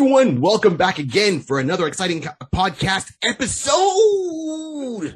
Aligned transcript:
everyone. 0.00 0.40
Welcome 0.40 0.78
back 0.78 0.98
again 0.98 1.40
for 1.40 1.60
another 1.60 1.86
exciting 1.86 2.22
podcast 2.22 3.12
episode 3.22 5.14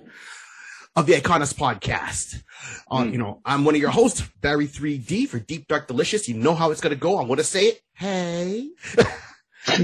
of 0.95 1.07
the 1.07 1.15
Iconis 1.15 1.55
podcast. 1.55 2.43
Uh, 2.91 2.99
mm. 2.99 3.13
You 3.13 3.17
know, 3.17 3.41
I'm 3.47 3.65
one 3.65 3.75
of 3.75 3.81
your 3.81 3.89
hosts, 3.89 4.21
Barry 4.43 4.67
3D 4.67 5.27
for 5.27 5.39
Deep 5.39 5.69
Dark 5.69 5.89
Delicious. 5.89 6.29
You 6.29 6.35
know 6.35 6.55
how 6.55 6.71
it's 6.71 6.83
going 6.83 6.95
to 6.95 7.01
go. 7.01 7.19
I'm 7.19 7.29
going 7.29 7.39
to 7.39 7.45
say 7.45 7.69
it. 7.69 7.81
Hey. 7.95 8.73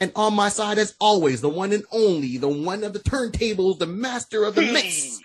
and 0.00 0.10
on 0.16 0.34
my 0.34 0.48
side, 0.48 0.78
as 0.78 0.96
always, 0.98 1.40
the 1.40 1.48
one 1.48 1.70
and 1.70 1.84
only, 1.92 2.36
the 2.36 2.48
one 2.48 2.82
of 2.82 2.94
the 2.94 2.98
turntables, 2.98 3.78
the 3.78 3.86
master 3.86 4.42
of 4.42 4.56
the 4.56 4.62
mix, 4.62 5.20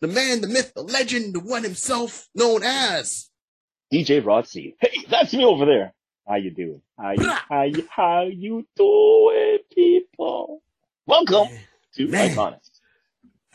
the 0.00 0.08
man, 0.08 0.40
the 0.40 0.48
myth, 0.48 0.72
the 0.74 0.82
legend, 0.82 1.36
the 1.36 1.40
one 1.40 1.62
himself 1.62 2.28
known 2.34 2.64
as 2.64 3.30
DJ 3.94 4.24
Rod 4.26 4.48
C. 4.48 4.74
Hey, 4.80 5.04
that's 5.08 5.32
me 5.32 5.44
over 5.44 5.64
there. 5.64 5.94
How 6.26 6.36
you 6.36 6.50
doing? 6.52 6.82
How 6.96 7.10
you, 7.12 7.30
how 7.48 7.62
you, 7.62 7.88
how 7.90 8.22
you 8.22 8.66
doing, 8.76 9.58
people? 9.74 10.62
Welcome 11.04 11.48
to 11.96 12.06
Iconis. 12.06 12.70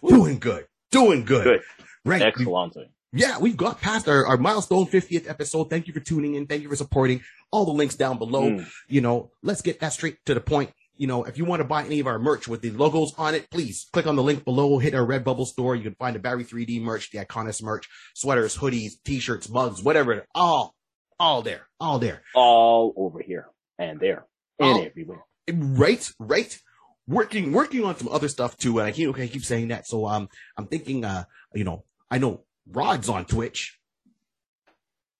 Doing 0.06 0.38
good. 0.38 0.68
Doing 0.92 1.24
good. 1.24 1.44
Good. 1.46 1.62
Right. 2.04 2.22
Excellent. 2.22 2.76
Yeah, 3.14 3.40
we've 3.40 3.56
got 3.56 3.80
past 3.80 4.10
our, 4.10 4.28
our 4.28 4.38
milestone 4.38 4.86
50th 4.86 5.30
episode. 5.30 5.70
Thank 5.70 5.88
you 5.88 5.94
for 5.94 6.02
tuning 6.02 6.36
in. 6.36 6.46
Thank 6.46 6.62
you 6.62 6.70
for 6.70 6.76
supporting. 6.76 7.22
All 7.52 7.66
the 7.66 7.72
links 7.72 7.96
down 7.96 8.18
below. 8.18 8.50
Mm. 8.50 8.68
You 8.90 9.00
know, 9.00 9.32
let's 9.42 9.62
get 9.62 9.80
that 9.80 9.94
straight 9.94 10.18
to 10.26 10.34
the 10.34 10.42
point. 10.42 10.72
You 10.98 11.08
know, 11.08 11.24
if 11.24 11.38
you 11.38 11.46
want 11.46 11.62
to 11.62 11.68
buy 11.68 11.86
any 11.86 12.02
of 12.02 12.08
our 12.08 12.20
merch 12.20 12.50
with 12.50 12.62
the 12.62 12.72
logos 12.72 13.14
on 13.18 13.34
it, 13.34 13.50
please 13.50 13.88
click 13.94 14.08
on 14.08 14.18
the 14.18 14.24
link 14.24 14.44
below, 14.44 14.78
hit 14.78 14.94
our 14.94 15.06
Redbubble 15.06 15.46
store. 15.46 15.76
You 15.76 15.84
can 15.84 15.96
find 15.96 16.16
the 16.16 16.20
Barry 16.20 16.44
3D 16.44 16.82
merch, 16.82 17.12
the 17.12 17.20
Iconis 17.20 17.64
merch, 17.64 17.88
sweaters, 18.14 18.58
hoodies, 18.58 18.94
t-shirts, 19.06 19.48
mugs, 19.48 19.82
whatever. 19.82 20.26
All, 20.36 20.76
all 21.20 21.42
there, 21.42 21.68
all 21.80 22.00
there. 22.00 22.22
All 22.36 22.94
over 22.96 23.22
here 23.22 23.48
and 23.78 24.00
there 24.00 24.26
and 24.60 24.70
all, 24.70 24.86
everywhere. 24.86 25.24
Right, 25.52 26.10
right 26.20 26.60
working 27.08 27.54
working 27.54 27.84
on 27.84 27.98
some 27.98 28.10
other 28.10 28.28
stuff 28.28 28.58
too. 28.58 28.80
And 28.80 28.88
I 28.88 28.92
keep 28.92 29.18
I 29.18 29.28
keep 29.28 29.46
saying 29.46 29.70
that. 29.70 29.88
So 29.88 30.06
um 30.06 30.30
I'm 30.58 30.68
thinking 30.68 31.06
uh 31.06 31.24
you 31.54 31.64
know, 31.64 31.86
I 32.12 32.18
know 32.18 32.44
Rod's 32.70 33.10
on 33.10 33.26
Twitch. 33.26 33.80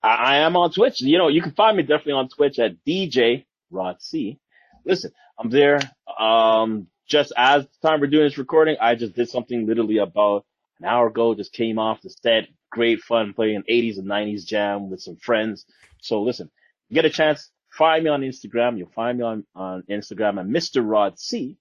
I, 0.02 0.14
I 0.14 0.36
am 0.38 0.56
on 0.56 0.70
Twitch. 0.70 1.00
You 1.00 1.18
know, 1.18 1.28
you 1.28 1.42
can 1.42 1.52
find 1.52 1.76
me 1.76 1.82
definitely 1.82 2.12
on 2.12 2.28
Twitch 2.28 2.58
at 2.58 2.84
DJ 2.86 3.46
Rod 3.70 4.00
C. 4.00 4.38
Listen, 4.84 5.12
I'm 5.38 5.50
there. 5.50 5.80
Um 6.18 6.88
just 7.08 7.32
as 7.36 7.64
the 7.64 7.88
time 7.88 8.00
we're 8.00 8.06
doing 8.08 8.24
this 8.24 8.36
recording, 8.36 8.76
I 8.80 8.94
just 8.94 9.14
did 9.14 9.30
something 9.30 9.66
literally 9.66 9.96
about 9.96 10.44
an 10.78 10.84
hour 10.84 11.06
ago, 11.08 11.34
just 11.34 11.52
came 11.52 11.78
off 11.78 12.02
the 12.02 12.10
set. 12.10 12.48
Great 12.70 13.00
fun 13.00 13.32
playing 13.34 13.56
an 13.56 13.64
80s 13.70 13.98
and 13.98 14.06
90s 14.06 14.44
jam 14.44 14.90
with 14.90 15.00
some 15.00 15.16
friends. 15.16 15.64
So 16.00 16.22
listen, 16.22 16.50
get 16.92 17.04
a 17.04 17.10
chance, 17.10 17.50
find 17.70 18.04
me 18.04 18.10
on 18.10 18.22
Instagram. 18.22 18.78
You'll 18.78 18.90
find 18.90 19.18
me 19.18 19.24
on, 19.24 19.44
on 19.54 19.82
Instagram 19.90 20.38
at 20.38 20.46
Mr. 20.46 20.82
Rod 20.84 21.18
C. 21.18 21.56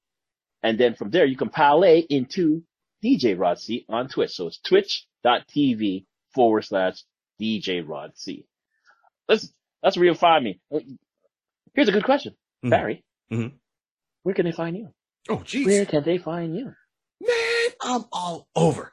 And 0.64 0.78
then 0.78 0.96
from 0.96 1.12
there, 1.12 1.26
you 1.26 1.38
can 1.38 1.50
parlay 1.50 2.00
into 2.00 2.64
DJ 3.04 3.38
Rod 3.38 3.60
C 3.60 3.86
on 3.88 4.10
Twitch. 4.10 4.32
So 4.32 4.48
it's 4.48 4.60
twitch.tv 4.60 6.06
forward 6.34 6.66
slash 6.66 7.04
DJ 7.40 7.88
Rod 7.88 8.12
C. 8.16 8.46
Listen, 9.30 9.50
that's 9.84 9.98
where 9.98 10.06
you'll 10.06 10.16
find 10.16 10.44
me. 10.44 10.60
Here's 11.74 11.90
a 11.90 11.92
good 11.92 12.06
question. 12.06 12.34
Mm-hmm. 12.34 12.70
Barry, 12.70 13.04
mm-hmm. 13.32 13.56
where 14.24 14.36
can 14.36 14.46
they 14.46 14.52
find 14.52 14.76
you? 14.76 14.90
Oh, 15.30 15.44
geez. 15.46 15.66
Where 15.66 15.86
can 15.86 16.04
they 16.04 16.18
find 16.18 16.56
you? 16.56 16.74
Man, 17.22 17.70
I'm 17.82 18.06
all 18.12 18.48
over 18.56 18.92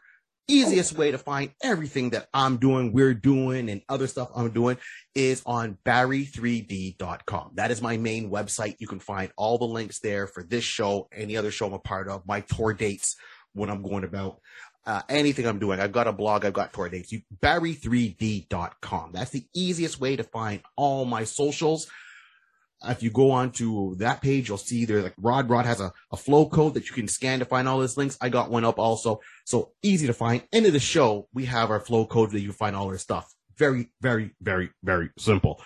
easiest 0.49 0.97
way 0.97 1.11
to 1.11 1.19
find 1.19 1.51
everything 1.63 2.11
that 2.11 2.29
I'm 2.35 2.59
doing, 2.59 2.93
we're 2.93 3.15
doing, 3.15 3.69
and 3.69 3.83
other 3.89 4.07
stuff 4.07 4.31
I'm 4.35 4.51
doing 4.51 4.77
is 5.15 5.43
on 5.47 5.79
barry3d.com. 5.85 7.53
That 7.55 7.71
is 7.71 7.83
my 7.83 7.97
main 7.97 8.31
website. 8.31 8.77
You 8.79 8.87
can 8.87 9.01
find 9.01 9.33
all 9.37 9.59
the 9.59 9.65
links 9.65 10.01
there 10.01 10.27
for 10.27 10.43
this 10.43 10.65
show, 10.65 11.09
any 11.13 11.37
other 11.37 11.51
show 11.51 11.67
I'm 11.67 11.73
a 11.75 11.79
part 11.79 12.09
of, 12.09 12.27
my 12.27 12.41
tour 12.41 12.73
dates, 12.73 13.17
when 13.55 13.71
I'm 13.71 13.83
going 13.83 14.05
about, 14.05 14.41
uh, 14.87 15.03
anything 15.09 15.47
I'm 15.47 15.59
doing. 15.59 15.81
I've 15.81 15.93
got 15.93 16.09
a 16.09 16.13
blog, 16.13 16.45
I've 16.45 16.53
got 16.53 16.73
tour 16.73 16.89
dates. 16.89 17.13
You, 17.13 17.23
barry3d.com. 17.41 19.13
That's 19.13 19.31
the 19.31 19.47
easiest 19.55 20.01
way 20.01 20.17
to 20.17 20.25
find 20.25 20.61
all 20.77 21.05
my 21.05 21.25
socials 21.25 21.87
if 22.89 23.03
you 23.03 23.11
go 23.11 23.31
on 23.31 23.51
to 23.53 23.95
that 23.99 24.21
page, 24.21 24.49
you'll 24.49 24.59
see 24.59 24.85
there's 24.85 25.05
like 25.05 25.15
Rod. 25.19 25.49
Rod 25.49 25.67
has 25.67 25.81
a, 25.81 25.93
a 26.13 26.17
flow 26.17 26.49
code 26.49 26.75
that 26.75 26.89
you 26.89 26.95
can 26.95 27.09
scan 27.09 27.39
to 27.39 27.45
find 27.45 27.69
all 27.69 27.81
his 27.81 27.97
links. 27.97 28.17
I 28.21 28.29
got 28.29 28.51
one 28.51 28.65
up 28.65 28.79
also. 28.79 29.21
So 29.45 29.73
easy 29.83 30.07
to 30.07 30.13
find. 30.13 30.43
End 30.53 30.67
of 30.67 30.73
the 30.73 30.81
show, 30.81 31.29
we 31.33 31.47
have 31.47 31.71
our 31.71 31.81
flow 31.81 32.07
code 32.07 32.31
that 32.33 32.41
you 32.41 32.53
find 32.53 32.75
all 32.77 32.89
our 32.89 32.99
stuff. 32.99 33.33
Very, 33.57 33.91
very, 34.01 34.31
very, 34.41 34.71
very 34.83 35.11
simple. 35.19 35.63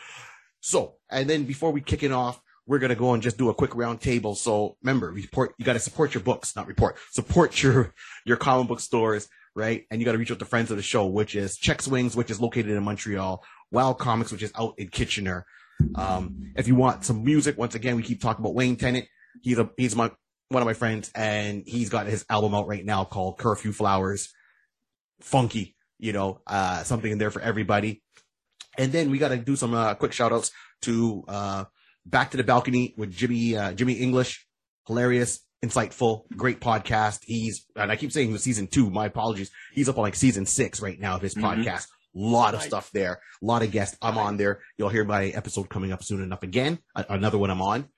So, 0.60 0.96
and 1.10 1.28
then 1.28 1.44
before 1.44 1.70
we 1.70 1.80
kick 1.80 2.02
it 2.02 2.12
off, 2.12 2.40
we're 2.66 2.78
going 2.78 2.90
to 2.90 2.96
go 2.96 3.14
and 3.14 3.22
just 3.22 3.38
do 3.38 3.48
a 3.48 3.54
quick 3.54 3.74
round 3.74 4.00
table. 4.00 4.34
So 4.34 4.76
remember, 4.82 5.10
report, 5.10 5.54
you 5.58 5.64
got 5.64 5.72
to 5.72 5.78
support 5.78 6.12
your 6.12 6.22
books, 6.22 6.54
not 6.54 6.66
report, 6.66 6.96
support 7.12 7.62
your, 7.62 7.94
your 8.26 8.36
comic 8.36 8.68
book 8.68 8.80
stores, 8.80 9.28
right? 9.56 9.84
And 9.90 10.00
you 10.00 10.04
got 10.04 10.12
to 10.12 10.18
reach 10.18 10.30
out 10.30 10.38
to 10.38 10.44
friends 10.44 10.70
of 10.70 10.76
the 10.76 10.82
show, 10.82 11.06
which 11.06 11.34
is 11.34 11.56
Check 11.56 11.80
Swings, 11.80 12.14
which 12.14 12.30
is 12.30 12.40
located 12.40 12.72
in 12.72 12.82
Montreal, 12.82 13.42
Wild 13.70 13.98
Comics, 13.98 14.30
which 14.30 14.42
is 14.42 14.52
out 14.54 14.74
in 14.76 14.88
Kitchener, 14.88 15.46
um, 15.94 16.52
if 16.56 16.66
you 16.68 16.74
want 16.74 17.04
some 17.04 17.24
music, 17.24 17.56
once 17.58 17.74
again, 17.74 17.96
we 17.96 18.02
keep 18.02 18.20
talking 18.20 18.42
about 18.42 18.54
Wayne 18.54 18.76
Tennant. 18.76 19.06
He's 19.42 19.58
a, 19.58 19.70
he's 19.76 19.94
my, 19.94 20.10
one 20.48 20.62
of 20.62 20.66
my 20.66 20.74
friends 20.74 21.10
and 21.14 21.62
he's 21.66 21.88
got 21.88 22.06
his 22.06 22.24
album 22.30 22.54
out 22.54 22.66
right 22.66 22.84
now 22.84 23.04
called 23.04 23.38
Curfew 23.38 23.72
Flowers. 23.72 24.32
Funky, 25.20 25.76
you 25.98 26.12
know, 26.12 26.40
uh, 26.46 26.82
something 26.84 27.10
in 27.10 27.18
there 27.18 27.30
for 27.30 27.40
everybody. 27.40 28.02
And 28.76 28.92
then 28.92 29.10
we 29.10 29.18
got 29.18 29.28
to 29.28 29.36
do 29.36 29.56
some, 29.56 29.74
uh, 29.74 29.94
quick 29.94 30.12
shout 30.12 30.32
outs 30.32 30.50
to, 30.82 31.24
uh, 31.28 31.64
Back 32.06 32.30
to 32.30 32.36
the 32.38 32.44
Balcony 32.44 32.94
with 32.96 33.10
Jimmy, 33.10 33.56
uh, 33.56 33.72
Jimmy 33.72 33.94
English. 33.94 34.46
Hilarious, 34.86 35.40
insightful, 35.62 36.22
great 36.34 36.60
podcast. 36.62 37.18
He's, 37.22 37.66
and 37.76 37.92
I 37.92 37.96
keep 37.96 38.10
saying 38.10 38.32
the 38.32 38.38
season 38.38 38.68
two, 38.68 38.88
my 38.88 39.04
apologies. 39.04 39.50
He's 39.74 39.86
up 39.90 39.98
on 39.98 40.02
like 40.04 40.14
season 40.14 40.46
six 40.46 40.80
right 40.80 40.98
now 40.98 41.16
of 41.16 41.20
his 41.20 41.34
mm-hmm. 41.34 41.60
podcast 41.60 41.88
lot 42.18 42.54
of 42.54 42.62
stuff 42.62 42.90
there. 42.92 43.20
A 43.42 43.44
lot 43.44 43.62
of 43.62 43.70
guests. 43.70 43.96
I'm 44.02 44.18
on 44.18 44.36
there. 44.36 44.60
You'll 44.76 44.88
hear 44.88 45.04
my 45.04 45.26
episode 45.26 45.68
coming 45.68 45.92
up 45.92 46.02
soon 46.02 46.22
enough 46.22 46.42
again. 46.42 46.78
another 46.94 47.38
one 47.38 47.50
I'm 47.50 47.62
on. 47.62 47.88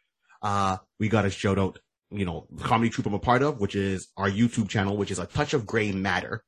Uh, 0.42 0.78
we 0.98 1.08
got 1.08 1.24
a 1.24 1.30
shout 1.30 1.58
out, 1.58 1.78
you 2.10 2.24
know, 2.24 2.46
the 2.50 2.64
comedy 2.64 2.90
troupe 2.90 3.06
I'm 3.06 3.14
a 3.14 3.18
part 3.18 3.42
of, 3.42 3.60
which 3.60 3.74
is 3.74 4.08
our 4.16 4.30
YouTube 4.30 4.68
channel, 4.68 4.96
which 4.96 5.10
is 5.10 5.18
a 5.18 5.26
touch 5.26 5.54
of 5.54 5.66
gray 5.66 5.92
matter 5.92 6.44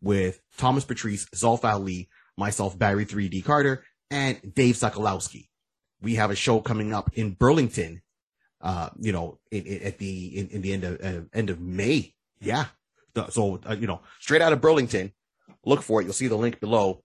with 0.00 0.40
Thomas 0.56 0.84
Patrice, 0.84 1.26
Zolf 1.34 1.64
Ali, 1.64 2.08
myself, 2.36 2.78
Barry 2.78 3.04
3D 3.04 3.44
Carter, 3.44 3.84
and 4.10 4.38
Dave 4.54 4.76
Sokolowski. 4.76 5.48
We 6.00 6.14
have 6.14 6.30
a 6.30 6.36
show 6.36 6.60
coming 6.60 6.94
up 6.94 7.10
in 7.14 7.32
Burlington, 7.32 8.02
uh, 8.60 8.90
you 8.98 9.12
know, 9.12 9.38
in, 9.50 9.64
in, 9.64 9.82
at 9.82 9.98
the, 9.98 10.38
in, 10.38 10.48
in, 10.48 10.62
the 10.62 10.72
end 10.72 10.84
of, 10.84 11.00
uh, 11.00 11.20
end 11.32 11.50
of 11.50 11.60
May. 11.60 12.14
Yeah. 12.40 12.66
So, 13.30 13.60
uh, 13.68 13.74
you 13.74 13.88
know, 13.88 14.02
straight 14.20 14.42
out 14.42 14.52
of 14.52 14.60
Burlington, 14.60 15.12
look 15.64 15.82
for 15.82 16.00
it. 16.00 16.04
You'll 16.04 16.12
see 16.12 16.28
the 16.28 16.36
link 16.36 16.60
below 16.60 17.02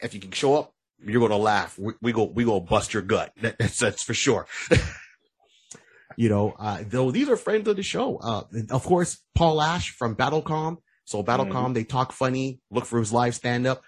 if 0.00 0.14
you 0.14 0.20
can 0.20 0.30
show 0.30 0.56
up, 0.56 0.72
you're 1.04 1.20
going 1.20 1.30
to 1.30 1.36
laugh. 1.36 1.78
We, 1.78 1.94
we, 2.00 2.12
go, 2.12 2.24
we 2.24 2.44
go 2.44 2.60
bust 2.60 2.94
your 2.94 3.02
gut. 3.02 3.32
That's, 3.40 3.78
that's 3.78 4.02
for 4.02 4.14
sure. 4.14 4.46
you 6.16 6.28
know, 6.28 6.54
uh, 6.58 6.82
though 6.86 7.10
these 7.10 7.28
are 7.28 7.36
friends 7.36 7.68
of 7.68 7.76
the 7.76 7.82
show. 7.82 8.16
Uh, 8.18 8.42
of 8.70 8.84
course, 8.84 9.18
Paul 9.34 9.60
Ash 9.60 9.90
from 9.90 10.16
Battlecom. 10.16 10.78
So 11.04 11.22
Battlecom, 11.22 11.52
mm-hmm. 11.52 11.72
they 11.74 11.84
talk 11.84 12.12
funny. 12.12 12.60
Look 12.70 12.86
for 12.86 12.98
his 12.98 13.12
live 13.12 13.34
stand 13.34 13.66
up. 13.66 13.82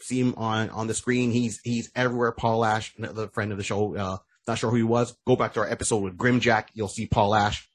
See 0.00 0.18
him 0.18 0.34
on, 0.36 0.70
on 0.70 0.86
the 0.88 0.94
screen. 0.94 1.30
He's, 1.30 1.60
he's 1.62 1.90
everywhere. 1.94 2.32
Paul 2.32 2.64
Ash, 2.64 2.92
another 2.96 3.28
friend 3.28 3.52
of 3.52 3.58
the 3.58 3.64
show. 3.64 3.94
Uh, 3.94 4.16
not 4.48 4.58
sure 4.58 4.70
who 4.70 4.76
he 4.76 4.82
was. 4.82 5.16
Go 5.26 5.36
back 5.36 5.54
to 5.54 5.60
our 5.60 5.70
episode 5.70 6.02
with 6.02 6.16
Grimjack. 6.16 6.68
You'll 6.74 6.88
see 6.88 7.06
Paul 7.06 7.34
Ash. 7.34 7.68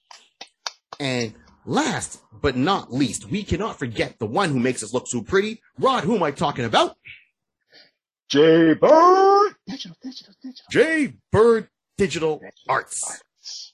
And 0.99 1.33
last 1.65 2.21
but 2.41 2.57
not 2.57 2.91
least, 2.91 3.29
we 3.29 3.43
cannot 3.43 3.79
forget 3.79 4.19
the 4.19 4.25
one 4.25 4.49
who 4.49 4.59
makes 4.59 4.83
us 4.83 4.93
look 4.93 5.07
so 5.07 5.21
pretty. 5.21 5.61
Rod, 5.79 6.03
who 6.03 6.15
am 6.15 6.23
I 6.23 6.31
talking 6.31 6.65
about? 6.65 6.95
J 8.29 8.73
Bird 8.73 9.53
Digital, 9.65 9.97
Digital, 10.03 10.33
Digital. 10.43 10.65
J 10.69 11.13
Bird 11.31 11.69
Digital, 11.97 12.39
Digital 12.39 12.51
Arts. 12.67 13.03
Arts. 13.09 13.73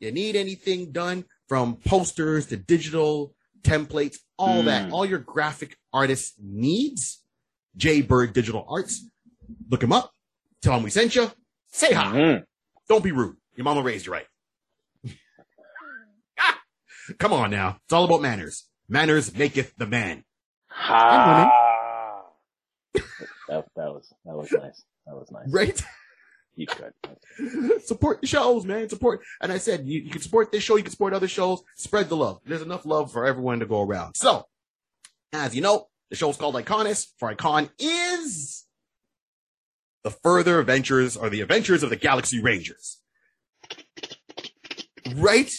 You 0.00 0.12
need 0.12 0.36
anything 0.36 0.92
done 0.92 1.24
from 1.48 1.76
posters 1.76 2.46
to 2.46 2.56
digital 2.56 3.34
templates, 3.62 4.18
all 4.38 4.62
mm. 4.62 4.66
that, 4.66 4.92
all 4.92 5.06
your 5.06 5.18
graphic 5.18 5.78
artist 5.92 6.34
needs. 6.42 7.22
J 7.76 8.02
Bird 8.02 8.34
Digital 8.34 8.66
Arts. 8.68 9.08
Look 9.70 9.82
him 9.82 9.92
up. 9.92 10.12
Tell 10.62 10.76
him 10.76 10.82
we 10.82 10.90
sent 10.90 11.14
you. 11.14 11.30
Say 11.72 11.92
hi. 11.92 12.16
Mm-hmm. 12.16 12.42
Don't 12.88 13.04
be 13.04 13.12
rude. 13.12 13.36
Your 13.54 13.64
mama 13.64 13.82
raised 13.82 14.06
you 14.06 14.12
right. 14.12 14.26
ah, 16.38 16.58
come 17.18 17.32
on 17.32 17.50
now. 17.50 17.78
It's 17.84 17.92
all 17.92 18.04
about 18.04 18.20
manners. 18.20 18.66
Manners 18.88 19.34
maketh 19.34 19.74
the 19.76 19.86
man. 19.86 20.24
Ha 20.68 21.50
that, 23.48 23.64
that 23.76 23.92
was 23.92 24.12
that 24.24 24.34
was 24.36 24.50
nice. 24.52 24.84
That 25.06 25.14
was 25.14 25.30
nice. 25.30 25.46
Right? 25.50 25.82
You 26.58 26.66
could 26.66 26.94
support 27.84 28.22
the 28.22 28.26
shows, 28.26 28.64
man. 28.64 28.88
Support, 28.88 29.20
and 29.42 29.52
I 29.52 29.58
said 29.58 29.86
you, 29.86 30.00
you 30.00 30.10
can 30.10 30.22
support 30.22 30.50
this 30.52 30.62
show. 30.62 30.76
You 30.76 30.82
can 30.82 30.90
support 30.90 31.12
other 31.12 31.28
shows. 31.28 31.62
Spread 31.76 32.08
the 32.08 32.16
love. 32.16 32.40
There's 32.46 32.62
enough 32.62 32.86
love 32.86 33.12
for 33.12 33.26
everyone 33.26 33.60
to 33.60 33.66
go 33.66 33.82
around. 33.82 34.14
So, 34.16 34.46
as 35.34 35.54
you 35.54 35.60
know, 35.60 35.88
the 36.08 36.16
show's 36.16 36.38
called 36.38 36.54
Iconis. 36.54 37.08
For 37.18 37.28
Icon 37.28 37.68
is 37.78 38.64
the 40.02 40.10
further 40.10 40.58
adventures 40.58 41.14
or 41.16 41.28
the 41.28 41.42
adventures 41.42 41.82
of 41.82 41.90
the 41.90 41.96
Galaxy 41.96 42.40
Rangers. 42.40 43.00
right? 45.14 45.52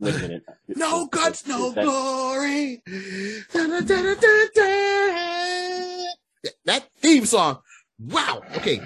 Wait 0.00 0.14
a 0.14 0.18
minute. 0.18 0.42
No 0.68 1.02
Is- 1.02 1.08
guts, 1.10 1.46
no 1.46 1.72
glory. 1.72 2.82
That 6.68 6.86
theme 6.98 7.24
song. 7.24 7.60
Wow. 7.98 8.42
Okay. 8.56 8.78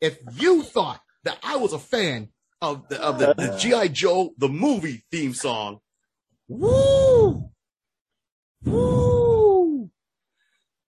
If 0.00 0.18
you 0.38 0.62
thought 0.62 1.02
that 1.24 1.36
I 1.42 1.56
was 1.56 1.74
a 1.74 1.78
fan 1.78 2.30
of 2.62 2.88
the 2.88 2.98
of 3.02 3.18
the, 3.18 3.34
the 3.34 3.54
GI 3.58 3.90
Joe 3.90 4.32
the 4.38 4.48
movie 4.48 5.04
theme 5.10 5.34
song, 5.34 5.80
woo, 6.48 7.50
woo, 8.64 9.90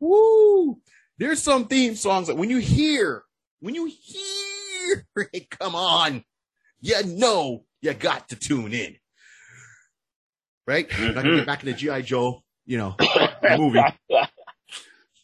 woo. 0.00 0.80
There's 1.18 1.42
some 1.42 1.66
theme 1.66 1.94
songs 1.94 2.28
that 2.28 2.38
when 2.38 2.48
you 2.48 2.56
hear, 2.56 3.22
when 3.60 3.74
you 3.74 3.84
hear 3.84 5.06
it, 5.34 5.50
come 5.50 5.74
on, 5.74 6.24
you 6.80 7.04
know 7.04 7.66
you 7.82 7.92
got 7.92 8.30
to 8.30 8.36
tune 8.36 8.72
in. 8.72 8.96
Right? 10.66 10.88
We're 10.98 11.12
not 11.12 11.22
gonna 11.22 11.44
get 11.44 11.76
mm-hmm. 11.76 11.96
GI 11.98 12.02
Joe, 12.02 12.42
you 12.64 12.78
know, 12.78 12.96
movie 13.58 13.82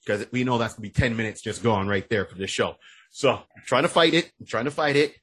because 0.06 0.26
we 0.30 0.44
know 0.44 0.56
that's 0.56 0.74
gonna 0.74 0.82
be 0.82 0.90
10 0.90 1.16
minutes 1.16 1.42
just 1.42 1.62
gone 1.62 1.88
right 1.88 2.08
there 2.08 2.24
for 2.24 2.36
this 2.36 2.50
show. 2.50 2.76
So 3.10 3.30
I'm 3.32 3.62
trying 3.66 3.82
to 3.82 3.88
fight 3.88 4.14
it. 4.14 4.30
I'm 4.38 4.46
trying 4.46 4.66
to 4.66 4.70
fight 4.70 4.96
it. 4.96 5.16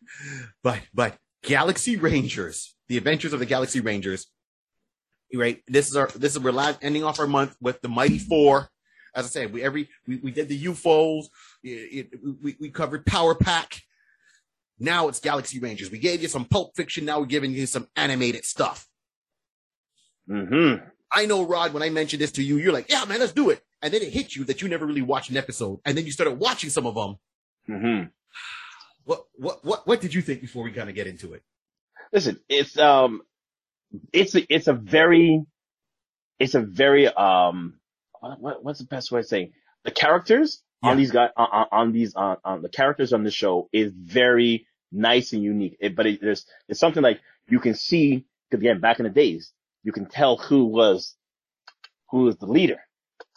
But 0.61 0.81
but 0.93 1.15
Galaxy 1.43 1.95
Rangers, 1.95 2.75
the 2.89 2.97
adventures 2.97 3.33
of 3.33 3.39
the 3.39 3.45
Galaxy 3.45 3.79
Rangers. 3.79 4.27
Right. 5.33 5.63
This 5.67 5.89
is 5.89 5.95
our 5.95 6.07
this 6.09 6.33
is 6.33 6.39
we're 6.39 6.51
last 6.51 6.79
ending 6.81 7.03
off 7.03 7.19
our 7.19 7.27
month 7.27 7.55
with 7.61 7.81
the 7.81 7.89
Mighty 7.89 8.19
Four. 8.19 8.69
As 9.15 9.25
I 9.25 9.29
said, 9.29 9.53
we 9.53 9.63
every 9.63 9.89
we, 10.07 10.17
we 10.17 10.31
did 10.31 10.49
the 10.49 10.65
UFOs, 10.65 11.25
it, 11.63 12.09
it- 12.13 12.19
we, 12.41 12.55
we 12.59 12.69
covered 12.69 13.05
Power 13.05 13.33
Pack. 13.35 13.81
Now 14.79 15.07
it's 15.07 15.19
Galaxy 15.19 15.59
Rangers. 15.59 15.91
We 15.91 15.99
gave 15.99 16.21
you 16.21 16.27
some 16.27 16.45
pulp 16.45 16.75
fiction, 16.75 17.05
now 17.05 17.19
we're 17.19 17.25
giving 17.27 17.51
you 17.51 17.65
some 17.67 17.87
animated 17.95 18.43
stuff. 18.43 18.87
Mm-hmm. 20.29 20.85
I 21.11 21.25
know, 21.27 21.45
Rod, 21.45 21.73
when 21.73 21.83
I 21.83 21.89
mentioned 21.89 22.21
this 22.21 22.31
to 22.33 22.43
you, 22.43 22.57
you're 22.57 22.73
like, 22.73 22.89
yeah, 22.89 23.05
man, 23.05 23.19
let's 23.19 23.33
do 23.33 23.51
it. 23.51 23.61
And 23.83 23.93
then 23.93 24.01
it 24.01 24.11
hit 24.13 24.35
you 24.35 24.45
that 24.45 24.61
you 24.61 24.67
never 24.69 24.85
really 24.85 25.01
watched 25.03 25.29
an 25.29 25.37
episode. 25.37 25.79
And 25.85 25.95
then 25.97 26.05
you 26.05 26.11
started 26.11 26.39
watching 26.39 26.69
some 26.71 26.87
of 26.87 26.95
them. 26.95 27.17
Mm-hmm. 27.69 28.07
What, 29.05 29.25
what, 29.35 29.63
what, 29.65 29.85
what 29.85 30.01
did 30.01 30.13
you 30.13 30.21
think 30.21 30.41
before 30.41 30.63
we 30.63 30.71
kind 30.71 30.89
of 30.89 30.95
get 30.95 31.05
into 31.05 31.33
it? 31.33 31.43
Listen, 32.11 32.39
it's 32.47 32.77
um, 32.77 33.21
it's 34.13 34.33
a, 34.35 34.53
it's 34.53 34.67
a 34.67 34.73
very, 34.73 35.43
it's 36.39 36.55
a 36.55 36.61
very 36.61 37.07
um, 37.07 37.79
what, 38.19 38.39
what 38.39 38.63
what's 38.63 38.79
the 38.79 38.85
best 38.85 39.11
way 39.11 39.19
of 39.19 39.25
saying 39.25 39.51
the 39.83 39.91
characters 39.91 40.61
Yeah. 40.83 40.91
on 40.91 40.97
these 40.97 41.11
guys 41.11 41.31
on, 41.35 41.47
on- 41.51 41.67
on 41.71 41.91
these 41.91 42.15
on, 42.15 42.37
on 42.45 42.61
the 42.61 42.69
characters 42.69 43.13
on 43.13 43.23
the 43.23 43.31
show 43.31 43.67
is 43.73 43.91
very 43.93 44.65
nice 44.91 45.33
and 45.33 45.43
unique. 45.43 45.75
It, 45.79 45.95
but 45.95 46.05
it, 46.05 46.21
there's 46.21 46.45
it's 46.69 46.79
something 46.79 47.03
like 47.03 47.19
you 47.49 47.59
can 47.59 47.73
see 47.75 48.25
because 48.49 48.61
again 48.61 48.79
back 48.79 48.99
in 48.99 49.03
the 49.03 49.09
days 49.09 49.51
you 49.83 49.91
can 49.91 50.05
tell 50.05 50.37
who 50.37 50.65
was 50.65 51.15
who 52.11 52.23
was 52.23 52.37
the 52.37 52.45
leader. 52.45 52.79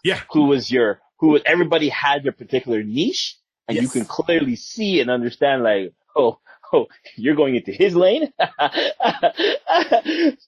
Yeah. 0.07 0.21
Who 0.33 0.45
was 0.47 0.71
your 0.71 1.01
who 1.19 1.29
was 1.31 1.43
everybody 1.45 1.89
had 1.89 2.23
their 2.23 2.33
particular 2.33 2.83
niche 2.85 3.37
and 3.67 3.77
you 3.77 3.89
can 3.89 4.05
clearly 4.05 4.55
see 4.55 5.01
and 5.01 5.11
understand 5.11 5.65
like 5.65 5.95
oh 6.15 6.39
oh 6.73 6.87
you're 7.17 7.35
going 7.35 7.57
into 7.57 7.73
his 7.73 7.97
lane? 7.97 8.33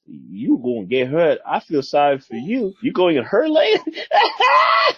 You 0.07 0.59
gonna 0.63 0.87
get 0.87 1.09
hurt. 1.09 1.39
I 1.47 1.61
feel 1.61 1.83
sorry 1.83 2.19
for 2.21 2.37
you. 2.37 2.75
You 2.83 2.93
going 2.93 3.17
in 3.17 3.25
her 3.25 3.49
lane? 3.49 3.79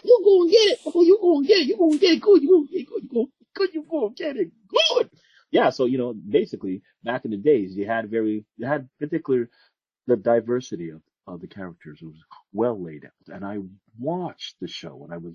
You 0.05 0.21
gonna 0.25 0.51
get 0.51 0.67
it. 0.73 0.79
Oh 0.87 1.03
you 1.03 1.19
gonna 1.21 1.47
get 1.47 1.59
it. 1.59 1.67
You 1.67 1.77
gonna 1.79 1.99
get 1.99 2.13
it. 2.13 2.21
Good. 2.21 2.43
You 2.43 2.51
gonna 2.51 2.67
get 2.67 2.81
it. 2.81 2.87
Good. 2.87 3.03
You 3.03 3.09
gonna 3.15 3.27
good. 3.55 3.75
You 3.75 3.85
gonna 3.91 4.15
get 4.15 4.37
it. 4.37 4.51
Good. 4.69 5.11
Yeah 5.51 5.71
so 5.71 5.87
you 5.87 5.99
know 5.99 6.13
basically 6.13 6.83
back 7.03 7.25
in 7.25 7.31
the 7.31 7.39
days 7.39 7.75
you 7.77 7.87
had 7.87 8.11
very 8.11 8.45
you 8.59 8.67
had 8.67 8.89
particular 8.99 9.49
the 10.06 10.17
diversity 10.17 10.91
of, 10.91 11.01
of 11.35 11.41
the 11.41 11.47
characters 11.47 11.99
It 12.03 12.06
was 12.06 12.17
well 12.53 12.82
laid 12.82 13.05
out 13.05 13.35
and 13.35 13.44
i 13.44 13.59
watched 13.99 14.56
the 14.61 14.69
show 14.69 15.03
and 15.05 15.12
i 15.12 15.17
was 15.17 15.35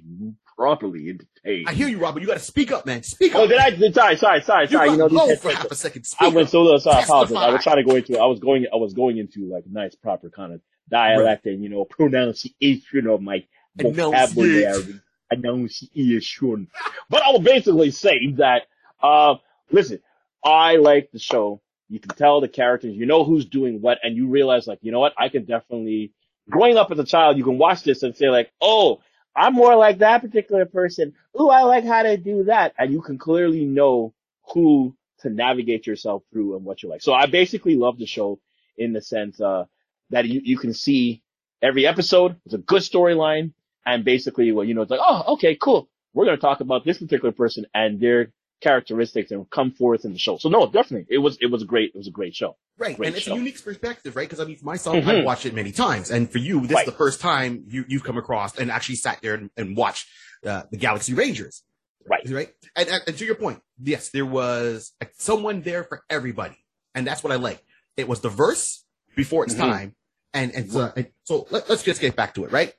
properly 0.57 1.09
entertained 1.09 1.67
I 1.69 1.73
hear 1.73 1.87
you, 1.87 1.97
Robert. 1.99 2.21
you 2.21 2.27
got 2.27 2.35
to 2.35 2.39
speak 2.39 2.71
up, 2.71 2.85
man. 2.85 3.03
Speak 3.03 3.33
Oh, 3.35 3.43
up. 3.43 3.49
did 3.49 3.59
I? 3.59 3.91
Sorry, 3.91 4.15
sorry, 4.17 4.41
sorry, 4.41 4.65
you 4.65 4.71
sorry. 4.71 4.89
You 4.91 4.97
know, 4.97 5.09
got 5.09 5.27
these 5.27 5.29
low 5.29 5.35
for 5.35 5.51
half 5.51 5.71
a 5.71 5.75
second. 5.75 6.03
Speak 6.05 6.21
I 6.31 6.35
went 6.35 6.49
so 6.49 6.61
low, 6.61 6.77
so 6.77 6.89
I 6.91 7.01
apologize. 7.03 7.35
I 7.35 7.49
was 7.51 7.63
trying 7.63 7.77
to 7.77 7.83
go 7.83 7.95
into, 7.95 8.17
I 8.17 8.25
was 8.25 8.39
going, 8.39 8.65
I 8.73 8.77
was 8.77 8.93
going 8.93 9.17
into 9.17 9.49
like 9.51 9.65
nice, 9.69 9.93
proper 9.95 10.29
kind 10.29 10.53
of 10.53 10.61
dialect 10.89 11.45
and 11.45 11.61
you 11.63 11.69
know 11.69 11.85
pronunciation 11.85 13.07
of 13.07 13.21
my 13.21 13.43
vocabulary, 13.75 14.63
Enunciate. 14.63 15.01
enunciation. 15.31 16.67
But 17.09 17.23
I 17.23 17.31
will 17.31 17.39
basically 17.41 17.91
say 17.91 18.33
that, 18.37 18.63
uh, 19.01 19.35
listen, 19.71 19.99
I 20.43 20.77
like 20.77 21.09
the 21.11 21.19
show. 21.19 21.61
You 21.89 21.99
can 21.99 22.15
tell 22.15 22.41
the 22.41 22.47
characters, 22.47 22.95
you 22.95 23.05
know 23.05 23.23
who's 23.23 23.45
doing 23.45 23.81
what, 23.81 23.99
and 24.03 24.15
you 24.15 24.27
realize 24.27 24.67
like, 24.67 24.79
you 24.81 24.91
know 24.91 24.99
what, 24.99 25.13
I 25.17 25.29
can 25.29 25.45
definitely. 25.45 26.13
Growing 26.49 26.77
up 26.77 26.91
as 26.91 26.99
a 26.99 27.03
child, 27.03 27.37
you 27.37 27.43
can 27.43 27.57
watch 27.57 27.83
this 27.83 28.03
and 28.03 28.15
say 28.15 28.29
like, 28.29 28.51
oh, 28.61 29.01
I'm 29.35 29.53
more 29.53 29.75
like 29.75 29.97
that 29.99 30.21
particular 30.21 30.65
person. 30.65 31.13
Ooh, 31.39 31.49
I 31.49 31.63
like 31.63 31.83
how 31.85 32.03
they 32.03 32.17
do 32.17 32.45
that. 32.45 32.73
And 32.77 32.93
you 32.93 33.01
can 33.01 33.17
clearly 33.17 33.65
know 33.65 34.13
who 34.53 34.95
to 35.19 35.29
navigate 35.29 35.87
yourself 35.87 36.23
through 36.31 36.55
and 36.55 36.63
what 36.63 36.83
you 36.83 36.89
like. 36.89 37.01
So 37.01 37.13
I 37.13 37.25
basically 37.25 37.75
love 37.75 37.97
the 37.97 38.05
show 38.05 38.39
in 38.77 38.93
the 38.93 39.01
sense, 39.01 39.41
uh, 39.41 39.65
that 40.11 40.25
you, 40.25 40.41
you 40.43 40.57
can 40.57 40.73
see 40.73 41.23
every 41.61 41.87
episode. 41.87 42.35
It's 42.45 42.53
a 42.53 42.59
good 42.59 42.83
storyline. 42.83 43.53
And 43.85 44.05
basically, 44.05 44.51
well, 44.51 44.65
you 44.65 44.73
know, 44.73 44.83
it's 44.83 44.91
like, 44.91 45.01
oh, 45.03 45.33
okay, 45.33 45.55
cool. 45.55 45.89
We're 46.13 46.25
going 46.25 46.37
to 46.37 46.41
talk 46.41 46.59
about 46.61 46.85
this 46.85 46.99
particular 46.99 47.31
person 47.31 47.65
and 47.73 47.99
their 47.99 48.31
characteristics 48.61 49.31
and 49.31 49.49
come 49.49 49.71
forth 49.71 50.05
in 50.05 50.13
the 50.13 50.19
show. 50.19 50.37
So 50.37 50.49
no, 50.49 50.65
definitely. 50.65 51.07
It 51.09 51.19
was, 51.19 51.37
it 51.41 51.47
was 51.47 51.63
great. 51.63 51.91
It 51.93 51.97
was 51.97 52.07
a 52.07 52.11
great 52.11 52.35
show. 52.35 52.57
Right. 52.77 52.95
Great 52.97 53.07
and 53.07 53.15
it's 53.15 53.25
show. 53.25 53.33
a 53.33 53.37
unique 53.37 53.63
perspective, 53.63 54.15
right? 54.15 54.27
Because 54.27 54.39
I 54.39 54.45
mean, 54.45 54.57
for 54.57 54.65
myself, 54.65 54.97
Mhm. 54.97 55.19
I've 55.19 55.25
watched 55.25 55.45
it 55.45 55.53
many 55.53 55.71
times. 55.71 56.09
And 56.11 56.29
for 56.31 56.39
you, 56.39 56.61
this 56.61 56.71
Right. 56.75 56.87
is 56.87 56.91
the 56.91 56.97
first 56.97 57.19
time 57.21 57.65
you, 57.67 57.85
you've 57.87 58.03
come 58.03 58.17
across 58.17 58.57
and 58.57 58.71
actually 58.71 58.95
sat 58.95 59.19
there 59.21 59.35
and, 59.35 59.49
and 59.57 59.77
watched 59.77 60.07
uh, 60.45 60.63
the 60.71 60.77
Galaxy 60.77 61.13
Rangers. 61.13 61.63
Right. 62.07 62.21
Right. 62.29 62.49
And, 62.75 62.87
and, 62.89 63.01
and 63.07 63.17
to 63.17 63.25
your 63.25 63.35
point, 63.35 63.61
yes, 63.81 64.09
there 64.09 64.25
was 64.25 64.93
someone 65.17 65.61
there 65.61 65.83
for 65.83 66.03
everybody. 66.09 66.55
And 66.93 67.05
that's 67.05 67.23
what 67.23 67.33
I 67.33 67.37
like. 67.37 67.63
It 67.97 68.07
was 68.07 68.19
diverse 68.19 68.83
before 69.15 69.43
its 69.45 69.55
Mhm. 69.55 69.59
time. 69.59 69.95
And, 70.33 70.53
and 70.53 70.71
so, 70.71 70.91
and 70.95 71.07
so 71.23 71.47
let, 71.49 71.69
us 71.69 71.81
just 71.81 72.01
get 72.01 72.15
back 72.15 72.33
to 72.35 72.43
it, 72.45 72.51
right? 72.51 72.73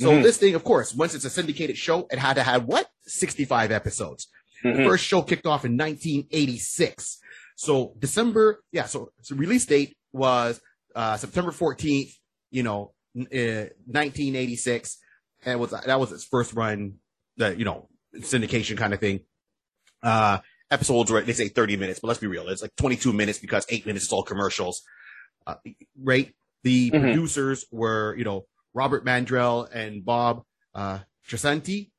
So 0.00 0.10
Mhm. 0.12 0.22
this 0.22 0.38
thing, 0.38 0.54
of 0.54 0.64
course, 0.64 0.94
once 0.94 1.14
it's 1.14 1.24
a 1.26 1.30
syndicated 1.30 1.76
show, 1.76 2.06
it 2.10 2.18
had 2.18 2.34
to 2.34 2.42
have 2.42 2.64
what? 2.64 2.88
65 3.06 3.70
episodes. 3.72 4.28
The 4.62 4.70
Mhm. 4.70 4.84
first 4.84 5.04
show 5.04 5.22
kicked 5.22 5.46
off 5.46 5.64
in 5.64 5.76
1986. 5.76 7.18
So 7.56 7.94
December, 7.98 8.62
yeah. 8.72 8.86
So, 8.86 9.12
so 9.22 9.34
release 9.36 9.66
date 9.66 9.96
was 10.12 10.60
uh, 10.94 11.16
September 11.16 11.50
14th. 11.52 12.12
You 12.50 12.62
know, 12.64 12.94
uh, 13.16 13.70
1986, 13.86 14.98
and 15.44 15.60
was 15.60 15.70
that 15.70 16.00
was 16.00 16.10
its 16.12 16.24
first 16.24 16.52
run. 16.54 16.94
The 17.36 17.56
you 17.56 17.64
know 17.64 17.88
syndication 18.16 18.76
kind 18.76 18.92
of 18.92 19.00
thing. 19.00 19.20
Uh, 20.02 20.38
episodes 20.70 21.10
were 21.10 21.20
they 21.20 21.32
say 21.32 21.48
30 21.48 21.76
minutes, 21.76 22.00
but 22.00 22.08
let's 22.08 22.20
be 22.20 22.26
real, 22.26 22.48
it's 22.48 22.62
like 22.62 22.74
22 22.76 23.12
minutes 23.12 23.38
because 23.38 23.64
eight 23.68 23.86
minutes 23.86 24.06
is 24.06 24.12
all 24.12 24.22
commercials. 24.22 24.82
Uh, 25.46 25.54
right. 26.02 26.34
The 26.64 26.90
Mhm. 26.90 27.00
producers 27.00 27.64
were 27.70 28.14
you 28.16 28.24
know 28.24 28.46
Robert 28.74 29.04
Mandell 29.04 29.68
and 29.72 30.04
Bob 30.04 30.42
uh, 30.74 31.00
Trasanti. 31.28 31.90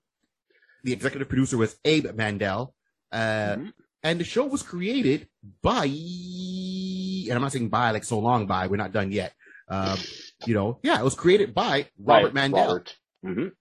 The 0.83 0.93
executive 0.93 1.29
producer 1.29 1.57
was 1.57 1.75
Abe 1.85 2.05
Mandell. 2.07 2.73
Uh, 3.11 3.55
Mhm. 3.57 3.73
and 4.03 4.19
the 4.19 4.23
show 4.23 4.45
was 4.45 4.63
created 4.63 5.27
by, 5.61 5.85
and 5.85 7.33
I'm 7.33 7.41
not 7.41 7.51
saying 7.51 7.69
by 7.69 7.91
like 7.91 8.03
so 8.03 8.19
long 8.19 8.47
by, 8.47 8.67
we're 8.67 8.77
not 8.77 8.91
done 8.91 9.11
yet. 9.11 9.33
Um, 9.67 9.97
you 10.45 10.53
know, 10.53 10.79
yeah, 10.83 10.99
it 10.99 11.03
was 11.03 11.15
created 11.15 11.53
by 11.53 11.89
Robert 11.97 12.33
Right, 12.33 12.51
Mandell, 12.51 12.67
Robert. 12.67 12.97
Mhm. 13.25 13.51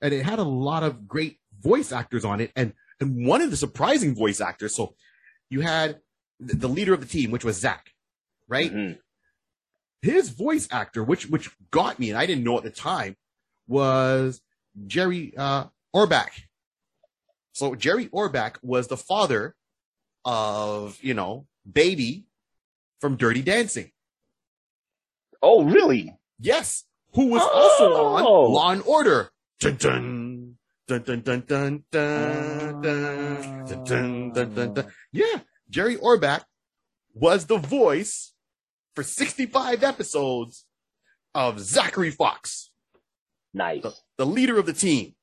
and 0.00 0.14
it 0.14 0.24
had 0.24 0.38
a 0.38 0.44
lot 0.44 0.82
of 0.82 1.08
great 1.08 1.40
voice 1.60 1.90
actors 1.92 2.24
on 2.24 2.40
it, 2.40 2.52
and 2.56 2.74
and 3.00 3.26
one 3.26 3.40
of 3.42 3.50
the 3.50 3.56
surprising 3.56 4.14
voice 4.14 4.40
actors. 4.40 4.74
So 4.74 4.94
you 5.50 5.60
had 5.62 6.00
the, 6.38 6.54
the 6.54 6.68
leader 6.68 6.92
of 6.94 7.00
the 7.00 7.06
team, 7.06 7.30
which 7.32 7.44
was 7.44 7.56
Zach, 7.58 7.90
right? 8.46 8.72
Mhm. 8.72 8.98
His 10.02 10.28
voice 10.30 10.68
actor, 10.70 11.02
which 11.02 11.26
which 11.28 11.50
got 11.70 11.98
me, 11.98 12.10
and 12.10 12.18
I 12.18 12.26
didn't 12.26 12.44
know 12.44 12.58
at 12.58 12.64
the 12.64 12.70
time, 12.70 13.16
was 13.66 14.40
Jerry 14.86 15.36
uh, 15.36 15.66
Orbach. 15.94 16.30
So 17.52 17.74
Jerry 17.74 18.08
Orbach 18.08 18.56
was 18.62 18.88
the 18.88 18.96
father 18.96 19.54
of 20.24 20.98
you 21.02 21.14
know 21.14 21.46
Baby 21.70 22.26
from 23.00 23.16
Dirty 23.16 23.42
Dancing. 23.42 23.90
Oh, 25.42 25.64
really? 25.64 26.16
Yes, 26.38 26.84
who 27.14 27.26
was 27.26 27.42
also 27.42 27.94
on 28.04 28.22
Oh. 28.24 28.42
Law 28.50 28.70
and 28.70 28.82
Order. 28.86 29.30
Dun 29.60 29.76
dun 29.76 30.56
dun 30.86 31.02
dun 31.02 31.22
dun 31.22 31.44
dun 31.46 31.84
dun 31.90 32.82
dun 32.82 33.64
dun 33.66 33.84
dun 33.84 34.32
dun 34.32 34.54
dun. 34.54 34.74
dun. 34.74 34.92
Yeah, 35.12 35.40
Jerry 35.68 35.96
Orbach 35.96 36.44
was 37.14 37.46
the 37.46 37.58
voice 37.58 38.32
for 38.94 39.02
65 39.02 39.82
episodes 39.82 40.64
of 41.34 41.60
Zachary 41.60 42.10
Fox, 42.10 42.70
Nice. 43.54 43.82
the, 43.82 43.94
the 44.18 44.26
leader 44.26 44.58
of 44.58 44.66
the 44.66 44.72
team. 44.72 45.14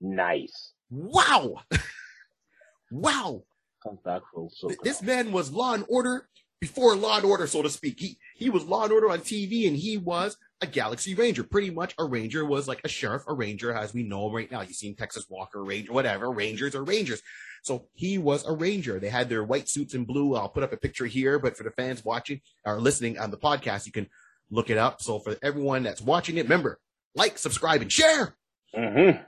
Nice. 0.00 0.72
Wow. 0.90 1.56
wow. 2.90 3.42
Comes 3.82 4.00
back 4.04 4.22
full 4.32 4.50
Th- 4.68 4.78
This 4.82 5.02
man 5.02 5.32
was 5.32 5.52
Law 5.52 5.74
and 5.74 5.84
Order 5.88 6.28
before 6.60 6.96
Law 6.96 7.16
and 7.16 7.26
Order, 7.26 7.46
so 7.46 7.62
to 7.62 7.68
speak. 7.68 8.00
He 8.00 8.18
he 8.36 8.48
was 8.50 8.64
Law 8.64 8.84
and 8.84 8.92
Order 8.92 9.10
on 9.10 9.20
TV, 9.20 9.68
and 9.68 9.76
he 9.76 9.98
was 9.98 10.36
a 10.62 10.66
Galaxy 10.66 11.14
Ranger. 11.14 11.44
Pretty 11.44 11.70
much, 11.70 11.94
a 11.98 12.04
Ranger 12.04 12.44
was 12.44 12.66
like 12.66 12.80
a 12.84 12.88
sheriff, 12.88 13.24
a 13.28 13.34
Ranger, 13.34 13.74
as 13.74 13.92
we 13.92 14.02
know 14.02 14.30
right 14.30 14.50
now. 14.50 14.62
You've 14.62 14.74
seen 14.76 14.96
Texas 14.96 15.26
Walker 15.28 15.62
Ranger, 15.62 15.92
whatever. 15.92 16.30
Rangers 16.30 16.74
are 16.74 16.84
Rangers. 16.84 17.20
So 17.62 17.88
he 17.92 18.16
was 18.18 18.46
a 18.46 18.52
Ranger. 18.52 18.98
They 18.98 19.08
had 19.10 19.28
their 19.28 19.44
white 19.44 19.68
suits 19.68 19.94
in 19.94 20.04
blue. 20.04 20.34
I'll 20.36 20.48
put 20.48 20.62
up 20.62 20.72
a 20.72 20.76
picture 20.78 21.06
here, 21.06 21.38
but 21.38 21.56
for 21.56 21.64
the 21.64 21.70
fans 21.70 22.04
watching 22.04 22.40
or 22.64 22.80
listening 22.80 23.18
on 23.18 23.30
the 23.30 23.38
podcast, 23.38 23.84
you 23.86 23.92
can 23.92 24.08
look 24.50 24.70
it 24.70 24.78
up. 24.78 25.02
So 25.02 25.18
for 25.18 25.36
everyone 25.42 25.82
that's 25.82 26.00
watching 26.00 26.36
it, 26.38 26.44
remember 26.44 26.78
like, 27.14 27.38
subscribe, 27.38 27.80
and 27.80 27.92
share. 27.92 28.36
Mm-hmm. 28.76 29.22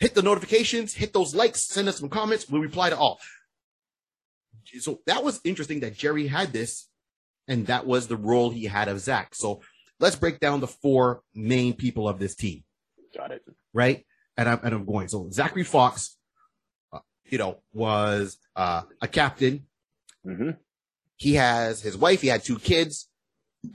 Hit 0.00 0.14
the 0.14 0.22
notifications, 0.22 0.94
hit 0.94 1.12
those 1.12 1.34
likes, 1.34 1.62
send 1.62 1.88
us 1.88 1.98
some 1.98 2.08
comments. 2.08 2.48
We'll 2.48 2.60
reply 2.62 2.90
to 2.90 2.96
all. 2.96 3.20
So 4.80 5.00
that 5.06 5.22
was 5.22 5.40
interesting 5.44 5.80
that 5.80 5.94
Jerry 5.96 6.26
had 6.26 6.52
this, 6.52 6.88
and 7.46 7.66
that 7.68 7.86
was 7.86 8.08
the 8.08 8.16
role 8.16 8.50
he 8.50 8.64
had 8.64 8.88
of 8.88 8.98
Zach. 9.00 9.34
So 9.34 9.60
let's 10.00 10.16
break 10.16 10.40
down 10.40 10.60
the 10.60 10.66
four 10.66 11.22
main 11.34 11.74
people 11.74 12.08
of 12.08 12.18
this 12.18 12.34
team, 12.34 12.64
Got 13.16 13.30
it. 13.30 13.42
right? 13.72 14.04
And 14.36 14.48
I'm, 14.48 14.60
and 14.64 14.74
I'm 14.74 14.84
going. 14.84 15.06
So 15.08 15.28
Zachary 15.30 15.62
Fox, 15.64 16.16
uh, 16.92 16.98
you 17.26 17.38
know, 17.38 17.58
was 17.72 18.36
uh, 18.56 18.82
a 19.00 19.06
captain. 19.06 19.66
Mm-hmm. 20.26 20.50
He 21.16 21.34
has 21.34 21.80
his 21.82 21.96
wife. 21.96 22.20
He 22.20 22.28
had 22.28 22.42
two 22.42 22.58
kids, 22.58 23.08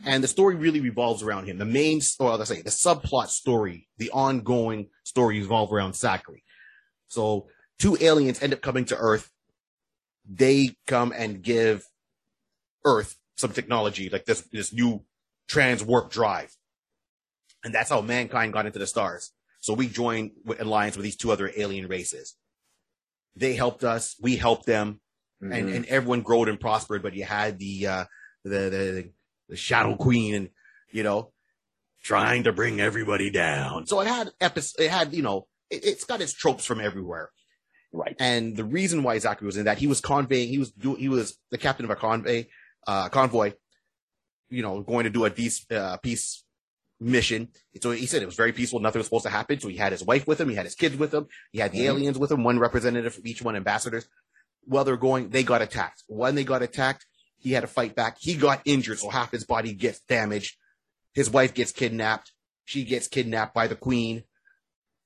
and 0.05 0.23
the 0.23 0.27
story 0.27 0.55
really 0.55 0.79
revolves 0.79 1.23
around 1.23 1.45
him. 1.47 1.57
The 1.57 1.65
main, 1.65 2.01
or 2.19 2.35
let's 2.37 2.49
say, 2.49 2.61
the 2.61 2.69
subplot 2.69 3.27
story, 3.27 3.87
the 3.97 4.11
ongoing 4.11 4.89
story 5.03 5.39
revolves 5.39 5.71
around 5.71 5.95
Zachary. 5.95 6.43
So 7.07 7.47
two 7.79 7.97
aliens 8.01 8.41
end 8.41 8.53
up 8.53 8.61
coming 8.61 8.85
to 8.85 8.97
Earth. 8.97 9.29
They 10.29 10.75
come 10.87 11.11
and 11.15 11.41
give 11.41 11.83
Earth 12.85 13.15
some 13.35 13.51
technology, 13.51 14.09
like 14.09 14.25
this 14.25 14.41
this 14.51 14.71
new 14.73 15.03
trans 15.47 15.83
warp 15.83 16.11
drive, 16.11 16.55
and 17.63 17.73
that's 17.73 17.89
how 17.89 18.01
mankind 18.01 18.53
got 18.53 18.65
into 18.65 18.79
the 18.79 18.87
stars. 18.87 19.31
So 19.61 19.73
we 19.73 19.87
joined 19.87 20.31
with 20.45 20.61
alliance 20.61 20.95
with 20.95 21.03
these 21.03 21.17
two 21.17 21.31
other 21.31 21.51
alien 21.57 21.87
races. 21.87 22.35
They 23.35 23.55
helped 23.55 23.83
us. 23.83 24.15
We 24.21 24.35
helped 24.35 24.65
them 24.65 25.01
and 25.41 25.51
Mhm. 25.69 25.75
and 25.75 25.85
everyone 25.85 26.21
growed 26.21 26.49
and 26.49 26.59
prospered. 26.59 27.01
But 27.01 27.13
you 27.15 27.23
had 27.23 27.57
the 27.59 27.87
uh, 27.87 28.05
the, 28.43 28.49
the 28.49 28.69
the 28.69 29.11
Shadow 29.55 29.95
Queen, 29.95 30.35
and 30.35 30.49
you 30.91 31.03
know, 31.03 31.31
trying 32.03 32.43
to 32.43 32.53
bring 32.53 32.79
everybody 32.79 33.29
down. 33.29 33.87
So 33.87 33.99
it 34.01 34.07
had 34.07 34.31
episode. 34.41 34.81
It 34.83 34.89
had 34.91 35.13
you 35.13 35.21
know, 35.21 35.47
it, 35.69 35.83
it's 35.85 36.03
got 36.05 36.21
its 36.21 36.33
tropes 36.33 36.65
from 36.65 36.79
everywhere. 36.79 37.29
right. 37.91 38.15
And 38.19 38.55
the 38.55 38.63
reason 38.63 39.03
why 39.03 39.17
Zachary 39.19 39.45
was 39.47 39.57
in 39.57 39.65
that, 39.65 39.77
he 39.79 39.87
was 39.87 40.01
conveying. 40.01 40.49
He 40.49 40.57
was 40.59 40.71
do, 40.71 40.95
he 40.95 41.09
was 41.09 41.37
the 41.51 41.57
captain 41.57 41.85
of 41.85 41.91
a 41.91 41.95
convoy, 41.95 42.45
uh, 42.87 43.09
convoy. 43.09 43.53
You 44.51 44.63
know, 44.63 44.81
going 44.81 45.03
to 45.03 45.11
do 45.11 45.25
a 45.25 45.29
peace 45.29 45.65
uh, 45.71 45.97
peace 45.97 46.43
mission. 46.99 47.49
So 47.81 47.91
he 47.91 48.07
said 48.07 48.21
it 48.23 48.25
was 48.25 48.35
very 48.35 48.51
peaceful. 48.51 48.79
Nothing 48.79 48.99
was 48.99 49.05
supposed 49.07 49.25
to 49.25 49.29
happen. 49.29 49.59
So 49.59 49.67
he 49.67 49.77
had 49.77 49.91
his 49.91 50.03
wife 50.03 50.27
with 50.27 50.41
him. 50.41 50.49
He 50.49 50.55
had 50.55 50.65
his 50.65 50.75
kids 50.75 50.97
with 50.97 51.13
him. 51.13 51.27
He 51.51 51.59
had 51.59 51.71
the 51.71 51.79
Mhm. 51.81 51.85
aliens 51.85 52.17
with 52.17 52.31
him. 52.31 52.43
One 52.43 52.59
representative 52.59 53.13
from 53.13 53.27
each 53.27 53.41
one, 53.41 53.55
ambassadors. 53.55 54.07
While 54.65 54.83
they're 54.83 54.97
going, 54.97 55.29
they 55.29 55.43
got 55.43 55.61
attacked. 55.61 56.03
When 56.07 56.35
they 56.35 56.43
got 56.43 56.61
attacked, 56.61 57.05
he 57.39 57.51
had 57.53 57.61
to 57.61 57.67
fight 57.67 57.95
back. 57.95 58.17
He 58.19 58.35
got 58.35 58.61
injured, 58.65 58.99
so 58.99 59.09
half 59.09 59.31
his 59.31 59.45
body 59.45 59.73
gets 59.73 59.99
damaged. 60.01 60.57
His 61.13 61.29
wife 61.29 61.53
gets 61.53 61.71
kidnapped. 61.71 62.31
She 62.65 62.83
gets 62.83 63.07
kidnapped 63.07 63.53
by 63.53 63.67
the 63.67 63.75
queen, 63.75 64.23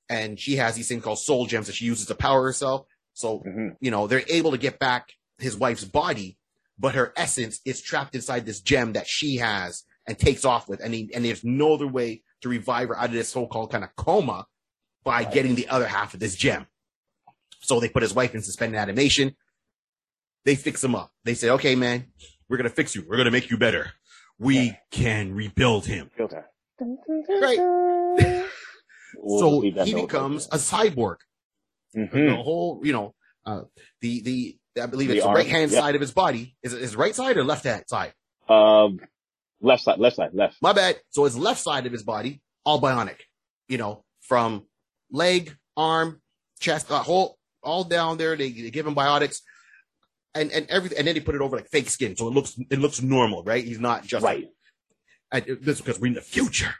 and 0.08 0.38
she 0.38 0.56
has 0.56 0.74
these 0.74 0.88
things 0.88 1.02
called 1.02 1.18
soul 1.18 1.46
gems 1.46 1.66
that 1.66 1.76
she 1.76 1.86
uses 1.86 2.06
to 2.06 2.14
power 2.14 2.42
herself. 2.42 2.86
So 3.14 3.40
Mhm. 3.40 3.76
you 3.80 3.90
know, 3.90 4.06
they're 4.06 4.24
able 4.28 4.50
to 4.50 4.58
get 4.58 4.78
back 4.78 5.12
his 5.38 5.56
wife's 5.56 5.84
body, 5.84 6.36
but 6.78 6.94
her 6.94 7.12
essence 7.16 7.60
is 7.64 7.80
trapped 7.80 8.14
inside 8.14 8.44
this 8.44 8.60
gem 8.60 8.92
that 8.94 9.06
she 9.06 9.36
has 9.36 9.84
and 10.06 10.18
takes 10.18 10.44
off 10.44 10.68
with. 10.68 10.80
And, 10.80 10.92
he, 10.92 11.10
and 11.14 11.24
there's 11.24 11.44
no 11.44 11.74
other 11.74 11.86
way 11.86 12.22
to 12.42 12.48
revive 12.48 12.88
her 12.88 12.98
out 12.98 13.06
of 13.06 13.12
this 13.12 13.30
so-called 13.30 13.70
kind 13.72 13.84
of 13.84 13.94
coma 13.96 14.46
by 15.02 15.22
Right. 15.22 15.32
getting 15.32 15.54
the 15.54 15.68
other 15.68 15.86
half 15.86 16.12
of 16.14 16.20
this 16.20 16.34
gem. 16.36 16.66
So 17.60 17.80
they 17.80 17.88
put 17.88 18.02
his 18.02 18.12
wife 18.12 18.34
in 18.34 18.42
suspended 18.42 18.78
animation. 18.78 19.36
They 20.44 20.54
fix 20.56 20.82
him 20.84 20.94
up. 20.94 21.10
They 21.24 21.34
say, 21.34 21.50
okay, 21.50 21.74
man, 21.74 22.06
we're 22.48 22.56
going 22.58 22.68
to 22.68 22.74
fix 22.74 22.94
you. 22.94 23.02
We're 23.08 23.16
going 23.16 23.24
to 23.26 23.30
make 23.30 23.50
you 23.50 23.56
better. 23.56 23.92
We 24.38 24.58
Yeah. 24.58 24.76
can 24.90 25.34
rebuild 25.34 25.86
him. 25.86 26.10
Right. 26.78 28.50
We'll 29.16 29.38
so 29.38 29.84
he 29.84 29.94
becomes 29.94 30.46
a 30.46 30.56
cyborg. 30.56 31.16
there. 31.94 32.08
the 32.12 32.34
whole, 32.36 32.80
you 32.82 32.92
know, 32.92 33.14
uh, 33.46 33.62
the 34.00 34.20
the 34.22 34.58
I 34.82 34.86
believe 34.86 35.08
The 35.08 35.18
it's 35.18 35.24
the, 35.24 35.32
right 35.32 35.46
hand 35.46 35.70
yep. 35.70 35.80
side 35.80 35.94
of 35.94 36.00
his 36.00 36.10
body. 36.10 36.56
Is 36.64 36.72
it 36.72 36.80
his 36.82 36.96
right 36.96 37.14
side 37.14 37.36
or 37.36 37.44
left 37.44 37.64
hand 37.64 37.84
side? 37.86 38.12
Um, 38.48 38.98
left 39.60 39.84
side, 39.84 39.98
left 39.98 40.16
side, 40.16 40.30
left. 40.34 40.56
My 40.60 40.72
bad. 40.72 40.96
So 41.10 41.24
his 41.24 41.38
left 41.38 41.60
side 41.60 41.86
of 41.86 41.92
his 41.92 42.02
body, 42.02 42.42
all 42.64 42.80
bionic. 42.80 43.20
You 43.68 43.78
know, 43.78 44.04
from 44.20 44.64
leg, 45.12 45.56
arm, 45.76 46.20
chest, 46.58 46.90
uh, 46.90 46.98
whole, 46.98 47.38
all 47.62 47.84
down 47.84 48.18
there. 48.18 48.36
They, 48.36 48.50
they 48.50 48.70
give 48.70 48.86
him 48.86 48.96
biotics, 48.96 49.40
and 50.34 50.50
and 50.52 50.66
everything, 50.70 50.98
and 50.98 51.06
then 51.06 51.14
they 51.14 51.20
put 51.20 51.34
it 51.34 51.40
over 51.40 51.56
like 51.56 51.68
fake 51.68 51.90
skin, 51.90 52.16
so 52.16 52.28
it 52.28 52.32
looks 52.34 52.56
it 52.70 52.78
looks 52.78 53.00
normal, 53.02 53.42
right? 53.44 53.64
He's 53.64 53.80
not 53.80 54.04
just 54.04 54.24
Right. 54.24 54.46
and 55.32 55.44
this 55.60 55.76
is 55.76 55.80
because 55.80 56.00
we're 56.00 56.08
in 56.08 56.14
the 56.14 56.20
future. 56.22 56.74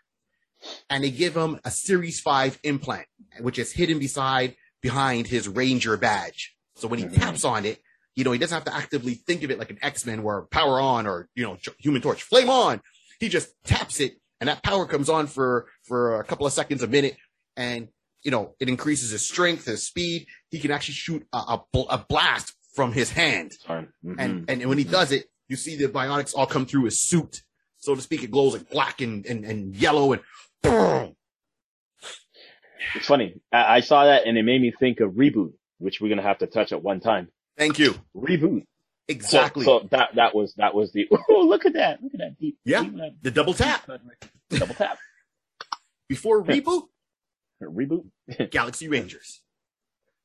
And 0.88 1.04
they 1.04 1.10
give 1.10 1.36
him 1.36 1.60
a 1.64 1.70
Series 1.70 2.20
5 2.20 2.58
implant, 2.62 3.06
which 3.40 3.58
is 3.58 3.72
hidden 3.72 3.98
beside 3.98 4.56
behind 4.80 5.26
his 5.26 5.46
Ranger 5.46 5.96
badge. 5.98 6.56
So 6.76 6.88
when 6.88 6.98
he 6.98 7.04
Mhm. 7.04 7.14
taps 7.16 7.44
on 7.44 7.66
it, 7.66 7.82
you 8.16 8.24
know, 8.24 8.32
he 8.32 8.38
doesn't 8.38 8.54
have 8.54 8.64
to 8.64 8.74
actively 8.74 9.14
think 9.14 9.42
of 9.42 9.50
it 9.50 9.58
like 9.58 9.70
an 9.70 9.78
X-Men 9.82 10.22
where 10.22 10.42
power 10.42 10.80
on 10.80 11.06
or, 11.06 11.28
you 11.34 11.42
know, 11.42 11.58
human 11.78 12.00
torch, 12.00 12.22
flame 12.22 12.48
on. 12.48 12.80
He 13.20 13.28
just 13.28 13.50
taps 13.64 14.00
it 14.00 14.18
and 14.40 14.48
that 14.48 14.62
power 14.62 14.86
comes 14.86 15.08
on 15.10 15.26
for, 15.26 15.68
for 15.82 16.18
a 16.20 16.24
couple 16.24 16.46
of 16.46 16.52
seconds, 16.52 16.82
a 16.82 16.86
minute. 16.86 17.16
And, 17.56 17.88
you 18.22 18.30
know, 18.30 18.54
it 18.58 18.68
increases 18.70 19.10
his 19.10 19.26
strength, 19.26 19.66
his 19.66 19.86
speed. 19.86 20.26
He 20.50 20.60
can 20.60 20.70
actually 20.70 20.94
shoot 20.94 21.26
a, 21.32 21.36
a, 21.36 21.64
a 21.90 22.06
blast 22.08 22.54
from 22.74 22.92
his 22.92 23.10
hand. 23.10 23.52
Mhm. 23.68 23.88
And, 24.18 24.50
and 24.50 24.66
when 24.66 24.78
he 24.78 24.84
does 24.84 25.12
it, 25.12 25.26
you 25.48 25.56
see 25.56 25.76
the 25.76 25.88
bionics 25.88 26.34
all 26.36 26.46
come 26.46 26.66
through 26.66 26.84
his 26.84 27.00
suit, 27.00 27.42
so 27.78 27.94
to 27.94 28.00
speak. 28.00 28.22
It 28.22 28.30
glows 28.30 28.54
like 28.54 28.70
black 28.70 29.00
and, 29.00 29.24
and, 29.26 29.44
and 29.44 29.74
yellow 29.76 30.12
and 30.12 30.22
boom. 30.62 31.14
It's 32.94 33.06
funny. 33.06 33.40
I, 33.52 33.76
I 33.76 33.80
saw 33.80 34.04
that 34.04 34.26
and 34.26 34.36
it 34.36 34.42
made 34.42 34.60
me 34.60 34.72
think 34.78 35.00
of 35.00 35.12
reboot, 35.12 35.52
which 35.78 36.00
we're 36.00 36.08
gonna 36.08 36.22
have 36.22 36.38
to 36.38 36.46
touch 36.46 36.72
at 36.72 36.82
one 36.82 37.00
time. 37.00 37.28
Thank 37.56 37.78
you. 37.78 37.94
Reboot. 38.16 38.64
Exactly. 39.08 39.64
So, 39.64 39.86
that 39.90 40.14
that 40.14 40.34
was 40.34 40.54
that 40.54 40.74
was 40.74 40.92
the. 40.92 41.06
Oh, 41.28 41.42
look 41.42 41.66
at 41.66 41.74
that! 41.74 42.02
Look 42.02 42.14
at 42.14 42.18
that 42.20 42.38
deep. 42.38 42.58
Yeah. 42.64 42.82
deep, 42.84 42.94
the 43.22 43.30
double 43.30 43.54
tap 43.54 43.86
Double 44.50 44.74
tap. 44.74 44.98
before 46.08 46.42
reboot, 46.42 46.84
Reboot. 47.62 48.06
Galaxy 48.50 48.88
Rangers. 48.88 49.42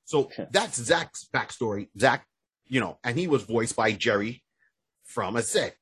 So 0.05 0.29
that's 0.51 0.81
Zach's 0.81 1.27
backstory. 1.33 1.89
Zach, 1.99 2.25
you 2.69 2.79
know, 2.79 2.97
and 3.03 3.17
he 3.17 3.27
was 3.27 3.43
voiced 3.43 3.75
by 3.75 3.91
Jerry 3.91 4.43
from 5.05 5.35
a 5.35 5.41
set, 5.41 5.75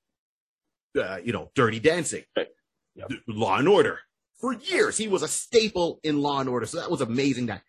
uh, 0.99 1.17
you 1.23 1.33
know, 1.33 1.51
Dirty 1.55 1.79
Dancing, 1.79 2.23
Right. 2.35 2.47
Yep. 2.95 3.11
Law 3.27 3.57
and 3.57 3.67
Order. 3.67 3.99
For 4.39 4.53
years, 4.53 4.97
he 4.97 5.07
was 5.07 5.21
a 5.21 5.27
staple 5.27 5.99
in 6.03 6.21
Law 6.21 6.39
and 6.39 6.49
Order. 6.49 6.65
So 6.65 6.79
that 6.79 6.89
was 6.89 7.01
amazing 7.01 7.47
that 7.47 7.61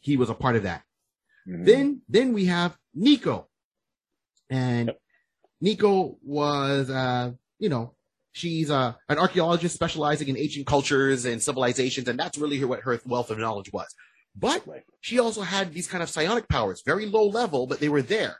he 0.00 0.16
was 0.16 0.28
a 0.28 0.34
part 0.34 0.56
of 0.56 0.64
that. 0.64 0.82
Mhm. 1.48 1.64
Then, 1.64 2.02
then 2.08 2.32
we 2.34 2.46
have 2.46 2.76
Niko, 2.96 3.46
and 4.50 4.88
Yep. 4.88 5.78
Niko 5.78 6.16
was, 6.22 6.90
uh, 6.90 7.32
you 7.58 7.68
know, 7.68 7.94
she's 8.32 8.70
uh, 8.70 8.94
an 9.08 9.18
archaeologist 9.18 9.74
specializing 9.74 10.28
in 10.28 10.36
ancient 10.36 10.66
cultures 10.66 11.24
and 11.24 11.42
civilizations, 11.42 12.08
and 12.08 12.18
that's 12.18 12.36
really 12.38 12.58
her 12.58 12.66
what 12.66 12.80
her 12.80 13.00
wealth 13.06 13.30
of 13.30 13.38
knowledge 13.38 13.72
was. 13.72 13.94
But 14.36 14.64
she 15.00 15.18
also 15.20 15.42
had 15.42 15.72
these 15.72 15.86
kind 15.86 16.02
of 16.02 16.10
psionic 16.10 16.48
powers, 16.48 16.82
very 16.84 17.06
low 17.06 17.28
level, 17.28 17.66
but 17.66 17.78
they 17.80 17.88
were 17.88 18.02
there. 18.02 18.38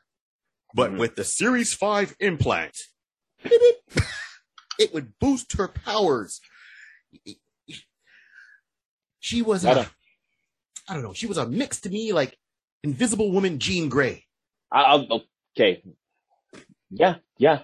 But 0.75 0.91
Mhm. 0.93 0.99
with 0.99 1.15
the 1.17 1.25
Series 1.25 1.73
Five 1.73 2.17
implant, 2.19 2.77
beep, 3.43 3.53
beep, 3.61 4.05
it 4.79 4.93
would 4.93 5.19
boost 5.21 5.53
her 5.53 5.69
powers. 5.69 6.41
She 9.21 9.41
was 9.43 9.65
Right 9.65 9.77
a, 9.77 9.81
on. 9.81 9.87
I 10.89 10.95
don't 10.95 11.03
know, 11.03 11.13
she 11.15 11.27
was 11.27 11.39
a 11.39 11.47
mix 11.47 11.81
to 11.83 11.91
me 11.91 12.13
like 12.13 12.37
Invisible 12.83 13.31
Woman 13.33 13.59
Jean 13.59 13.89
Grey. 13.89 14.25
I, 14.71 14.83
I'll, 14.83 15.23
okay. 15.57 15.83
Yeah. 16.91 17.17
Yeah. 17.39 17.61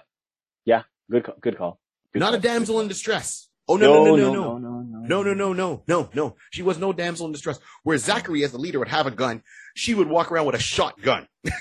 Yeah. 0.65 0.83
Good. 1.09 1.25
Call, 1.25 1.35
good 1.41 1.57
call. 1.57 1.79
Good 2.13 2.19
not 2.19 2.27
call. 2.29 2.35
a 2.35 2.39
damsel 2.39 2.79
in 2.79 2.87
distress. 2.87 3.49
Oh 3.67 3.75
no 3.77 4.03
no 4.05 4.15
no 4.15 4.15
no 4.15 4.33
no. 4.33 4.57
no, 4.57 4.81
no, 4.81 4.99
No, 5.07 5.23
no, 5.23 5.33
no, 5.33 5.53
no, 5.53 5.83
no, 5.87 6.09
no. 6.13 6.35
She 6.49 6.63
was 6.63 6.77
no 6.79 6.91
damsel 6.93 7.25
in 7.27 7.31
distress. 7.31 7.59
Where 7.83 7.97
Zachary, 7.97 8.43
as 8.43 8.51
the 8.51 8.57
leader, 8.57 8.79
would 8.79 8.87
have 8.87 9.05
a 9.05 9.11
gun, 9.11 9.43
she 9.75 9.93
would 9.93 10.07
walk 10.09 10.31
around 10.31 10.45
with 10.47 10.55
a 10.55 10.59
shotgun. 10.59 11.27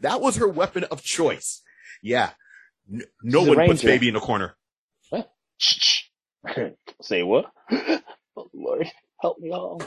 that 0.00 0.20
was 0.20 0.36
her 0.36 0.48
weapon 0.48 0.84
of 0.84 1.02
choice. 1.02 1.62
Yeah. 2.02 2.30
N- 2.92 3.02
no 3.22 3.40
She's 3.40 3.56
one 3.56 3.66
puts 3.66 3.82
baby 3.82 4.08
in 4.08 4.16
a 4.16 4.20
corner. 4.20 4.56
Shh. 5.58 6.04
Say 7.02 7.22
what? 7.22 7.46
Oh, 8.34 8.48
Lord, 8.54 8.90
help 9.20 9.38
me 9.40 9.50
all. 9.50 9.78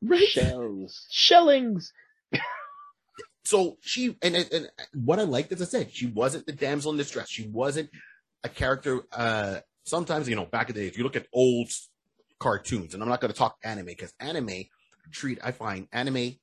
Right. 0.00 0.22
Shells. 0.22 1.06
Shellings. 1.10 1.92
so 3.44 3.76
she 3.82 4.16
and, 4.22 4.34
and 4.34 4.70
what 4.94 5.18
I 5.18 5.24
liked, 5.24 5.52
as 5.52 5.60
I 5.60 5.66
said, 5.66 5.92
she 5.92 6.06
wasn't 6.06 6.46
the 6.46 6.52
damsel 6.52 6.92
in 6.92 6.96
distress. 6.96 7.28
She 7.28 7.46
wasn't 7.48 7.90
a 8.44 8.48
character. 8.48 9.02
Uh, 9.12 9.58
sometimes 9.84 10.26
you 10.26 10.36
know, 10.36 10.46
back 10.46 10.70
in 10.70 10.74
the 10.74 10.80
day, 10.80 10.86
if 10.86 10.96
you 10.96 11.04
look 11.04 11.16
at 11.16 11.26
old 11.34 11.70
cartoons, 12.38 12.94
and 12.94 13.02
I'm 13.02 13.10
not 13.10 13.20
going 13.20 13.32
to 13.32 13.38
talk 13.38 13.56
anime 13.62 13.84
because 13.84 14.14
anime 14.20 14.64
treat 15.12 15.38
I 15.44 15.52
find 15.52 15.86
anime, 15.92 16.36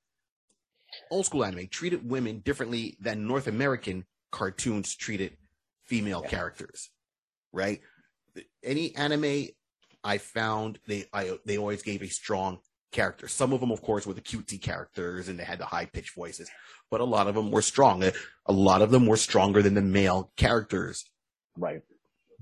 old 1.09 1.25
school 1.25 1.43
anime 1.43 1.67
treated 1.67 2.07
women 2.09 2.39
differently 2.39 2.97
than 2.99 3.27
North 3.27 3.47
American 3.47 4.05
cartoons 4.31 4.95
treated 4.95 5.37
female 5.85 6.21
Yeah. 6.23 6.29
characters, 6.29 6.89
right? 7.51 7.81
Any 8.63 8.95
anime 8.95 9.47
I 10.03 10.17
found 10.17 10.79
they 10.87 11.05
I 11.13 11.37
they 11.45 11.57
always 11.57 11.81
gave 11.83 12.01
a 12.01 12.07
strong 12.07 12.59
character. 12.91 13.27
Some 13.27 13.53
of 13.53 13.59
them, 13.59 13.71
of 13.71 13.81
course, 13.81 14.05
were 14.05 14.13
the 14.13 14.21
cutesy 14.21 14.61
characters 14.61 15.27
and 15.27 15.39
they 15.39 15.43
had 15.43 15.59
the 15.59 15.65
high 15.65 15.85
pitched 15.85 16.15
voices, 16.15 16.49
but 16.89 17.01
a 17.01 17.05
lot 17.05 17.27
of 17.27 17.35
them 17.35 17.51
were 17.51 17.61
strong. 17.61 18.03
A 18.03 18.13
a 18.45 18.53
lot 18.53 18.81
of 18.81 18.91
them 18.91 19.05
were 19.05 19.17
stronger 19.17 19.61
than 19.61 19.75
the 19.75 19.81
male 19.81 20.31
characters. 20.37 21.05
Right. 21.57 21.81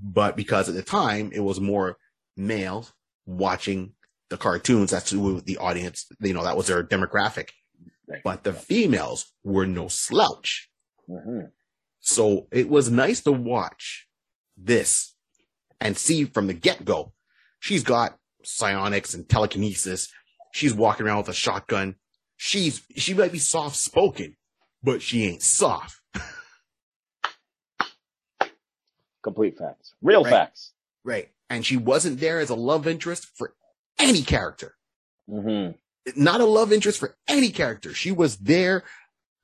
But 0.02 0.38
because 0.38 0.70
at 0.70 0.76
the 0.76 0.84
time 0.84 1.32
it 1.34 1.42
was 1.42 1.60
more 1.60 1.98
males 2.38 2.94
watching 3.26 3.94
the 4.30 4.38
cartoons, 4.38 4.92
that's 4.92 5.12
who 5.12 5.42
the 5.42 5.58
audience, 5.58 6.06
you 6.22 6.34
know, 6.34 6.44
that 6.44 6.56
was 6.56 6.68
their 6.68 6.84
demographic. 6.84 7.50
But 8.24 8.44
the 8.44 8.54
females 8.54 9.32
were 9.44 9.66
no 9.66 9.88
slouch. 9.88 10.70
hmm 11.08 11.42
So 12.00 12.48
it 12.52 12.70
was 12.70 12.90
nice 12.90 13.22
to 13.22 13.32
watch 13.32 14.08
this 14.58 15.16
and 15.80 15.98
see 15.98 16.26
from 16.26 16.48
the 16.48 16.54
get 16.54 16.84
go, 16.86 17.14
she's 17.60 17.84
got 17.84 18.18
psionics 18.44 19.14
and 19.14 19.28
telekinesis. 19.30 20.10
She's 20.54 20.74
walking 20.74 21.06
around 21.06 21.18
with 21.20 21.30
a 21.30 21.34
shotgun. 21.34 21.96
She's, 22.38 22.82
she 22.96 23.14
might 23.14 23.32
be 23.32 23.40
soft 23.40 23.76
spoken, 23.76 24.36
but 24.82 25.02
she 25.02 25.26
ain't 25.28 25.42
soft. 25.44 26.00
Complete 29.24 29.58
facts. 29.58 29.94
Real 30.02 30.24
Right. 30.24 30.32
facts. 30.32 30.74
Right. 31.04 31.30
And 31.50 31.66
she 31.66 31.78
wasn't 31.78 32.20
there 32.20 32.40
as 32.40 32.50
a 32.50 32.56
love 32.56 32.88
interest 32.88 33.28
for 33.36 33.54
any 33.98 34.22
character. 34.22 34.76
hmm 35.28 35.72
Not 36.16 36.42
a 36.42 36.46
love 36.46 36.72
interest 36.72 37.00
for 37.00 37.16
any 37.28 37.50
character. 37.50 37.94
She 37.94 38.12
was 38.12 38.38
there 38.38 38.84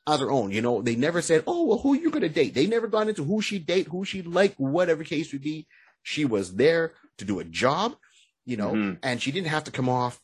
on 0.07 0.19
her 0.19 0.31
own. 0.31 0.51
You 0.51 0.62
know, 0.62 0.81
they 0.81 0.95
never 0.95 1.22
said, 1.22 1.43
Oh, 1.48 1.65
well, 1.65 1.79
who 1.79 1.93
you 1.95 2.10
going 2.12 2.22
to 2.22 2.29
date? 2.29 2.53
They 2.53 2.67
never 2.67 2.88
got 2.88 3.07
into 3.10 3.24
who 3.24 3.41
she'd 3.41 3.65
date, 3.65 3.88
who 3.88 4.05
she'd 4.05 4.27
like, 4.27 4.55
whatever 4.57 5.03
case 5.03 5.31
would 5.34 5.41
be. 5.41 5.67
She 6.03 6.25
was 6.25 6.55
there 6.55 6.93
to 7.17 7.25
do 7.25 7.39
a 7.39 7.43
job, 7.43 7.95
you 8.45 8.57
know, 8.57 8.72
Mhm. 8.74 9.00
and 9.01 9.22
she 9.22 9.31
didn't 9.31 9.48
have 9.48 9.63
to 9.65 9.72
come 9.72 9.89
off 9.89 10.22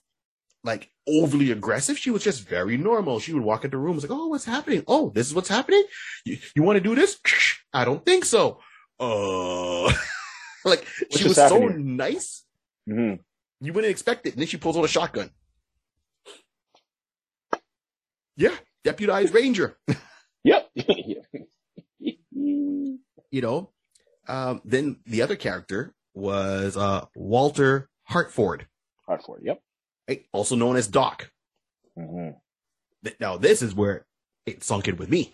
like 0.64 0.92
overly 1.08 1.50
aggressive. 1.50 1.98
She 1.98 2.12
was 2.12 2.24
just 2.24 2.48
very 2.48 2.78
normal. 2.78 3.20
She 3.20 3.34
would 3.34 3.42
walk 3.42 3.66
into 3.66 3.80
rooms 3.80 4.04
like, 4.04 4.12
Oh, 4.12 4.28
what's 4.28 4.46
happening? 4.46 4.84
Oh, 4.88 5.10
this 5.16 5.28
is 5.28 5.34
what's 5.34 5.50
happening. 5.50 5.84
You, 6.26 6.38
you 6.56 6.62
want 6.64 6.78
to 6.78 6.84
do 6.84 6.94
this? 6.94 7.20
I 7.74 7.84
don't 7.86 8.06
think 8.06 8.26
so. 8.26 8.60
Uh, 9.00 9.86
like 10.66 10.86
What's 11.00 11.18
she 11.18 11.28
was 11.28 11.38
so 11.38 11.58
nice. 11.70 12.44
hmm 12.88 13.14
You 13.60 13.74
wouldn't 13.74 13.90
expect 13.92 14.28
it. 14.28 14.34
And 14.34 14.40
then 14.42 14.48
she 14.48 14.58
pulls 14.58 14.78
out 14.78 14.86
a 14.86 14.88
shotgun. 14.88 15.32
Yeah, 18.42 18.56
deputized 18.84 19.34
ranger. 19.34 19.78
Yep. 20.44 20.72
You 23.34 23.42
know. 23.42 23.70
Um, 24.28 24.62
then 24.66 24.98
the 25.06 25.22
other 25.22 25.36
character 25.36 25.94
was 26.14 26.76
uh, 26.76 27.06
Walter 27.16 27.90
Hartford, 28.04 28.68
Hartford. 29.06 29.42
Yep. 29.44 29.62
right? 30.10 30.26
also 30.34 30.56
known 30.56 30.76
as 30.76 30.88
Doc. 30.88 31.32
hmm 31.96 32.30
Now 33.20 33.38
this 33.38 33.62
is 33.62 33.76
where 33.76 34.06
it 34.46 34.64
sunk 34.64 34.88
in 34.88 34.98
with 34.98 35.10
me. 35.10 35.34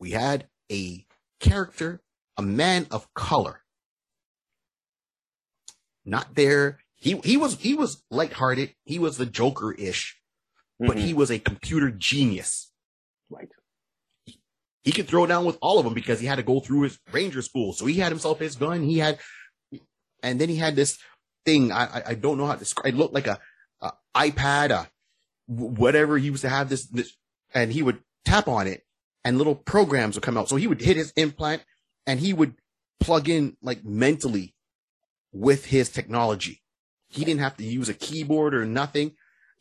We 0.00 0.10
had 0.10 0.48
a 0.70 1.06
character, 1.40 2.02
a 2.36 2.42
man 2.42 2.86
of 2.90 3.12
color, 3.14 3.60
not 6.04 6.34
there. 6.34 6.80
He 6.96 7.18
he 7.24 7.36
was 7.36 7.58
he 7.60 7.74
was 7.74 8.02
lighthearted. 8.10 8.74
He 8.84 8.98
was 8.98 9.16
the 9.16 9.26
Joker 9.26 9.72
ish, 10.82 10.88
but 10.88 10.96
mm-hmm. 10.96 11.06
he 11.06 11.14
was 11.14 11.30
a 11.30 11.38
computer 11.38 11.90
genius. 11.90 12.70
right. 13.30 13.48
he 14.82 14.92
could 14.92 15.08
throw 15.08 15.26
down 15.26 15.44
with 15.44 15.58
all 15.60 15.78
of 15.78 15.84
them 15.84 15.94
because 15.94 16.20
he 16.20 16.26
had 16.26 16.36
to 16.36 16.42
go 16.42 16.60
through 16.60 16.82
his 16.82 16.98
ranger 17.12 17.42
school. 17.42 17.72
So 17.72 17.86
he 17.86 17.94
had 17.94 18.12
himself 18.12 18.38
his 18.38 18.56
gun. 18.56 18.82
He 18.82 18.98
had, 18.98 19.18
and 20.22 20.40
then 20.40 20.48
he 20.48 20.56
had 20.56 20.76
this 20.76 20.98
thing. 21.44 21.72
I 21.72 21.84
I, 21.84 22.02
I 22.08 22.14
don't 22.14 22.38
know 22.38 22.46
how 22.46 22.54
to 22.54 22.58
describe. 22.58 22.94
It 22.94 22.96
looked 22.96 23.14
like 23.14 23.26
a, 23.26 23.38
a 23.80 23.92
iPad, 24.14 24.70
a 24.70 24.90
whatever. 25.46 26.18
He 26.18 26.26
used 26.26 26.42
to 26.42 26.48
have 26.48 26.68
this, 26.68 26.86
this, 26.86 27.12
and 27.54 27.72
he 27.72 27.82
would 27.82 28.00
tap 28.24 28.48
on 28.48 28.66
it, 28.66 28.84
and 29.24 29.38
little 29.38 29.54
programs 29.54 30.16
would 30.16 30.24
come 30.24 30.36
out. 30.36 30.48
So 30.48 30.56
he 30.56 30.66
would 30.66 30.80
hit 30.80 30.96
his 30.96 31.12
implant, 31.16 31.64
and 32.06 32.20
he 32.20 32.32
would 32.32 32.54
plug 33.00 33.28
in 33.28 33.56
like 33.62 33.84
mentally 33.84 34.54
with 35.32 35.66
his 35.66 35.88
technology. 35.88 36.62
He 37.08 37.24
didn't 37.24 37.40
have 37.40 37.56
to 37.58 37.64
use 37.64 37.88
a 37.88 37.94
keyboard 37.94 38.54
or 38.54 38.64
nothing. 38.64 39.12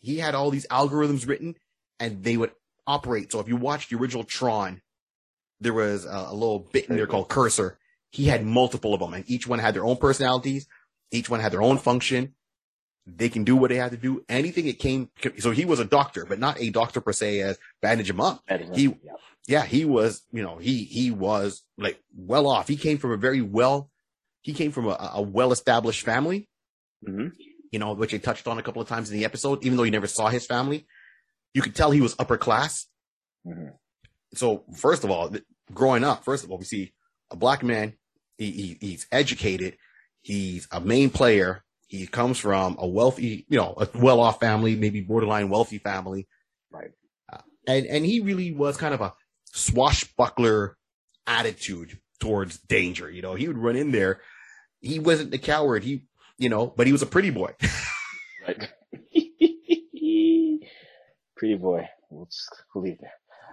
He 0.02 0.18
had 0.18 0.36
all 0.36 0.50
these 0.52 0.68
algorithms 0.68 1.28
written, 1.28 1.56
and 2.00 2.24
they 2.24 2.38
would 2.38 2.52
operate. 2.88 3.32
So 3.32 3.40
if 3.40 3.48
you 3.48 3.56
watched 3.56 3.90
the 3.90 3.98
original 3.98 4.24
Tron, 4.24 4.82
there 5.60 5.74
was 5.74 6.06
a, 6.06 6.26
a 6.30 6.34
little 6.34 6.60
bit 6.60 6.90
in 6.90 6.96
there 6.96 7.08
called 7.08 7.30
Cursor. 7.30 7.78
He 8.12 8.26
had 8.26 8.46
multiple 8.46 8.94
of 8.94 9.00
them, 9.00 9.14
and 9.14 9.24
each 9.30 9.48
one 9.48 9.60
had 9.60 9.74
their 9.74 9.86
own 9.86 9.98
personalities. 9.98 10.68
Each 11.12 11.30
one 11.30 11.40
had 11.40 11.52
their 11.52 11.62
own 11.62 11.78
function. 11.78 12.34
They 13.06 13.30
can 13.30 13.44
do 13.44 13.56
what 13.56 13.70
they 13.70 13.78
had 13.78 13.92
to 13.92 13.98
do. 13.98 14.24
Anything 14.30 14.68
it 14.68 14.80
came. 14.80 15.10
So 15.40 15.52
he 15.52 15.66
was 15.66 15.80
a 15.80 15.86
doctor, 15.86 16.26
but 16.26 16.40
not 16.40 16.60
a 16.60 16.70
doctor 16.70 17.02
per 17.02 17.14
se 17.14 17.42
as 17.42 17.58
bandage 17.82 18.10
him 18.10 18.22
up. 18.22 18.44
He- 18.76 18.84
Yep. 18.86 19.20
Yeah, 19.48 19.66
he 19.66 19.86
was. 19.86 20.22
You 20.32 20.44
know, 20.44 20.58
he 20.58 20.84
he 20.84 21.10
was 21.10 21.64
like 21.78 22.00
well 22.16 22.46
off. 22.48 22.68
He 22.68 22.78
came 22.78 23.00
from 23.00 23.12
a 23.12 23.18
very 23.18 23.42
well. 23.42 23.90
He 24.42 24.54
came 24.54 24.72
from 24.72 24.86
a, 24.88 25.12
a 25.16 25.22
well 25.22 25.52
established 25.52 26.06
family. 26.06 26.48
hmm 27.06 27.30
You 27.72 27.80
know, 27.80 27.94
which 27.94 28.12
they 28.12 28.20
touched 28.20 28.48
on 28.48 28.58
a 28.58 28.64
couple 28.64 28.82
of 28.82 28.88
times 28.88 29.10
in 29.10 29.18
the 29.18 29.26
episode. 29.26 29.64
Even 29.66 29.78
though 29.78 29.84
you 29.84 29.92
never 29.92 30.08
saw 30.08 30.28
his 30.28 30.46
family, 30.46 30.86
you 31.54 31.62
could 31.62 31.76
tell 31.76 31.92
he 31.92 32.02
was 32.02 32.16
upper 32.20 32.38
class. 32.38 32.88
hmm 33.46 33.70
so 34.34 34.64
first 34.76 35.04
of 35.04 35.12
all, 35.12 35.30
th- 35.30 35.44
growing 35.74 36.04
up, 36.04 36.24
first 36.24 36.44
of 36.44 36.52
all, 36.52 36.58
we 36.58 36.66
see 36.66 36.94
a 37.32 37.36
black 37.36 37.64
man. 37.64 37.94
He, 38.38 38.52
he 38.52 38.78
he's 38.80 39.08
educated. 39.12 39.78
He's 40.22 40.68
a 40.72 40.80
main 40.80 41.10
player. 41.10 41.64
He 41.88 42.08
comes 42.08 42.38
from 42.38 42.78
a 42.80 42.88
wealthy, 42.88 43.46
you 43.50 43.58
know, 43.58 43.74
a 43.78 43.88
well-off 43.98 44.40
family, 44.40 44.76
maybe 44.76 45.02
borderline 45.02 45.50
wealthy 45.50 45.78
family. 45.80 46.28
Right. 46.72 46.92
Uh, 47.32 47.42
and 47.68 47.86
and 47.86 48.06
he 48.06 48.22
really 48.22 48.54
was 48.54 48.78
kind 48.78 48.94
of 48.94 49.02
a 49.02 49.14
swashbuckler 49.54 50.78
attitude 51.28 52.00
towards 52.20 52.58
danger. 52.60 53.10
You 53.10 53.22
know, 53.22 53.36
he 53.36 53.48
would 53.48 53.58
run 53.58 53.76
in 53.76 53.92
there. 53.92 54.22
He 54.80 55.00
wasn't 55.00 55.32
the 55.32 55.38
coward. 55.38 55.84
He, 55.84 56.06
you 56.42 56.50
know, 56.50 56.68
but 56.68 56.88
he 56.88 56.92
was 56.92 57.02
a 57.02 57.08
pretty 57.08 57.30
boy. 57.30 57.54
Right. 58.48 58.70
Pretty 61.36 61.56
boy. 61.56 61.88
We'll 62.10 62.26
just 62.26 62.50
we'll 62.74 62.84
leave. 62.84 62.98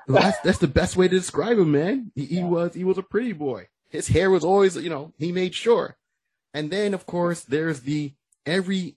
Well, 0.07 0.23
that's 0.23 0.41
that's 0.41 0.59
the 0.59 0.67
best 0.67 0.97
way 0.97 1.09
to 1.09 1.17
describe 1.17 1.59
him, 1.59 1.73
man. 1.73 2.11
He, 2.15 2.25
he 2.25 2.43
was 2.43 2.75
he 2.75 2.85
was 2.85 2.99
a 2.99 3.03
pretty 3.03 3.33
boy. 3.33 3.69
His 3.91 4.09
hair 4.09 4.31
was 4.31 4.45
always, 4.45 4.77
you 4.77 4.91
know, 4.91 5.13
he 5.19 5.33
made 5.33 5.55
sure. 5.55 5.99
And 6.55 6.71
then 6.71 6.95
of 6.95 7.07
course 7.07 7.43
there's 7.43 7.81
the 7.81 8.15
every 8.47 8.97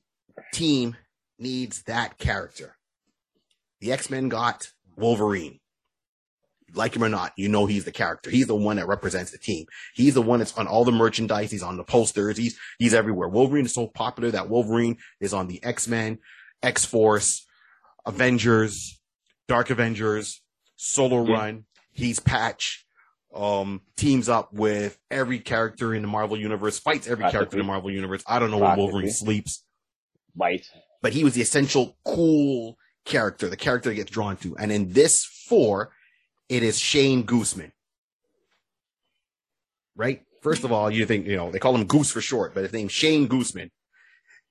team 0.53 0.95
needs 1.37 1.83
that 1.83 2.17
character. 2.17 2.77
The 3.81 3.91
X-Men 3.91 4.29
got 4.29 4.71
Wolverine. 4.95 5.60
Like 6.73 6.95
him 6.95 7.03
or 7.03 7.09
not, 7.09 7.33
you 7.37 7.49
know 7.49 7.65
he's 7.65 7.85
the 7.85 7.91
character. 7.91 8.29
He's 8.29 8.47
the 8.47 8.55
one 8.55 8.77
that 8.77 8.87
represents 8.87 9.31
the 9.31 9.37
team. 9.37 9.65
He's 9.93 10.13
the 10.13 10.21
one 10.21 10.39
that's 10.39 10.57
on 10.57 10.67
all 10.67 10.85
the 10.85 10.91
merchandise. 10.91 11.51
He's 11.51 11.63
on 11.63 11.77
the 11.77 11.83
posters. 11.83 12.37
He's 12.37 12.57
he's 12.79 12.93
everywhere. 12.93 13.27
Wolverine 13.27 13.65
is 13.65 13.73
so 13.73 13.87
popular 13.87 14.31
that 14.31 14.49
Wolverine 14.49 14.97
is 15.19 15.33
on 15.33 15.47
the 15.47 15.61
X-Men, 15.63 16.19
X-Force, 16.63 17.45
Avengers, 18.05 18.99
Dark 19.47 19.69
Avengers, 19.69 20.41
Solo 20.75 21.25
Yeah. 21.25 21.33
Run. 21.37 21.65
He's 21.91 22.19
Patch. 22.19 22.85
Um, 23.33 23.81
teams 23.95 24.27
up 24.27 24.51
with 24.53 24.97
every 25.09 25.39
character 25.39 25.93
in 25.95 26.01
the 26.01 26.07
Marvel 26.09 26.35
universe, 26.37 26.77
fights 26.79 27.07
every 27.07 27.29
character 27.31 27.55
in 27.57 27.63
the 27.65 27.67
Marvel 27.67 27.89
universe. 27.89 28.23
I 28.27 28.39
don't 28.39 28.51
know 28.51 28.57
where 28.57 28.75
Wolverine 28.75 29.09
sleeps, 29.09 29.63
Right. 30.35 30.65
but 31.01 31.13
he 31.13 31.23
was 31.23 31.33
the 31.35 31.41
essential 31.41 31.97
cool 32.03 32.77
character, 33.05 33.47
the 33.47 33.55
character 33.55 33.87
that 33.89 33.95
gets 33.95 34.11
drawn 34.11 34.35
to. 34.37 34.57
And 34.57 34.69
in 34.69 34.91
this 34.91 35.23
four, 35.23 35.93
it 36.51 36.63
is 36.63 36.77
Shane 36.77 37.23
Gooseman. 37.23 37.71
Right? 39.95 40.23
First 40.41 40.65
of 40.65 40.73
all, 40.73 40.91
you 40.91 41.05
think, 41.05 41.25
you 41.25 41.37
know, 41.37 41.49
they 41.49 41.59
call 41.59 41.73
him 41.73 41.85
Goose 41.85 42.11
for 42.11 42.19
short, 42.19 42.53
but 42.53 42.63
his 42.63 42.73
name's 42.73 42.91
Shane 42.91 43.29
Gooseman. 43.29 43.69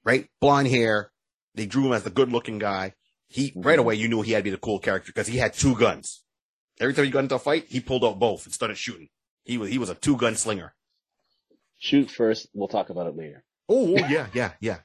Right? 0.02 0.26
Blonde 0.40 0.68
hair. 0.68 1.12
They 1.54 1.66
drew 1.66 1.86
him 1.86 1.92
as 1.92 2.02
the 2.02 2.10
good 2.10 2.32
looking 2.32 2.58
guy. 2.58 2.94
He, 3.28 3.52
right 3.54 3.78
away, 3.78 3.96
you 3.96 4.08
knew 4.08 4.22
he 4.22 4.32
had 4.32 4.38
to 4.38 4.44
be 4.44 4.50
the 4.50 4.56
cool 4.56 4.78
character 4.78 5.12
because 5.12 5.26
he 5.26 5.36
had 5.36 5.52
two 5.52 5.76
guns. 5.76 6.24
Every 6.80 6.94
time 6.94 7.04
he 7.04 7.10
got 7.10 7.24
into 7.24 7.34
a 7.34 7.38
fight, 7.38 7.66
he 7.68 7.80
pulled 7.80 8.04
out 8.04 8.18
both 8.18 8.46
and 8.46 8.54
started 8.54 8.78
shooting. 8.78 9.10
He 9.44 9.58
was, 9.58 9.68
he 9.68 9.76
was 9.76 9.90
a 9.90 9.94
two 9.94 10.16
gun 10.16 10.36
slinger. 10.36 10.74
Shoot 11.78 12.10
first. 12.10 12.48
We'll 12.54 12.68
talk 12.68 12.88
about 12.88 13.08
it 13.08 13.16
later. 13.16 13.44
Oh, 13.68 13.94
oh, 13.94 14.08
yeah, 14.08 14.28
yeah, 14.32 14.52
yeah. 14.60 14.78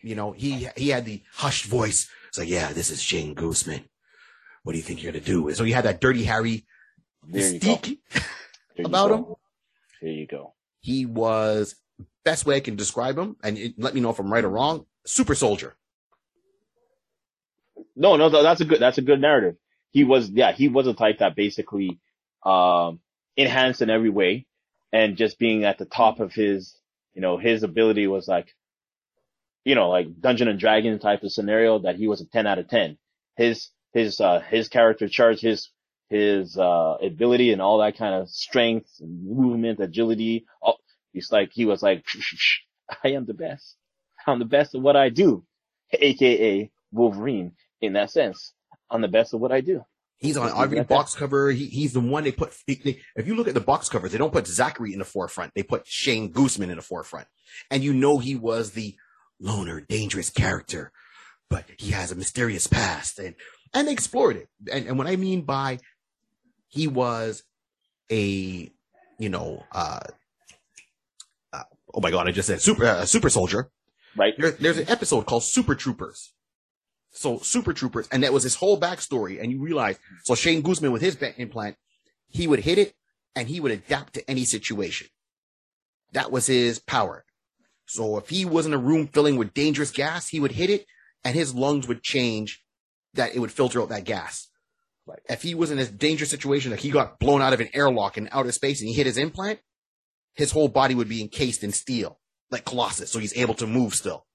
You 0.00 0.14
know, 0.14 0.32
he 0.32 0.68
he 0.76 0.88
had 0.88 1.04
the 1.04 1.22
hushed 1.34 1.66
voice. 1.66 2.08
It's 2.28 2.38
like, 2.38 2.48
yeah, 2.48 2.72
this 2.72 2.90
is 2.90 3.00
Shane 3.00 3.34
Gooseman. 3.34 3.84
What 4.62 4.72
do 4.72 4.78
you 4.78 4.84
think 4.84 5.02
you're 5.02 5.12
gonna 5.12 5.24
do? 5.24 5.52
So 5.54 5.64
he 5.64 5.72
had 5.72 5.84
that 5.84 6.00
dirty 6.00 6.24
Harry 6.24 6.64
you 7.26 7.34
mystique 7.34 7.98
about 8.84 9.10
him. 9.10 9.26
There 10.00 10.10
you 10.10 10.26
go. 10.26 10.54
He 10.80 11.06
was 11.06 11.76
best 12.24 12.46
way 12.46 12.56
I 12.56 12.60
can 12.60 12.76
describe 12.76 13.18
him, 13.18 13.36
and 13.42 13.58
it, 13.58 13.74
let 13.78 13.94
me 13.94 14.00
know 14.00 14.10
if 14.10 14.18
I'm 14.18 14.32
right 14.32 14.44
or 14.44 14.50
wrong. 14.50 14.86
Super 15.06 15.34
soldier. 15.34 15.76
No, 17.94 18.16
no, 18.16 18.30
that's 18.30 18.60
a 18.60 18.64
good, 18.64 18.80
that's 18.80 18.98
a 18.98 19.02
good 19.02 19.20
narrative. 19.20 19.56
He 19.90 20.04
was, 20.04 20.30
yeah, 20.30 20.52
he 20.52 20.68
was 20.68 20.86
a 20.86 20.94
type 20.94 21.18
that 21.18 21.36
basically, 21.36 22.00
um, 22.44 23.00
enhanced 23.36 23.82
in 23.82 23.90
every 23.90 24.10
way 24.10 24.46
and 24.92 25.16
just 25.16 25.38
being 25.38 25.64
at 25.64 25.78
the 25.78 25.84
top 25.84 26.20
of 26.20 26.32
his, 26.32 26.76
you 27.14 27.20
know, 27.20 27.38
his 27.38 27.62
ability 27.62 28.06
was 28.06 28.28
like, 28.28 28.54
you 29.64 29.74
know, 29.74 29.88
like 29.88 30.20
Dungeon 30.20 30.48
and 30.48 30.58
Dragon 30.58 30.98
type 30.98 31.22
of 31.22 31.32
scenario 31.32 31.80
that 31.80 31.96
he 31.96 32.08
was 32.08 32.20
a 32.20 32.26
10 32.26 32.46
out 32.46 32.58
of 32.58 32.68
10. 32.68 32.98
His, 33.36 33.68
his, 33.92 34.20
uh, 34.20 34.40
his 34.40 34.68
character 34.68 35.08
charge, 35.08 35.40
his, 35.40 35.68
his, 36.08 36.56
uh, 36.58 36.96
ability 37.02 37.52
and 37.52 37.62
all 37.62 37.78
that 37.78 37.96
kind 37.96 38.14
of 38.14 38.28
strength 38.28 38.90
movement, 39.00 39.80
agility. 39.80 40.46
All, 40.60 40.78
he's 41.12 41.30
like, 41.32 41.50
he 41.52 41.64
was 41.64 41.82
like, 41.82 42.04
I 43.04 43.08
am 43.08 43.26
the 43.26 43.34
best. 43.34 43.76
I'm 44.26 44.38
the 44.38 44.44
best 44.44 44.74
at 44.74 44.80
what 44.80 44.96
I 44.96 45.08
do. 45.08 45.44
AKA 45.92 46.70
Wolverine 46.92 47.52
in 47.80 47.94
that 47.94 48.10
sense. 48.10 48.52
I'm 48.90 49.00
the 49.00 49.08
best 49.08 49.34
at 49.34 49.40
what 49.40 49.52
I 49.52 49.60
do. 49.60 49.84
He's 50.18 50.36
on 50.36 50.50
every 50.56 50.80
box 50.84 51.14
cover. 51.16 51.50
He, 51.50 51.66
he's 51.66 51.92
the 51.92 52.00
one 52.00 52.22
they 52.22 52.30
put. 52.30 52.54
They- 52.68 53.00
if 53.16 53.26
you 53.26 53.34
look 53.34 53.48
at 53.48 53.54
the 53.54 53.60
box 53.60 53.88
covers, 53.88 54.12
they 54.12 54.18
don't 54.18 54.32
put 54.32 54.46
Zachary 54.46 54.92
in 54.92 55.00
the 55.00 55.04
forefront. 55.04 55.52
They 55.54 55.64
put 55.64 55.84
Shane 55.86 56.32
Gooseman 56.32 56.70
in 56.70 56.76
the 56.76 56.82
forefront, 56.82 57.26
and 57.72 57.82
you 57.82 57.92
know 57.92 58.18
he 58.18 58.36
was 58.36 58.70
the 58.70 58.94
loner, 59.40 59.80
dangerous 59.80 60.30
character, 60.30 60.92
but 61.50 61.64
he 61.76 61.90
has 61.90 62.12
a 62.12 62.14
mysterious 62.14 62.68
past, 62.68 63.18
and 63.18 63.34
and 63.74 63.88
they 63.88 63.92
explored 63.92 64.36
it. 64.36 64.48
And, 64.72 64.86
and 64.86 64.98
what 64.98 65.06
I 65.06 65.16
mean 65.16 65.42
by 65.42 65.78
he 66.68 66.88
was 66.88 67.42
a, 68.10 68.70
you 69.18 69.28
know, 69.28 69.64
uh, 69.72 70.00
uh 71.52 71.62
oh 71.94 72.00
my 72.00 72.10
god, 72.10 72.28
I 72.28 72.32
just 72.32 72.48
said 72.48 72.60
super 72.60 72.84
uh, 72.84 73.04
super 73.04 73.30
soldier. 73.30 73.70
Right? 74.16 74.34
There, 74.36 74.50
there's 74.50 74.78
an 74.78 74.90
episode 74.90 75.26
called 75.26 75.42
Super 75.42 75.74
Troopers. 75.74 76.32
So 77.12 77.38
Super 77.38 77.72
Troopers, 77.72 78.08
and 78.10 78.22
that 78.22 78.32
was 78.32 78.42
his 78.42 78.56
whole 78.56 78.80
backstory. 78.80 79.40
And 79.40 79.50
you 79.50 79.60
realize, 79.60 79.98
so 80.24 80.34
Shane 80.34 80.62
Gooseman 80.62 80.92
with 80.92 81.02
his 81.02 81.16
implant, 81.36 81.76
he 82.28 82.46
would 82.46 82.60
hit 82.60 82.78
it 82.78 82.94
and 83.36 83.48
he 83.48 83.60
would 83.60 83.72
adapt 83.72 84.14
to 84.14 84.30
any 84.30 84.44
situation. 84.44 85.08
That 86.12 86.30
was 86.32 86.46
his 86.46 86.78
power. 86.78 87.24
So 87.86 88.16
if 88.16 88.30
he 88.30 88.44
was 88.44 88.64
in 88.64 88.72
a 88.72 88.78
room 88.78 89.08
filling 89.08 89.36
with 89.36 89.54
dangerous 89.54 89.90
gas, 89.90 90.28
he 90.28 90.40
would 90.40 90.52
hit 90.52 90.70
it 90.70 90.86
and 91.24 91.34
his 91.34 91.54
lungs 91.54 91.86
would 91.86 92.02
change 92.02 92.62
that 93.14 93.34
it 93.34 93.38
would 93.38 93.52
filter 93.52 93.80
out 93.80 93.90
that 93.90 94.04
gas. 94.04 94.48
Right. 95.06 95.20
If 95.28 95.42
he 95.42 95.54
was 95.54 95.70
in 95.70 95.78
a 95.78 95.86
dangerous 95.86 96.30
situation, 96.30 96.70
like 96.70 96.80
he 96.80 96.90
got 96.90 97.18
blown 97.18 97.42
out 97.42 97.52
of 97.52 97.60
an 97.60 97.68
airlock 97.74 98.16
in 98.16 98.28
outer 98.30 98.52
space 98.52 98.80
and 98.80 98.88
he 98.88 98.94
hit 98.94 99.06
his 99.06 99.18
implant, 99.18 99.58
his 100.34 100.52
whole 100.52 100.68
body 100.68 100.94
would 100.94 101.08
be 101.08 101.20
encased 101.20 101.64
in 101.64 101.72
steel, 101.72 102.20
like 102.50 102.64
Colossus. 102.64 103.10
So 103.10 103.18
he's 103.18 103.36
able 103.36 103.54
to 103.54 103.66
move 103.66 103.94
still. 103.94 104.26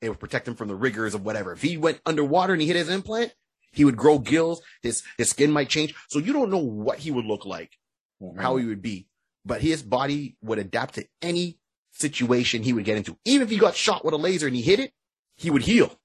It 0.00 0.08
would 0.08 0.18
protect 0.18 0.48
him 0.48 0.56
from 0.56 0.68
the 0.68 0.74
rigors 0.74 1.14
of 1.14 1.24
whatever. 1.24 1.52
If 1.52 1.62
he 1.62 1.76
went 1.76 2.00
underwater 2.04 2.52
and 2.52 2.60
he 2.60 2.66
hit 2.66 2.76
his 2.76 2.88
implant, 2.88 3.34
he 3.72 3.84
would 3.84 3.96
grow 3.96 4.18
gills. 4.18 4.62
His, 4.82 5.04
his 5.16 5.30
skin 5.30 5.52
might 5.52 5.68
change. 5.68 5.94
So 6.08 6.18
you 6.18 6.32
don't 6.32 6.50
know 6.50 6.58
what 6.58 6.98
he 6.98 7.10
would 7.10 7.26
look 7.26 7.46
like, 7.46 7.70
or 8.18 8.34
how 8.36 8.56
he 8.56 8.64
would 8.64 8.82
be, 8.82 9.06
but 9.44 9.60
his 9.60 9.82
body 9.82 10.36
would 10.42 10.58
adapt 10.58 10.96
to 10.96 11.06
any 11.22 11.58
situation 11.92 12.62
he 12.62 12.72
would 12.72 12.84
get 12.84 12.96
into. 12.96 13.16
Even 13.24 13.42
if 13.42 13.50
he 13.50 13.58
got 13.58 13.76
shot 13.76 14.04
with 14.04 14.14
a 14.14 14.18
laser 14.18 14.46
and 14.46 14.56
he 14.56 14.62
hit 14.62 14.80
it, 14.80 14.92
he 15.36 15.50
would 15.50 15.62
heal. 15.62 15.99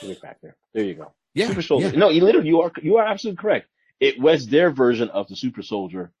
Big 0.00 0.18
factor. 0.20 0.56
There 0.74 0.84
you 0.84 0.94
go. 0.94 1.12
Yeah. 1.34 1.48
Super 1.48 1.62
soldier. 1.62 1.88
yeah. 1.90 1.98
No, 1.98 2.08
you 2.10 2.24
literally, 2.24 2.48
you 2.48 2.60
are, 2.62 2.72
you 2.82 2.96
are 2.98 3.06
absolutely 3.06 3.40
correct. 3.40 3.68
It 4.00 4.18
was 4.20 4.46
their 4.46 4.70
version 4.70 5.10
of 5.10 5.28
the 5.28 5.36
super 5.36 5.62
soldier, 5.62 6.12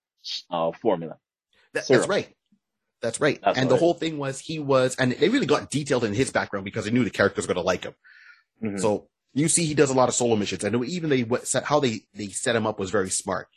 uh, 0.50 0.72
formula. 0.72 1.16
That- 1.72 1.86
that's 1.88 2.06
right. 2.08 2.28
That's 3.02 3.20
right. 3.20 3.40
That's 3.42 3.58
and 3.58 3.70
the 3.70 3.76
whole 3.78 3.94
thing 3.94 4.18
was 4.18 4.38
he 4.40 4.58
was, 4.58 4.94
and 4.96 5.12
they 5.12 5.30
really 5.30 5.46
got 5.46 5.70
detailed 5.70 6.04
in 6.04 6.12
his 6.12 6.30
background 6.30 6.64
because 6.66 6.84
they 6.84 6.90
knew 6.90 7.02
the 7.04 7.10
character 7.10 7.38
was 7.38 7.46
going 7.46 7.54
to 7.56 7.62
like 7.62 7.84
him. 7.84 7.94
Mhm. 8.62 8.78
So 8.80 9.08
you 9.32 9.48
see, 9.48 9.64
he 9.64 9.72
does 9.72 9.88
a 9.88 9.94
lot 9.94 10.10
of 10.10 10.14
solo 10.14 10.36
missions, 10.36 10.64
and 10.64 10.84
even 10.84 11.08
they 11.08 11.24
set 11.44 11.64
how 11.64 11.80
they 11.80 12.02
they 12.12 12.28
set 12.28 12.54
him 12.56 12.66
up 12.66 12.78
was 12.78 12.90
very 12.90 13.08
smart. 13.08 13.48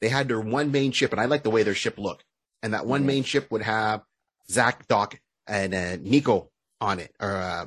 They 0.00 0.08
had 0.08 0.28
their 0.28 0.40
one 0.40 0.70
main 0.70 0.92
ship, 0.92 1.10
and 1.10 1.20
I 1.20 1.24
like 1.24 1.42
the 1.42 1.50
way 1.50 1.64
their 1.64 1.74
ship 1.74 1.98
looked. 1.98 2.24
And 2.62 2.72
that 2.74 2.86
one 2.86 3.02
Mhm. 3.02 3.06
main 3.06 3.24
ship 3.24 3.50
would 3.50 3.62
have 3.62 4.02
Zach, 4.48 4.86
Doc, 4.86 5.18
and 5.48 5.74
uh, 5.74 5.96
Niko 5.96 6.48
on 6.80 7.00
it, 7.00 7.12
or 7.18 7.32
uh, 7.36 7.66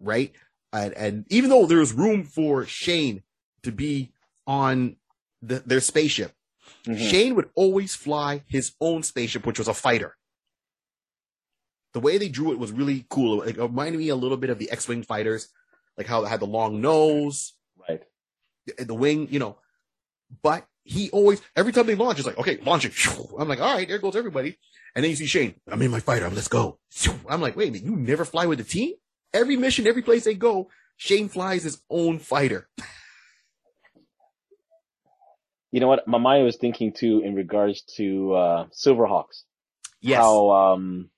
right. 0.00 0.32
And, 0.72 0.94
and 0.94 1.24
even 1.28 1.50
though 1.50 1.66
there 1.66 1.78
was 1.78 1.92
room 1.92 2.24
for 2.24 2.64
Shane 2.66 3.22
to 3.62 3.72
be 3.72 4.12
on 4.46 4.96
the, 5.42 5.60
their 5.60 5.80
spaceship, 5.80 6.34
Mhm. 6.84 7.10
Shane 7.10 7.34
would 7.34 7.50
always 7.54 7.94
fly 7.94 8.44
his 8.48 8.72
own 8.80 9.02
spaceship, 9.02 9.44
which 9.46 9.58
was 9.58 9.68
a 9.68 9.74
fighter. 9.74 10.16
The 11.92 12.00
way 12.00 12.18
they 12.18 12.28
drew 12.28 12.52
it 12.52 12.58
was 12.58 12.72
really 12.72 13.04
cool. 13.10 13.42
It 13.42 13.56
reminded 13.58 13.98
me 13.98 14.08
a 14.08 14.16
little 14.16 14.36
bit 14.36 14.50
of 14.50 14.58
the 14.58 14.70
X-wing 14.70 15.02
fighters, 15.02 15.48
like 15.98 16.06
how 16.06 16.24
it 16.24 16.28
had 16.28 16.40
the 16.40 16.46
long 16.46 16.80
nose, 16.80 17.52
Right. 17.88 18.02
the, 18.66 18.84
the 18.86 18.94
wing, 18.94 19.28
you 19.30 19.38
know. 19.38 19.58
But 20.42 20.66
he 20.84 21.10
always, 21.10 21.42
every 21.54 21.72
time 21.72 21.86
they 21.86 21.94
launch, 21.94 22.18
it's 22.18 22.26
like, 22.26 22.38
okay, 22.38 22.58
launch 22.64 22.84
it. 22.84 22.94
I'm 23.38 23.48
like, 23.48 23.60
all 23.60 23.74
right, 23.74 23.86
there 23.86 23.98
goes 23.98 24.16
everybody. 24.16 24.56
And 24.94 25.04
then 25.04 25.10
you 25.10 25.16
see 25.16 25.26
Shane, 25.26 25.54
I'm 25.68 25.82
in 25.82 25.90
my 25.90 26.00
fighter, 26.00 26.28
let's 26.30 26.48
go. 26.48 26.78
I'm 27.28 27.40
like, 27.40 27.56
wait 27.56 27.68
a 27.68 27.72
minute, 27.72 27.84
you 27.86 27.96
never 27.96 28.24
fly 28.24 28.46
with 28.46 28.58
the 28.58 28.64
team? 28.64 28.94
Every 29.34 29.56
mission, 29.56 29.86
every 29.86 30.02
place 30.02 30.24
they 30.24 30.34
go, 30.34 30.68
Shane 30.96 31.28
flies 31.28 31.62
his 31.62 31.80
own 31.88 32.18
fighter. 32.18 32.68
You 35.70 35.80
know 35.80 35.88
what? 35.88 36.06
My 36.06 36.18
mind 36.18 36.44
was 36.44 36.56
thinking 36.56 36.92
too 36.92 37.22
in 37.24 37.34
regards 37.34 37.82
to, 37.96 38.34
uh, 38.34 38.66
Silverhawks. 38.72 39.42
Yes. 40.00 40.18
How, 40.20 40.50
um, 40.50 41.08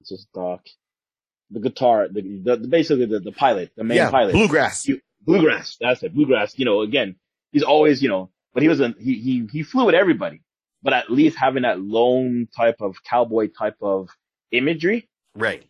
it's 0.00 0.10
just 0.10 0.32
Doc. 0.32 0.62
The 1.50 1.60
guitar, 1.60 2.08
the, 2.10 2.22
the, 2.22 2.56
the 2.56 2.68
basically 2.68 3.06
the, 3.06 3.20
the 3.20 3.30
pilot, 3.32 3.70
the 3.76 3.84
main 3.84 3.98
yeah, 3.98 4.10
pilot. 4.10 4.32
bluegrass. 4.32 4.86
You- 4.88 5.00
Bluegrass. 5.20 5.76
That's 5.80 6.02
it. 6.04 6.14
Bluegrass. 6.14 6.56
You 6.56 6.64
know, 6.64 6.82
again, 6.82 7.16
he's 7.50 7.64
always, 7.64 8.00
you 8.00 8.08
know, 8.08 8.30
but 8.54 8.62
he 8.62 8.68
was 8.68 8.80
a, 8.80 8.94
he, 8.98 9.14
he, 9.18 9.48
he 9.50 9.62
flew 9.64 9.84
with 9.86 9.94
everybody, 9.96 10.40
but 10.84 10.92
at 10.92 11.10
least 11.10 11.36
having 11.36 11.62
that 11.64 11.80
lone 11.80 12.46
type 12.56 12.76
of 12.80 13.02
cowboy 13.02 13.48
type 13.48 13.76
of 13.82 14.08
imagery, 14.52 15.08
Right. 15.34 15.64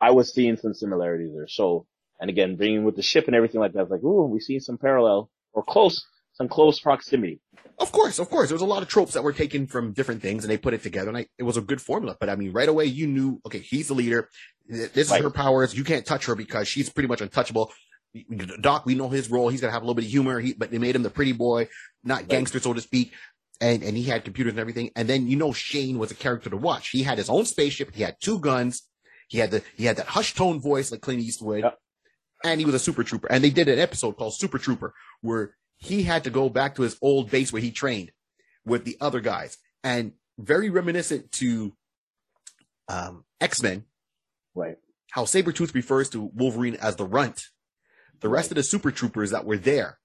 I 0.00 0.10
was 0.12 0.32
seeing 0.32 0.56
some 0.56 0.74
similarities 0.74 1.32
there. 1.34 1.48
So, 1.48 1.86
and 2.20 2.30
again, 2.30 2.56
bringing 2.56 2.84
with 2.84 2.96
the 2.96 3.02
ship 3.02 3.26
and 3.26 3.34
everything 3.36 3.60
like 3.60 3.72
that, 3.72 3.82
it's 3.82 3.90
like, 3.90 4.02
ooh, 4.02 4.26
we 4.26 4.40
see 4.40 4.58
some 4.60 4.78
parallel 4.78 5.30
or 5.52 5.62
close, 5.62 6.04
some 6.34 6.48
close 6.48 6.80
proximity. 6.80 7.40
Of 7.78 7.92
course, 7.92 8.18
of 8.18 8.28
course. 8.28 8.48
There 8.48 8.54
was 8.54 8.62
a 8.62 8.66
lot 8.66 8.82
of 8.82 8.88
tropes 8.88 9.14
that 9.14 9.22
were 9.24 9.32
taken 9.32 9.66
from 9.66 9.92
different 9.92 10.20
things 10.22 10.44
and 10.44 10.50
they 10.50 10.58
put 10.58 10.74
it 10.74 10.82
together 10.82 11.08
and 11.08 11.16
I, 11.18 11.26
it 11.38 11.44
was 11.44 11.56
a 11.56 11.62
good 11.62 11.80
formula. 11.80 12.16
But 12.18 12.28
I 12.28 12.36
mean, 12.36 12.52
right 12.52 12.68
away 12.68 12.84
you 12.86 13.06
knew, 13.06 13.40
okay, 13.46 13.58
he's 13.58 13.88
the 13.88 13.94
leader. 13.94 14.28
This 14.68 14.94
is 14.96 15.10
Right. 15.10 15.22
her 15.22 15.30
powers. 15.30 15.74
You 15.74 15.84
can't 15.84 16.04
touch 16.06 16.26
her 16.26 16.34
because 16.34 16.68
she's 16.68 16.90
pretty 16.90 17.08
much 17.08 17.20
untouchable. 17.20 17.72
Doc, 18.60 18.86
we 18.86 18.94
know 18.94 19.08
his 19.08 19.30
role. 19.30 19.48
He's 19.48 19.60
going 19.60 19.70
to 19.70 19.72
have 19.72 19.82
a 19.82 19.84
little 19.84 19.94
bit 19.94 20.04
of 20.04 20.10
humor, 20.10 20.40
he, 20.40 20.52
but 20.52 20.70
they 20.70 20.78
made 20.78 20.96
him 20.96 21.02
the 21.02 21.10
pretty 21.10 21.32
boy, 21.32 21.68
not 22.04 22.28
gangster, 22.28 22.58
so 22.58 22.72
to 22.72 22.80
speak. 22.80 23.12
And, 23.60 23.82
and 23.82 23.96
he 23.96 24.04
had 24.04 24.24
computers 24.24 24.52
and 24.52 24.60
everything. 24.60 24.90
And 24.96 25.08
then, 25.08 25.26
you 25.26 25.36
know, 25.36 25.52
Shane 25.52 25.98
was 25.98 26.10
a 26.10 26.14
character 26.14 26.50
to 26.50 26.56
watch. 26.56 26.90
He 26.90 27.02
had 27.02 27.18
his 27.18 27.30
own 27.30 27.44
spaceship. 27.44 27.94
He 27.94 28.02
had 28.02 28.16
two 28.20 28.40
guns. 28.40 28.82
He 29.30 29.38
had 29.38 29.50
the, 29.52 29.62
he 29.76 29.84
had 29.84 29.96
that 29.96 30.06
hushed 30.06 30.36
tone 30.36 30.60
voice 30.60 30.90
like 30.90 31.00
Clint 31.02 31.20
Eastwood. 31.22 31.62
Yep. 31.62 31.78
And 32.44 32.58
he 32.60 32.66
was 32.66 32.74
a 32.74 32.78
super 32.80 33.04
trooper. 33.04 33.28
And 33.30 33.44
they 33.44 33.50
did 33.50 33.68
an 33.68 33.78
episode 33.78 34.16
called 34.16 34.34
Super 34.34 34.58
Trooper 34.58 34.92
where 35.20 35.54
he 35.76 36.02
had 36.02 36.24
to 36.24 36.30
go 36.30 36.48
back 36.48 36.74
to 36.74 36.82
his 36.82 36.98
old 37.00 37.30
base 37.30 37.52
where 37.52 37.62
he 37.62 37.70
trained 37.70 38.10
with 38.66 38.84
the 38.84 38.96
other 39.00 39.20
guys 39.20 39.56
and 39.84 40.12
very 40.38 40.68
reminiscent 40.68 41.30
to 41.32 41.72
um, 42.88 43.24
X-Men, 43.40 43.84
Right. 44.54 44.76
how 45.12 45.24
Sabretooth 45.24 45.74
refers 45.74 46.10
to 46.10 46.30
Wolverine 46.34 46.74
as 46.76 46.96
the 46.96 47.04
runt. 47.06 47.44
The 48.20 48.28
rest 48.28 48.50
of 48.50 48.56
the 48.56 48.62
super 48.62 48.90
troopers 48.90 49.30
that 49.30 49.44
were 49.46 49.56
there 49.56 49.98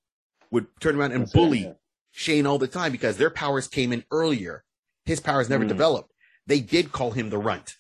would 0.52 0.68
turn 0.80 0.98
around 0.98 1.14
and 1.14 1.24
That's 1.24 1.34
bully 1.34 1.60
yeah. 1.64 1.74
Shane 2.12 2.46
all 2.46 2.60
the 2.60 2.68
time 2.68 2.92
because 2.92 3.18
their 3.18 3.30
powers 3.32 3.68
came 3.68 3.92
in 3.92 4.04
earlier. 4.12 4.64
His 5.06 5.20
powers 5.20 5.50
never 5.50 5.66
Mm. 5.66 5.70
developed. 5.70 6.12
They 6.48 6.60
did 6.60 6.92
call 6.92 7.12
him 7.12 7.30
the 7.30 7.38
runt. 7.38 7.76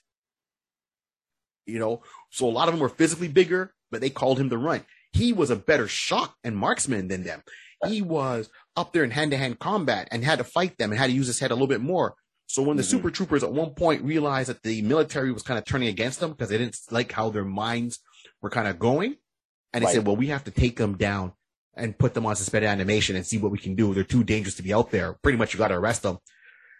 You 1.65 1.79
know, 1.79 2.03
so 2.29 2.47
a 2.47 2.51
lot 2.51 2.67
of 2.67 2.73
them 2.73 2.81
were 2.81 2.89
physically 2.89 3.27
bigger, 3.27 3.73
but 3.91 4.01
they 4.01 4.09
called 4.09 4.39
him 4.39 4.49
the 4.49 4.57
run. 4.57 4.85
He 5.13 5.33
was 5.33 5.49
a 5.49 5.55
better 5.55 5.87
shot 5.87 6.33
and 6.43 6.55
marksman 6.57 7.07
than 7.07 7.23
them. 7.23 7.41
He 7.87 8.01
was 8.01 8.49
up 8.75 8.93
there 8.93 9.03
in 9.03 9.11
hand 9.11 9.31
to 9.31 9.37
hand 9.37 9.59
combat 9.59 10.07
and 10.11 10.23
had 10.23 10.37
to 10.39 10.43
fight 10.43 10.77
them 10.77 10.91
and 10.91 10.99
had 10.99 11.07
to 11.07 11.13
use 11.13 11.27
his 11.27 11.39
head 11.39 11.51
a 11.51 11.55
little 11.55 11.67
bit 11.67 11.81
more. 11.81 12.15
So 12.47 12.61
when 12.61 12.77
the 12.77 12.83
Mhm. 12.83 12.87
super 12.89 13.09
troopers 13.11 13.43
at 13.43 13.51
one 13.51 13.71
point 13.73 14.03
realized 14.03 14.49
that 14.49 14.61
the 14.63 14.81
military 14.81 15.31
was 15.31 15.43
kind 15.43 15.57
of 15.57 15.65
turning 15.65 15.87
against 15.87 16.19
them 16.19 16.31
because 16.31 16.49
they 16.49 16.57
didn't 16.57 16.77
like 16.91 17.11
how 17.11 17.29
their 17.29 17.45
minds 17.45 17.99
were 18.41 18.49
kind 18.49 18.67
of 18.67 18.77
going, 18.79 19.15
and 19.73 19.81
they 19.81 19.87
Right. 19.87 19.95
said, 19.95 20.05
well, 20.05 20.15
we 20.15 20.27
have 20.27 20.43
to 20.43 20.51
take 20.51 20.77
them 20.77 20.95
down 20.97 21.33
and 21.75 21.97
put 21.97 22.13
them 22.13 22.25
on 22.25 22.35
suspended 22.35 22.69
animation 22.69 23.15
and 23.15 23.25
see 23.25 23.37
what 23.37 23.51
we 23.51 23.57
can 23.57 23.75
do. 23.75 23.93
They're 23.93 24.03
too 24.03 24.23
dangerous 24.23 24.55
to 24.55 24.63
be 24.63 24.73
out 24.73 24.91
there. 24.91 25.13
Pretty 25.21 25.37
much 25.37 25.53
you 25.53 25.57
got 25.57 25.69
to 25.69 25.75
arrest 25.75 26.03
them. 26.03 26.19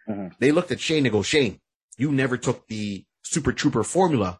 Mhm. 0.10 0.32
They 0.40 0.52
looked 0.52 0.72
at 0.72 0.80
Shane 0.80 1.06
and 1.06 1.12
go, 1.14 1.24
Shane, 1.24 1.60
you 1.98 2.12
never 2.12 2.38
took 2.38 2.68
the 2.68 3.06
super 3.24 3.52
trooper 3.52 3.84
formula. 3.84 4.40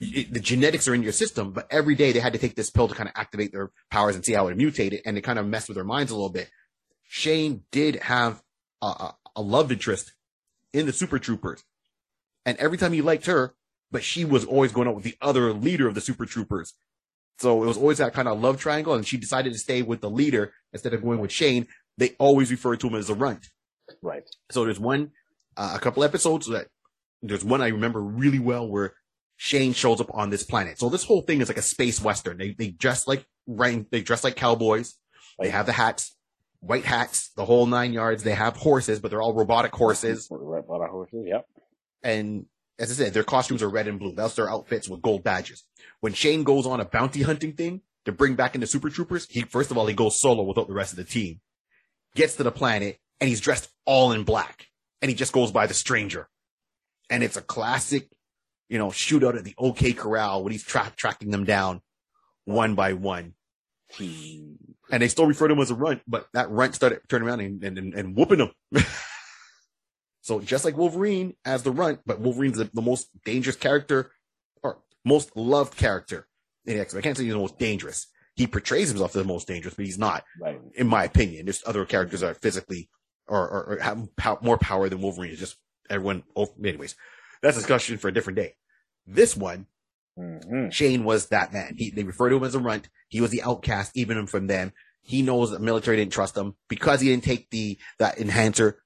It, 0.00 0.32
the 0.32 0.40
genetics 0.40 0.86
are 0.88 0.94
in 0.94 1.02
your 1.02 1.12
system, 1.12 1.52
but 1.52 1.66
every 1.70 1.94
day 1.94 2.12
they 2.12 2.20
had 2.20 2.32
to 2.32 2.38
take 2.38 2.54
this 2.54 2.70
pill 2.70 2.88
to 2.88 2.94
kind 2.94 3.08
of 3.08 3.14
activate 3.16 3.52
their 3.52 3.70
powers 3.90 4.14
and 4.14 4.24
see 4.24 4.32
how 4.32 4.48
it 4.48 4.56
mutated, 4.56 5.00
and 5.04 5.18
it 5.18 5.22
kind 5.22 5.38
of 5.38 5.46
messed 5.46 5.68
with 5.68 5.76
their 5.76 5.84
minds 5.84 6.12
a 6.12 6.14
little 6.14 6.30
bit. 6.30 6.50
Shane 7.08 7.64
did 7.72 7.96
have 7.96 8.42
a, 8.82 8.86
a, 8.86 9.16
a 9.36 9.42
love 9.42 9.72
interest 9.72 10.12
in 10.72 10.86
the 10.86 10.92
Super 10.92 11.18
Troopers, 11.18 11.64
and 12.44 12.56
every 12.58 12.78
time 12.78 12.92
he 12.92 13.02
liked 13.02 13.26
her, 13.26 13.54
but 13.90 14.04
she 14.04 14.24
was 14.24 14.44
always 14.44 14.72
going 14.72 14.86
out 14.86 14.94
with 14.94 15.04
the 15.04 15.16
other 15.20 15.52
leader 15.52 15.88
of 15.88 15.94
the 15.94 16.00
Super 16.00 16.26
Troopers. 16.26 16.74
So 17.38 17.62
it 17.62 17.66
was 17.66 17.76
always 17.76 17.98
that 17.98 18.14
kind 18.14 18.28
of 18.28 18.40
love 18.40 18.60
triangle, 18.60 18.94
and 18.94 19.06
she 19.06 19.16
decided 19.16 19.52
to 19.52 19.58
stay 19.58 19.82
with 19.82 20.00
the 20.00 20.10
leader 20.10 20.52
instead 20.72 20.92
of 20.92 21.02
going 21.02 21.20
with 21.20 21.32
Shane. 21.32 21.66
They 21.96 22.10
always 22.18 22.50
refer 22.50 22.76
to 22.76 22.86
him 22.88 22.94
as 22.94 23.10
a 23.10 23.14
runt. 23.14 23.48
Right. 24.02 24.24
So 24.50 24.64
there's 24.64 24.80
one, 24.80 25.12
uh, 25.56 25.72
a 25.74 25.78
couple 25.78 26.04
episodes 26.04 26.46
that 26.48 26.68
there's 27.22 27.44
one 27.44 27.62
I 27.62 27.68
remember 27.68 28.00
really 28.00 28.38
well 28.38 28.68
where 28.68 28.94
Shane 29.38 29.72
shows 29.72 30.02
up 30.02 30.10
on 30.12 30.28
this 30.28 30.42
planet. 30.42 30.78
So 30.78 30.90
this 30.90 31.04
whole 31.04 31.22
thing 31.22 31.40
is 31.40 31.48
like 31.48 31.56
a 31.56 31.62
space 31.62 32.02
western. 32.02 32.36
They 32.36 32.50
they 32.50 32.68
dress 32.68 33.08
like. 33.08 33.24
They 33.46 34.02
dress 34.02 34.24
like 34.24 34.36
cowboys. 34.36 34.98
They 35.38 35.48
have 35.48 35.64
the 35.64 35.72
hats, 35.72 36.14
white 36.60 36.84
hats, 36.84 37.30
the 37.34 37.46
whole 37.46 37.64
nine 37.64 37.94
yards. 37.94 38.22
They 38.22 38.34
have 38.34 38.58
horses, 38.58 39.00
but 39.00 39.10
they're 39.10 39.22
all 39.22 39.32
robotic 39.32 39.74
horses. 39.74 40.28
Robotic 40.30 40.90
horses. 40.90 41.24
Yep. 41.26 41.46
And 42.02 42.44
as 42.78 42.90
I 42.90 42.94
said, 42.94 43.14
their 43.14 43.24
costumes 43.24 43.62
are 43.62 43.70
red 43.70 43.88
and 43.88 43.98
blue. 43.98 44.12
That's 44.12 44.34
their 44.34 44.50
outfits 44.50 44.86
with 44.86 45.00
gold 45.00 45.24
badges. 45.24 45.64
When 46.00 46.12
Shane 46.12 46.44
goes 46.44 46.66
on 46.66 46.78
a 46.78 46.84
bounty 46.84 47.22
hunting 47.22 47.54
thing 47.54 47.80
to 48.04 48.12
bring 48.12 48.34
back 48.34 48.54
in 48.54 48.60
the 48.60 48.66
Super 48.66 48.90
Troopers, 48.90 49.26
he 49.30 49.40
first 49.40 49.70
of 49.70 49.78
all 49.78 49.86
he 49.86 49.94
goes 49.94 50.20
solo 50.20 50.42
without 50.42 50.68
the 50.68 50.74
rest 50.74 50.92
of 50.92 50.98
the 50.98 51.04
team. 51.04 51.40
Gets 52.14 52.36
to 52.36 52.42
the 52.42 52.52
planet 52.52 52.98
and 53.18 53.28
he's 53.28 53.40
dressed 53.40 53.70
all 53.86 54.12
in 54.12 54.24
black, 54.24 54.66
and 55.00 55.08
he 55.08 55.14
just 55.14 55.32
goes 55.32 55.52
by 55.52 55.66
the 55.66 55.72
Stranger, 55.72 56.28
and 57.08 57.22
it's 57.22 57.38
a 57.38 57.42
classic, 57.42 58.10
you 58.68 58.78
know, 58.78 58.88
shootout 58.88 59.36
at 59.36 59.44
the 59.44 59.54
OK 59.58 59.92
Corral 59.92 60.42
when 60.44 60.52
he's 60.52 60.64
tra- 60.64 60.92
tracking 60.96 61.30
them 61.30 61.44
down 61.44 61.80
one 62.44 62.74
by 62.74 62.92
one. 62.94 63.34
And 63.98 65.02
they 65.02 65.08
still 65.08 65.26
refer 65.26 65.48
to 65.48 65.54
him 65.54 65.60
as 65.60 65.70
a 65.70 65.74
runt, 65.74 66.02
but 66.06 66.28
that 66.34 66.50
runt 66.50 66.74
started 66.74 67.00
turning 67.08 67.28
around 67.28 67.40
and, 67.40 67.64
and, 67.78 67.94
and, 67.94 68.16
whooping 68.16 68.38
him. 68.40 68.50
so 70.22 70.40
just 70.40 70.64
like 70.64 70.76
Wolverine 70.76 71.34
as 71.44 71.62
the 71.62 71.70
runt, 71.72 72.00
but 72.06 72.20
Wolverine's 72.20 72.58
the, 72.58 72.70
the 72.74 72.82
most 72.82 73.08
dangerous 73.24 73.56
character 73.56 74.10
or 74.62 74.78
most 75.04 75.36
loved 75.36 75.76
character 75.76 76.26
in 76.66 76.78
X. 76.78 76.94
I 76.94 77.00
can't 77.00 77.16
say 77.16 77.24
he's 77.24 77.32
the 77.32 77.38
most 77.38 77.58
dangerous. 77.58 78.06
He 78.34 78.46
portrays 78.46 78.88
himself 78.88 79.10
as 79.16 79.22
the 79.22 79.28
most 79.28 79.48
dangerous, 79.48 79.74
but 79.74 79.84
he's 79.84 79.98
not, 79.98 80.24
Right. 80.40 80.60
in 80.74 80.86
my 80.86 81.04
opinion. 81.04 81.46
There's 81.46 81.62
other 81.66 81.84
characters 81.84 82.20
that 82.20 82.30
are 82.30 82.34
physically 82.34 82.88
or, 83.26 83.48
or, 83.48 83.64
or 83.74 83.78
have 83.80 84.16
pow- 84.16 84.38
more 84.42 84.58
power 84.58 84.88
than 84.88 85.00
Wolverine. 85.00 85.32
It's 85.32 85.40
just 85.40 85.56
everyone. 85.90 86.22
Oh, 86.36 86.48
anyways, 86.64 86.94
that's 87.42 87.56
a 87.56 87.60
discussion 87.60 87.98
for 87.98 88.08
a 88.08 88.12
different 88.12 88.36
day. 88.38 88.54
This 89.06 89.36
one, 89.36 89.66
hmm 90.16 90.68
Shane 90.70 91.04
was 91.04 91.26
that 91.28 91.52
man. 91.52 91.74
He, 91.78 91.90
they 91.90 92.02
refer 92.04 92.28
to 92.28 92.36
him 92.36 92.44
as 92.44 92.54
a 92.54 92.58
runt. 92.58 92.88
He 93.08 93.20
was 93.20 93.30
the 93.30 93.42
outcast, 93.42 93.92
even 93.96 94.26
from 94.26 94.46
them. 94.46 94.72
He 95.02 95.22
knows 95.22 95.50
that 95.50 95.60
military 95.60 95.96
didn't 95.96 96.12
trust 96.12 96.36
him 96.36 96.54
because 96.68 97.00
he 97.00 97.08
didn't 97.08 97.24
take 97.24 97.48
the 97.50 97.78
that 97.98 98.18
enhancer, 98.18 98.82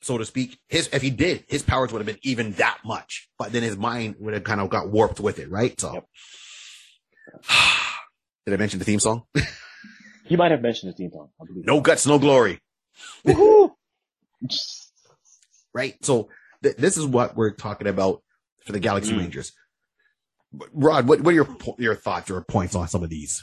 so 0.00 0.18
to 0.18 0.24
speak. 0.24 0.58
His 0.68 0.88
if 0.92 1.02
he 1.02 1.10
did, 1.10 1.44
his 1.48 1.62
powers 1.62 1.92
would 1.92 1.98
have 2.00 2.06
been 2.06 2.18
even 2.22 2.52
that 2.52 2.78
much. 2.84 3.28
But 3.38 3.52
then 3.52 3.62
his 3.62 3.76
mind 3.76 4.16
would 4.18 4.34
have 4.34 4.44
kind 4.44 4.60
of 4.60 4.68
got 4.70 4.90
warped 4.90 5.20
with 5.20 5.38
it, 5.38 5.50
right? 5.50 5.78
So, 5.80 5.92
Yep. 5.94 6.06
did 8.46 8.54
I 8.54 8.56
mention 8.56 8.78
the 8.78 8.84
theme 8.84 9.00
song? 9.00 9.24
You 10.28 10.36
might 10.36 10.50
have 10.50 10.60
mentioned 10.60 10.92
the 10.92 10.96
theme 10.96 11.12
song. 11.12 11.28
I 11.40 11.44
believe. 11.44 11.64
No 11.66 11.80
guts, 11.80 12.04
no 12.04 12.18
glory. 12.18 12.58
Woohoo! 13.24 13.70
right? 15.72 15.94
So 16.04 16.30
th- 16.66 16.76
this 16.76 16.96
is 16.96 17.06
what 17.06 17.36
we're 17.36 17.52
talking 17.52 17.86
about 17.86 18.22
for 18.64 18.72
the 18.72 18.80
Galaxy 18.80 19.12
Mm. 19.12 19.18
Rangers. 19.18 19.52
Rod, 20.72 21.06
what, 21.08 21.20
what 21.20 21.32
are 21.32 21.34
your 21.34 21.48
your 21.78 21.94
thoughts 21.94 22.30
or 22.30 22.40
points 22.42 22.74
on 22.74 22.88
some 22.88 23.02
of 23.02 23.10
these? 23.10 23.42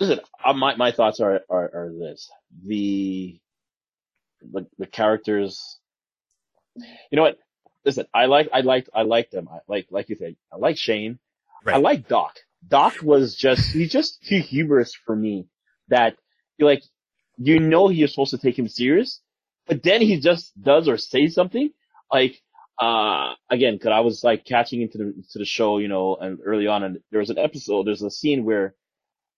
Listen, 0.00 0.20
uh, 0.44 0.52
my 0.52 0.76
my 0.76 0.92
thoughts 0.92 1.20
are 1.20 1.40
are, 1.50 1.70
are 1.74 1.92
this: 1.98 2.30
the, 2.66 3.38
the 4.42 4.66
the 4.78 4.86
characters. 4.86 5.78
You 6.76 7.16
know 7.16 7.22
what? 7.22 7.38
Listen, 7.84 8.06
I 8.14 8.26
like 8.26 8.48
I 8.52 8.60
liked 8.60 8.90
I 8.94 9.02
liked 9.02 9.32
them. 9.32 9.48
I 9.52 9.58
like 9.68 9.86
like 9.90 10.08
you 10.08 10.16
said, 10.16 10.36
I 10.52 10.56
like 10.56 10.78
Shane. 10.78 11.18
I 11.66 11.78
like 11.78 12.08
Doc. 12.08 12.36
Doc 12.66 12.96
was 13.02 13.34
just 13.36 13.72
he's 13.72 13.90
just 13.92 14.22
too 14.24 14.40
humorous 14.40 14.94
for 14.94 15.14
me. 15.16 15.46
That 15.88 16.16
you 16.58 16.66
like, 16.66 16.82
you 17.38 17.58
know, 17.60 17.88
you're 17.90 18.08
supposed 18.08 18.30
to 18.30 18.38
take 18.38 18.58
him 18.58 18.68
serious, 18.68 19.20
but 19.66 19.82
then 19.82 20.00
he 20.00 20.20
just 20.20 20.52
does 20.60 20.88
or 20.88 20.96
says 20.96 21.34
something 21.34 21.70
like 22.12 22.40
uh 22.78 23.34
again 23.50 23.74
because 23.74 23.92
i 23.92 24.00
was 24.00 24.24
like 24.24 24.44
catching 24.44 24.82
into 24.82 24.98
the 24.98 25.14
to 25.30 25.38
the 25.38 25.44
show 25.44 25.78
you 25.78 25.88
know 25.88 26.16
and 26.16 26.38
early 26.44 26.66
on 26.66 26.82
and 26.82 26.98
there 27.10 27.20
was 27.20 27.30
an 27.30 27.38
episode 27.38 27.86
there's 27.86 28.02
a 28.02 28.10
scene 28.10 28.44
where 28.44 28.74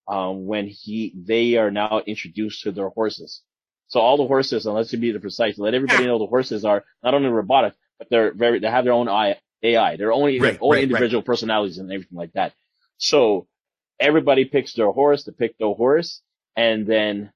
um 0.07 0.45
when 0.45 0.67
he 0.67 1.13
they 1.15 1.57
are 1.57 1.71
now 1.71 2.01
introduced 2.07 2.63
to 2.63 2.71
their 2.71 2.89
horses. 2.89 3.41
So 3.87 3.99
all 4.01 4.17
the 4.17 4.27
horses 4.27 4.65
unless 4.65 4.91
let's 4.93 5.01
be 5.01 5.11
the 5.11 5.19
precise 5.19 5.57
let 5.59 5.73
everybody 5.75 6.05
know 6.05 6.19
the 6.19 6.27
horses 6.27 6.65
are 6.65 6.83
not 7.03 7.13
only 7.13 7.29
robotic 7.29 7.73
but 7.99 8.09
they're 8.09 8.33
very 8.33 8.59
they 8.59 8.69
have 8.69 8.85
their 8.85 8.93
own 8.93 9.09
I- 9.09 9.39
ai 9.63 9.97
they're 9.97 10.13
only 10.13 10.39
Right, 10.39 10.57
own 10.61 10.71
right, 10.71 10.75
right. 10.75 10.83
individual 10.83 11.23
personalities 11.23 11.77
and 11.79 11.91
everything 11.91 12.17
like 12.17 12.33
that. 12.33 12.53
So 12.97 13.47
everybody 13.99 14.45
picks 14.45 14.73
their 14.73 14.91
horse 14.91 15.23
to 15.25 15.31
pick 15.33 15.57
their 15.57 15.73
horse 15.73 16.21
and 16.57 16.87
then 16.87 17.31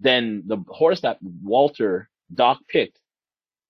then 0.00 0.44
the 0.46 0.58
horse 0.68 1.00
that 1.02 1.18
walter 1.22 2.08
doc 2.34 2.58
picked 2.68 2.98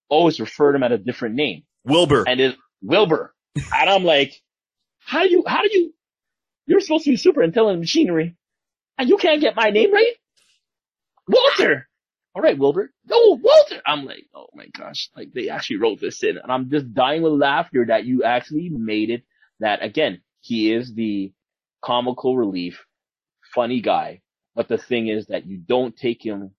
always 0.08 0.40
referred 0.40 0.74
him 0.74 0.82
at 0.82 0.92
a 0.92 0.98
different 0.98 1.34
name 1.34 1.62
Wilbur. 1.84 2.24
and 2.26 2.40
it's 2.40 2.56
Wilbur. 2.82 3.34
and 3.56 3.90
I'm 3.90 4.04
like, 4.04 4.34
how 5.00 5.22
do 5.22 5.30
you, 5.30 5.44
how 5.46 5.62
do 5.62 5.70
you, 5.70 5.94
you're 6.66 6.80
supposed 6.80 7.04
to 7.04 7.10
be 7.10 7.16
super 7.16 7.42
intelligent 7.42 7.80
machinery 7.80 8.36
and 8.98 9.08
you 9.08 9.16
can't 9.16 9.40
get 9.40 9.56
my 9.56 9.70
name 9.70 9.92
right? 9.92 10.12
Walter! 11.28 11.88
All 12.34 12.42
right, 12.42 12.58
Wilbur. 12.58 12.92
No, 13.06 13.38
Walter! 13.42 13.82
I'm 13.86 14.04
like, 14.04 14.26
oh 14.34 14.46
my 14.54 14.66
gosh, 14.66 15.10
like 15.16 15.32
they 15.32 15.48
actually 15.48 15.78
wrote 15.78 16.00
this 16.00 16.22
in 16.22 16.38
and 16.38 16.52
I'm 16.52 16.70
just 16.70 16.92
dying 16.94 17.22
with 17.22 17.32
laughter 17.32 17.86
that 17.88 18.04
you 18.04 18.22
actually 18.22 18.68
made 18.70 19.10
it 19.10 19.22
that 19.60 19.82
again, 19.82 20.20
he 20.40 20.72
is 20.72 20.94
the 20.94 21.32
comical 21.82 22.36
relief, 22.36 22.84
funny 23.54 23.80
guy. 23.80 24.20
But 24.54 24.68
the 24.68 24.78
thing 24.78 25.08
is 25.08 25.26
that 25.26 25.46
you 25.46 25.56
don't 25.58 25.96
take 25.96 26.24
him, 26.24 26.52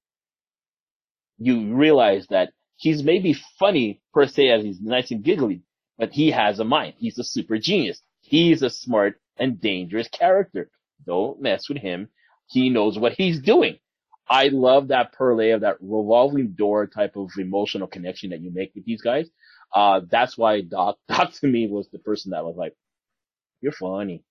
you 1.38 1.76
realize 1.76 2.28
that 2.28 2.52
he's 2.80 3.04
maybe 3.04 3.36
funny 3.60 4.02
per 4.14 4.26
se 4.26 4.50
as 4.50 4.64
he's 4.64 4.82
nice 4.82 5.12
and 5.12 5.24
giggly, 5.24 5.62
but 5.98 6.12
he 6.12 6.32
has 6.32 6.60
a 6.60 6.64
mind. 6.64 6.96
He's 6.98 7.20
a 7.20 7.24
super 7.24 7.58
genius. 7.60 8.02
He's 8.22 8.64
a 8.64 8.70
smart 8.70 9.20
and 9.38 9.60
dangerous 9.62 10.08
character. 10.08 10.72
Don't 11.06 11.42
mess 11.42 11.68
with 11.70 11.78
him. 11.80 12.10
He 12.48 12.70
knows 12.70 12.98
what 12.98 13.14
he's 13.14 13.42
doing. 13.42 13.78
I 14.30 14.48
love 14.48 14.88
that 14.90 15.14
parlay 15.14 15.52
of 15.52 15.62
that 15.62 15.78
revolving 15.82 16.50
door 16.54 16.88
type 16.88 17.18
of 17.18 17.32
emotional 17.38 17.88
connection 17.88 18.30
that 18.30 18.42
you 18.42 18.52
make 18.52 18.72
with 18.76 18.86
these 18.86 19.02
guys. 19.02 19.28
Uh, 19.76 20.02
that's 20.10 20.38
why 20.38 20.62
Doc, 20.62 20.98
Doc 21.08 21.34
to 21.34 21.48
me 21.48 21.68
was 21.68 21.90
the 21.92 22.00
person 22.00 22.32
that 22.32 22.46
was 22.46 22.56
like, 22.56 22.76
you're 23.62 23.72
funny. 23.74 24.24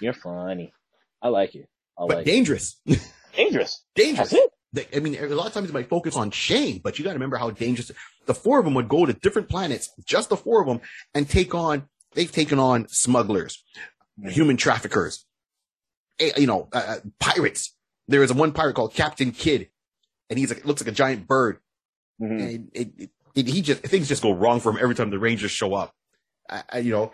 You're 0.00 0.12
funny. 0.12 0.72
I 1.20 1.28
like 1.28 1.54
it. 1.56 1.68
I 1.98 2.06
but 2.06 2.18
like 2.18 2.26
it. 2.26 2.30
dangerous. 2.30 2.80
Dangerous. 3.36 3.84
dangerous. 3.94 4.30
That's 4.30 4.44
it. 4.44 4.50
They- 4.72 4.86
I 4.94 5.00
mean, 5.00 5.14
a 5.16 5.26
lot 5.28 5.46
of 5.46 5.52
times 5.54 5.68
you 5.68 5.72
might 5.72 5.88
focus 5.88 6.14
on 6.16 6.30
Shane, 6.30 6.80
but 6.82 6.98
you 6.98 7.04
got 7.04 7.10
to 7.10 7.14
remember 7.16 7.36
how 7.38 7.50
dangerous 7.50 7.90
the 8.26 8.34
four 8.34 8.58
of 8.58 8.64
them 8.64 8.74
would 8.74 8.88
go 8.88 9.06
to 9.06 9.12
different 9.14 9.48
planets, 9.48 9.90
just 10.04 10.28
the 10.28 10.36
four 10.36 10.60
of 10.60 10.66
them, 10.66 10.80
and 11.14 11.28
take 11.28 11.54
on. 11.54 11.88
They've 12.12 12.30
taken 12.30 12.58
on 12.58 12.86
smugglers, 12.88 13.62
human 14.22 14.56
traffickers, 14.56 15.24
you 16.36 16.46
know, 16.46 16.68
uh, 16.72 16.76
uh, 16.86 16.96
pirates. 17.18 17.74
There 18.08 18.22
is 18.22 18.30
a 18.30 18.34
one 18.34 18.52
pirate 18.52 18.74
called 18.74 18.94
Captain 18.94 19.30
Kidd, 19.32 19.68
and 20.30 20.38
he's 20.38 20.50
like 20.50 20.64
looks 20.64 20.82
like 20.82 20.88
a 20.88 20.92
giant 20.92 21.26
bird, 21.26 21.58
Mhm. 22.20 22.40
and 22.42 22.70
it, 22.72 22.88
it, 22.98 23.10
it, 23.34 23.46
he 23.48 23.62
just 23.62 23.82
things 23.82 24.08
just 24.08 24.22
go 24.22 24.32
wrong 24.32 24.60
for 24.60 24.70
him 24.72 24.78
every 24.80 24.94
time 24.94 25.10
the 25.10 25.18
Rangers 25.18 25.50
show 25.50 25.74
up. 25.74 25.94
I, 26.50 26.62
I, 26.72 26.78
you 26.78 26.92
know, 26.92 27.12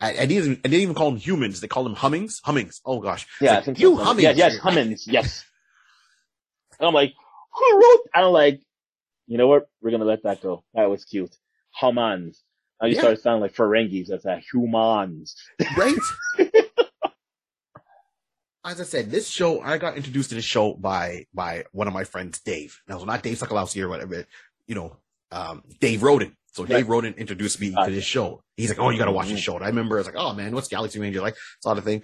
I, 0.00 0.10
I 0.10 0.26
didn't 0.26 0.30
even, 0.32 0.52
I 0.64 0.68
didn't 0.68 0.82
even 0.82 0.94
call 0.94 1.10
them 1.10 1.18
humans; 1.20 1.60
they 1.60 1.66
call 1.68 1.82
them 1.84 1.94
hummings. 1.94 2.40
Hummings. 2.44 2.80
Oh 2.84 3.00
gosh, 3.00 3.26
Yeah, 3.40 3.62
like, 3.66 3.78
you 3.78 3.96
hummings. 3.96 4.22
Yeah, 4.22 4.30
yes, 4.32 4.58
Hummings. 4.58 5.06
yes. 5.08 5.44
And 6.78 6.86
I'm 6.88 6.94
like, 6.94 7.14
who 7.54 7.76
wrote? 7.76 8.00
And 8.14 8.24
I'm 8.26 8.32
like, 8.32 8.60
you 9.26 9.36
know 9.38 9.48
what? 9.48 9.68
We're 9.82 9.90
gonna 9.90 10.04
let 10.04 10.22
that 10.24 10.40
go. 10.42 10.64
That 10.74 10.88
was 10.90 11.04
cute. 11.04 11.34
Humans. 11.80 12.42
Now 12.80 12.86
you 12.88 12.94
Yeah. 12.94 13.00
started 13.00 13.20
sounding 13.20 13.42
like 13.42 13.54
Ferengis. 13.54 14.08
That's 14.08 14.24
a 14.24 14.38
humans. 14.52 15.34
right? 15.76 15.94
As 18.64 18.80
I 18.80 18.84
said, 18.84 19.10
this 19.10 19.28
show 19.28 19.60
I 19.62 19.78
got 19.78 19.96
introduced 19.96 20.28
to 20.30 20.34
this 20.34 20.44
show 20.44 20.74
by 20.74 21.26
by 21.32 21.64
one 21.72 21.86
of 21.86 21.94
my 21.94 22.04
friends, 22.04 22.40
Dave. 22.40 22.80
Now, 22.88 22.96
it's 22.96 23.04
not 23.06 23.22
Dave 23.22 23.38
Sokolowski 23.38 23.80
or 23.82 23.88
whatever, 23.88 24.24
you 24.66 24.74
know, 24.74 24.96
um, 25.30 25.62
Dave 25.80 26.02
Roden. 26.02 26.36
So 26.52 26.64
Dave 26.66 26.88
Roden 26.88 27.14
introduced 27.14 27.60
me 27.60 27.70
to 27.70 27.90
this 27.90 28.04
show. 28.04 28.42
He's 28.56 28.68
like, 28.68 28.78
"Oh, 28.80 28.90
you 28.90 28.98
got 28.98 29.04
to 29.06 29.12
watch 29.12 29.28
this 29.28 29.38
Mhm. 29.38 29.42
show." 29.44 29.54
And 29.56 29.64
I 29.64 29.68
remember 29.68 29.96
I 29.96 30.00
was 30.00 30.06
like, 30.06 30.16
"Oh 30.18 30.34
man, 30.34 30.54
what's 30.54 30.68
Galaxy 30.68 30.98
Ranger 30.98 31.20
like?" 31.22 31.36
Sort 31.60 31.78
of 31.78 31.84
thing. 31.84 32.02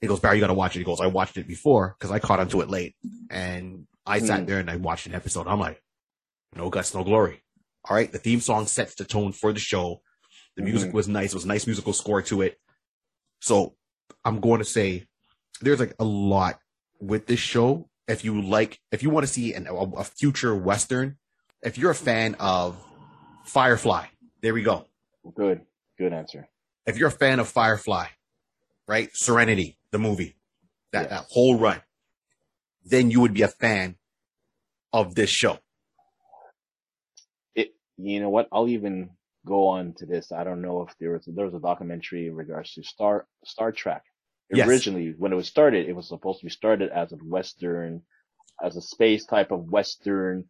He 0.00 0.06
goes, 0.06 0.20
"Barry, 0.20 0.36
you 0.36 0.40
got 0.40 0.46
to 0.46 0.54
watch 0.54 0.74
it." 0.74 0.78
He 0.80 0.84
goes, 0.84 1.00
"I 1.00 1.06
watched 1.06 1.36
it 1.36 1.46
before 1.46 1.94
because 1.98 2.10
I 2.10 2.18
caught 2.18 2.40
onto 2.40 2.60
it 2.62 2.70
late, 2.70 2.96
and 3.28 3.86
I 4.06 4.18
sat 4.20 4.40
Mm. 4.42 4.46
there 4.46 4.58
and 4.58 4.70
I 4.70 4.76
watched 4.76 5.06
an 5.06 5.14
episode. 5.14 5.46
I'm 5.46 5.60
like, 5.60 5.82
no 6.54 6.70
guts, 6.70 6.94
no 6.94 7.04
glory. 7.04 7.42
All 7.84 7.96
right, 7.96 8.10
the 8.10 8.18
theme 8.18 8.40
song 8.40 8.66
sets 8.66 8.94
the 8.94 9.04
tone 9.04 9.32
for 9.32 9.52
the 9.52 9.60
show. 9.60 10.02
The 10.56 10.62
music 10.62 10.90
Mhm. 10.90 10.94
was 10.94 11.08
nice. 11.08 11.30
It 11.32 11.34
was 11.36 11.44
a 11.44 11.48
nice 11.48 11.66
musical 11.66 11.92
score 11.92 12.22
to 12.22 12.42
it. 12.42 12.58
So 13.40 13.76
I'm 14.24 14.40
going 14.40 14.58
to 14.58 14.64
say 14.64 15.06
there's 15.60 15.80
like 15.80 15.94
a 15.98 16.04
lot 16.04 16.60
with 17.00 17.26
this 17.26 17.40
show. 17.40 17.88
If 18.08 18.24
you 18.24 18.42
like, 18.42 18.80
if 18.90 19.02
you 19.02 19.10
want 19.10 19.26
to 19.26 19.32
see 19.32 19.54
an, 19.54 19.66
a, 19.68 19.74
a 19.74 20.04
future 20.04 20.54
Western, 20.54 21.16
if 21.62 21.78
you're 21.78 21.92
a 21.92 21.94
fan 21.94 22.34
of 22.40 22.76
Firefly, 23.44 24.06
there 24.42 24.52
we 24.54 24.62
go. 24.62 24.86
Good, 25.34 25.62
good 25.98 26.12
answer. 26.12 26.48
If 26.86 26.98
you're 26.98 27.08
a 27.08 27.12
fan 27.12 27.38
of 27.40 27.48
Firefly, 27.48 28.06
right? 28.88 29.10
Serenity, 29.14 29.78
the 29.92 29.98
movie, 29.98 30.36
that, 30.92 31.02
Yes. 31.02 31.10
that 31.10 31.26
whole 31.30 31.58
run, 31.58 31.80
then 32.84 33.10
you 33.10 33.20
would 33.20 33.34
be 33.34 33.42
a 33.42 33.48
fan 33.48 33.96
of 34.92 35.14
this 35.14 35.30
show. 35.30 35.58
It, 37.54 37.74
you 37.96 38.20
know 38.20 38.30
what? 38.30 38.48
I'll 38.52 38.68
even 38.68 39.10
go 39.46 39.68
on 39.68 39.94
to 39.98 40.06
this. 40.06 40.32
I 40.32 40.44
don't 40.44 40.62
know 40.62 40.82
if 40.88 40.94
there 40.98 41.12
was 41.12 41.24
there 41.26 41.46
was 41.46 41.54
a 41.54 41.60
documentary 41.60 42.26
in 42.28 42.34
regards 42.34 42.74
to 42.74 42.82
Star 42.82 43.26
Star 43.44 43.72
Trek. 43.72 44.04
Yes. 44.52 44.68
Originally, 44.68 45.14
when 45.16 45.32
it 45.32 45.36
was 45.36 45.48
started, 45.48 45.88
it 45.88 45.94
was 45.94 46.08
supposed 46.08 46.40
to 46.40 46.46
be 46.46 46.50
started 46.50 46.90
as 46.90 47.12
a 47.12 47.16
western, 47.16 48.02
as 48.62 48.76
a 48.76 48.82
space 48.82 49.24
type 49.24 49.52
of 49.52 49.70
western 49.70 50.46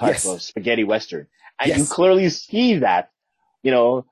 type 0.00 0.14
Yes. 0.14 0.26
of 0.26 0.42
spaghetti 0.42 0.84
western, 0.84 1.26
and 1.60 1.76
you 1.76 1.84
clearly 1.86 2.28
see 2.30 2.78
that. 2.78 3.10
You 3.62 3.72
know, 3.72 4.06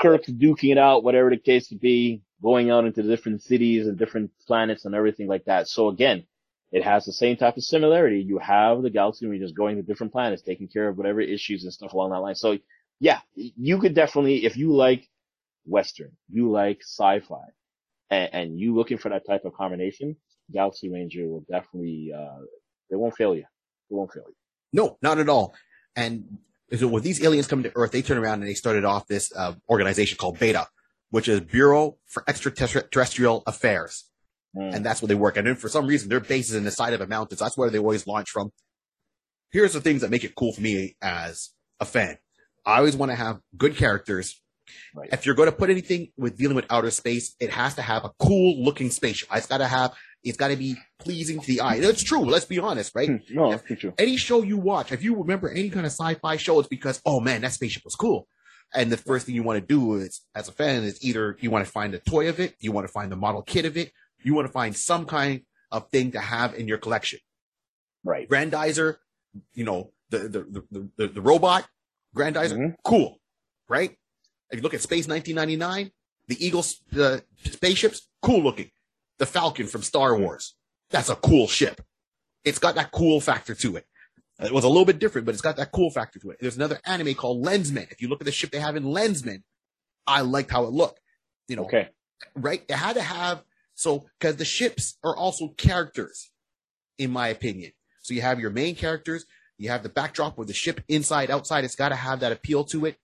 Kirk 0.00 0.24
duking 0.26 0.72
it 0.72 0.78
out, 0.78 1.04
whatever 1.04 1.30
the 1.30 1.36
case 1.36 1.68
could 1.68 1.80
be, 1.80 2.22
going 2.42 2.70
out 2.70 2.84
into 2.84 3.02
different 3.02 3.42
cities 3.42 3.86
and 3.86 3.98
different 3.98 4.30
planets 4.46 4.84
and 4.84 4.94
everything 4.94 5.28
like 5.28 5.44
that. 5.46 5.68
So 5.68 5.88
again, 5.88 6.24
it 6.74 6.82
has 6.82 7.04
the 7.04 7.12
same 7.12 7.36
type 7.36 7.56
of 7.56 7.62
similarity. 7.62 8.20
You 8.20 8.38
have 8.38 8.82
the 8.82 8.90
Galaxy 8.90 9.26
Rangers 9.26 9.52
going 9.52 9.76
to 9.76 9.82
different 9.82 10.12
planets, 10.12 10.42
taking 10.42 10.66
care 10.66 10.88
of 10.88 10.98
whatever 10.98 11.20
issues 11.20 11.62
and 11.62 11.72
stuff 11.72 11.92
along 11.92 12.10
that 12.10 12.18
line. 12.18 12.34
So 12.34 12.58
yeah, 12.98 13.20
you 13.36 13.78
could 13.78 13.94
definitely, 13.94 14.44
if 14.44 14.56
you 14.56 14.74
like 14.74 15.08
Western, 15.64 16.10
you 16.28 16.50
like 16.50 16.80
sci-fi, 16.82 17.44
and, 18.10 18.34
and 18.34 18.58
you 18.58 18.74
looking 18.74 18.98
for 18.98 19.08
that 19.10 19.24
type 19.24 19.44
of 19.44 19.54
combination, 19.54 20.16
Galaxy 20.52 20.90
Ranger 20.90 21.28
will 21.28 21.44
definitely, 21.48 22.12
uh, 22.12 22.40
they 22.90 22.96
won't 22.96 23.16
fail 23.16 23.36
you. 23.36 23.44
They 23.88 23.94
won't 23.94 24.12
fail 24.12 24.24
you. 24.26 24.34
No, 24.72 24.98
not 25.00 25.18
at 25.18 25.28
all. 25.28 25.54
And 25.94 26.38
so 26.76 26.88
with 26.88 27.04
these 27.04 27.22
aliens 27.22 27.46
coming 27.46 27.62
to 27.62 27.72
Earth, 27.76 27.92
they 27.92 28.02
turn 28.02 28.18
around 28.18 28.40
and 28.40 28.48
they 28.48 28.54
started 28.54 28.84
off 28.84 29.06
this 29.06 29.32
uh, 29.36 29.54
organization 29.70 30.18
called 30.18 30.40
Beta, 30.40 30.66
which 31.10 31.28
is 31.28 31.40
Bureau 31.40 31.98
for 32.06 32.24
Extraterrestrial 32.26 33.44
Affairs. 33.46 34.06
Mm. 34.56 34.74
And 34.74 34.86
that's 34.86 35.02
where 35.02 35.08
they 35.08 35.14
work. 35.14 35.36
And 35.36 35.46
then 35.46 35.56
for 35.56 35.68
some 35.68 35.86
reason, 35.86 36.08
their 36.08 36.20
base 36.20 36.50
is 36.50 36.54
in 36.54 36.64
the 36.64 36.70
side 36.70 36.92
of 36.92 37.00
the 37.00 37.06
mountains. 37.06 37.40
That's 37.40 37.56
where 37.56 37.70
they 37.70 37.78
always 37.78 38.06
launch 38.06 38.30
from. 38.30 38.50
Here's 39.50 39.72
the 39.72 39.80
things 39.80 40.00
that 40.02 40.10
make 40.10 40.24
it 40.24 40.34
cool 40.34 40.52
for 40.52 40.60
me 40.60 40.96
as 41.02 41.50
a 41.80 41.84
fan. 41.84 42.18
I 42.66 42.78
always 42.78 42.96
want 42.96 43.12
to 43.12 43.16
have 43.16 43.40
good 43.56 43.76
characters. 43.76 44.40
Right. 44.94 45.08
If 45.12 45.26
you're 45.26 45.34
going 45.34 45.50
to 45.50 45.56
put 45.56 45.70
anything 45.70 46.08
with 46.16 46.36
dealing 46.36 46.56
with 46.56 46.66
outer 46.70 46.90
space, 46.90 47.34
it 47.38 47.50
has 47.50 47.74
to 47.74 47.82
have 47.82 48.04
a 48.04 48.10
cool 48.18 48.64
looking 48.64 48.90
spaceship. 48.90 49.28
It's 49.32 49.46
got 49.46 49.58
to 49.58 49.66
have, 49.66 49.94
it's 50.22 50.38
got 50.38 50.48
to 50.48 50.56
be 50.56 50.76
pleasing 50.98 51.40
to 51.40 51.46
the 51.46 51.60
eye. 51.60 51.76
It's 51.76 52.02
true. 52.02 52.24
Let's 52.24 52.46
be 52.46 52.58
honest, 52.58 52.94
right? 52.94 53.10
no, 53.30 53.50
that's 53.50 53.64
true, 53.64 53.76
true. 53.76 53.94
any 53.98 54.16
show 54.16 54.42
you 54.42 54.56
watch, 54.56 54.90
if 54.90 55.02
you 55.02 55.16
remember 55.16 55.50
any 55.50 55.68
kind 55.68 55.84
of 55.84 55.92
sci-fi 55.92 56.36
show, 56.36 56.58
it's 56.60 56.68
because, 56.68 57.00
oh 57.04 57.20
man, 57.20 57.42
that 57.42 57.52
spaceship 57.52 57.84
was 57.84 57.94
cool. 57.94 58.26
And 58.74 58.90
the 58.90 58.96
first 58.96 59.26
thing 59.26 59.34
you 59.34 59.42
want 59.42 59.60
to 59.60 59.66
do 59.66 59.94
is, 59.96 60.22
as 60.34 60.48
a 60.48 60.52
fan, 60.52 60.82
is 60.82 61.04
either 61.04 61.36
you 61.40 61.50
want 61.50 61.64
to 61.64 61.70
find 61.70 61.94
a 61.94 61.98
toy 61.98 62.28
of 62.28 62.40
it, 62.40 62.54
you 62.58 62.72
want 62.72 62.86
to 62.86 62.92
find 62.92 63.12
the 63.12 63.16
model 63.16 63.42
kit 63.42 63.66
of 63.66 63.76
it, 63.76 63.92
you 64.24 64.34
want 64.34 64.46
to 64.46 64.52
find 64.52 64.76
some 64.76 65.06
kind 65.06 65.42
of 65.70 65.88
thing 65.90 66.12
to 66.12 66.20
have 66.20 66.54
in 66.54 66.68
your 66.68 66.78
collection. 66.78 67.18
Right. 68.04 68.28
Grendizer, 68.28 68.96
you 69.54 69.64
know, 69.64 69.92
the 70.10 70.18
the 70.20 70.64
the 70.70 70.90
the, 70.96 71.06
the 71.08 71.20
robot, 71.20 71.66
Grendizer, 72.14 72.56
Mhm. 72.56 72.74
cool, 72.84 73.20
right? 73.68 73.96
If 74.50 74.58
you 74.58 74.62
look 74.62 74.74
at 74.74 74.82
Space 74.82 75.08
1999, 75.08 75.90
the 76.28 76.44
Eagle 76.46 76.64
uh, 76.98 77.18
spaceships, 77.44 78.08
cool 78.22 78.42
looking. 78.42 78.70
The 79.18 79.26
Falcon 79.26 79.66
from 79.66 79.82
Star 79.82 80.16
Wars, 80.18 80.54
that's 80.90 81.08
a 81.08 81.16
cool 81.16 81.46
ship. 81.46 81.80
It's 82.44 82.58
got 82.58 82.74
that 82.74 82.90
cool 82.92 83.20
factor 83.20 83.54
to 83.54 83.76
it. 83.76 83.86
It 84.40 84.52
was 84.52 84.64
a 84.64 84.68
little 84.68 84.84
bit 84.84 84.98
different, 84.98 85.24
but 85.24 85.32
it's 85.34 85.42
got 85.42 85.56
that 85.56 85.70
cool 85.72 85.90
factor 85.90 86.18
to 86.18 86.30
it. 86.30 86.38
There's 86.40 86.56
another 86.56 86.80
anime 86.84 87.14
called 87.14 87.44
Lensman. 87.44 87.90
If 87.92 88.02
you 88.02 88.08
look 88.08 88.20
at 88.20 88.24
the 88.26 88.32
ship 88.32 88.50
they 88.50 88.58
have 88.58 88.74
in 88.76 88.82
Lensman, 88.84 89.42
I 90.06 90.20
liked 90.22 90.50
how 90.50 90.64
it 90.64 90.70
looked. 90.72 91.00
You 91.48 91.56
know, 91.56 91.64
Okay. 91.64 91.88
right? 92.34 92.62
It 92.68 92.74
had 92.74 92.94
to 92.96 93.02
have 93.02 93.44
so 93.74 94.06
because 94.18 94.36
the 94.36 94.44
ships 94.44 94.96
are 95.02 95.16
also 95.16 95.48
characters, 95.48 96.30
in 96.98 97.10
my 97.10 97.28
opinion. 97.28 97.72
So 98.02 98.14
you 98.14 98.22
have 98.22 98.40
your 98.40 98.50
main 98.50 98.74
characters, 98.74 99.26
you 99.58 99.70
have 99.70 99.82
the 99.82 99.88
backdrop 99.88 100.36
with 100.36 100.48
the 100.48 100.54
ship 100.54 100.80
inside, 100.88 101.30
outside. 101.30 101.64
It's 101.64 101.76
got 101.76 101.90
to 101.90 101.96
have 101.96 102.20
that 102.20 102.32
appeal 102.32 102.64
to 102.64 102.86
it. 102.86 102.96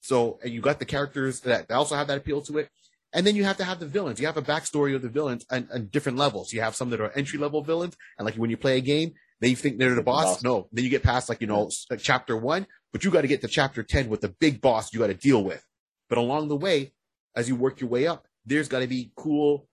So 0.00 0.38
and 0.42 0.52
you 0.52 0.60
got 0.60 0.78
the 0.78 0.84
characters 0.84 1.40
that 1.40 1.70
also 1.70 1.94
have 1.94 2.08
that 2.08 2.18
appeal 2.18 2.42
to 2.42 2.58
it, 2.58 2.68
and 3.12 3.26
then 3.26 3.36
you 3.36 3.44
have 3.44 3.58
to 3.58 3.64
have 3.64 3.78
the 3.78 3.86
villains. 3.86 4.20
You 4.20 4.26
have 4.26 4.36
a 4.36 4.42
backstory 4.42 4.94
of 4.94 5.02
the 5.02 5.08
villains 5.08 5.46
on, 5.50 5.68
on 5.72 5.86
different 5.86 6.18
levels. 6.18 6.52
You 6.52 6.60
have 6.60 6.74
some 6.74 6.90
that 6.90 7.00
are 7.00 7.12
entry 7.12 7.38
level 7.38 7.62
villains, 7.62 7.96
and 8.18 8.24
like 8.24 8.34
when 8.34 8.50
you 8.50 8.56
play 8.56 8.78
a 8.78 8.80
game, 8.80 9.12
they 9.40 9.54
think 9.54 9.78
they're 9.78 9.94
the 9.94 10.02
boss. 10.02 10.24
boss. 10.24 10.42
No, 10.42 10.68
then 10.72 10.84
you 10.84 10.90
get 10.90 11.02
past 11.02 11.28
like 11.28 11.40
you 11.40 11.46
know 11.46 11.70
like 11.90 12.00
uh, 12.00 12.02
chapter 12.02 12.36
one, 12.36 12.66
but 12.92 13.04
you 13.04 13.10
got 13.10 13.22
to 13.22 13.28
get 13.28 13.40
to 13.42 13.48
chapter 13.48 13.82
ten 13.82 14.08
with 14.08 14.20
the 14.20 14.28
big 14.28 14.60
boss 14.60 14.92
you 14.92 14.98
got 14.98 15.08
to 15.08 15.14
deal 15.14 15.42
with. 15.44 15.64
But 16.08 16.18
along 16.18 16.48
the 16.48 16.56
way, 16.56 16.92
as 17.36 17.48
you 17.48 17.54
work 17.54 17.80
your 17.80 17.90
way 17.90 18.06
up, 18.06 18.26
there's 18.44 18.68
got 18.68 18.80
to 18.80 18.88
be 18.88 19.12
cool 19.16 19.68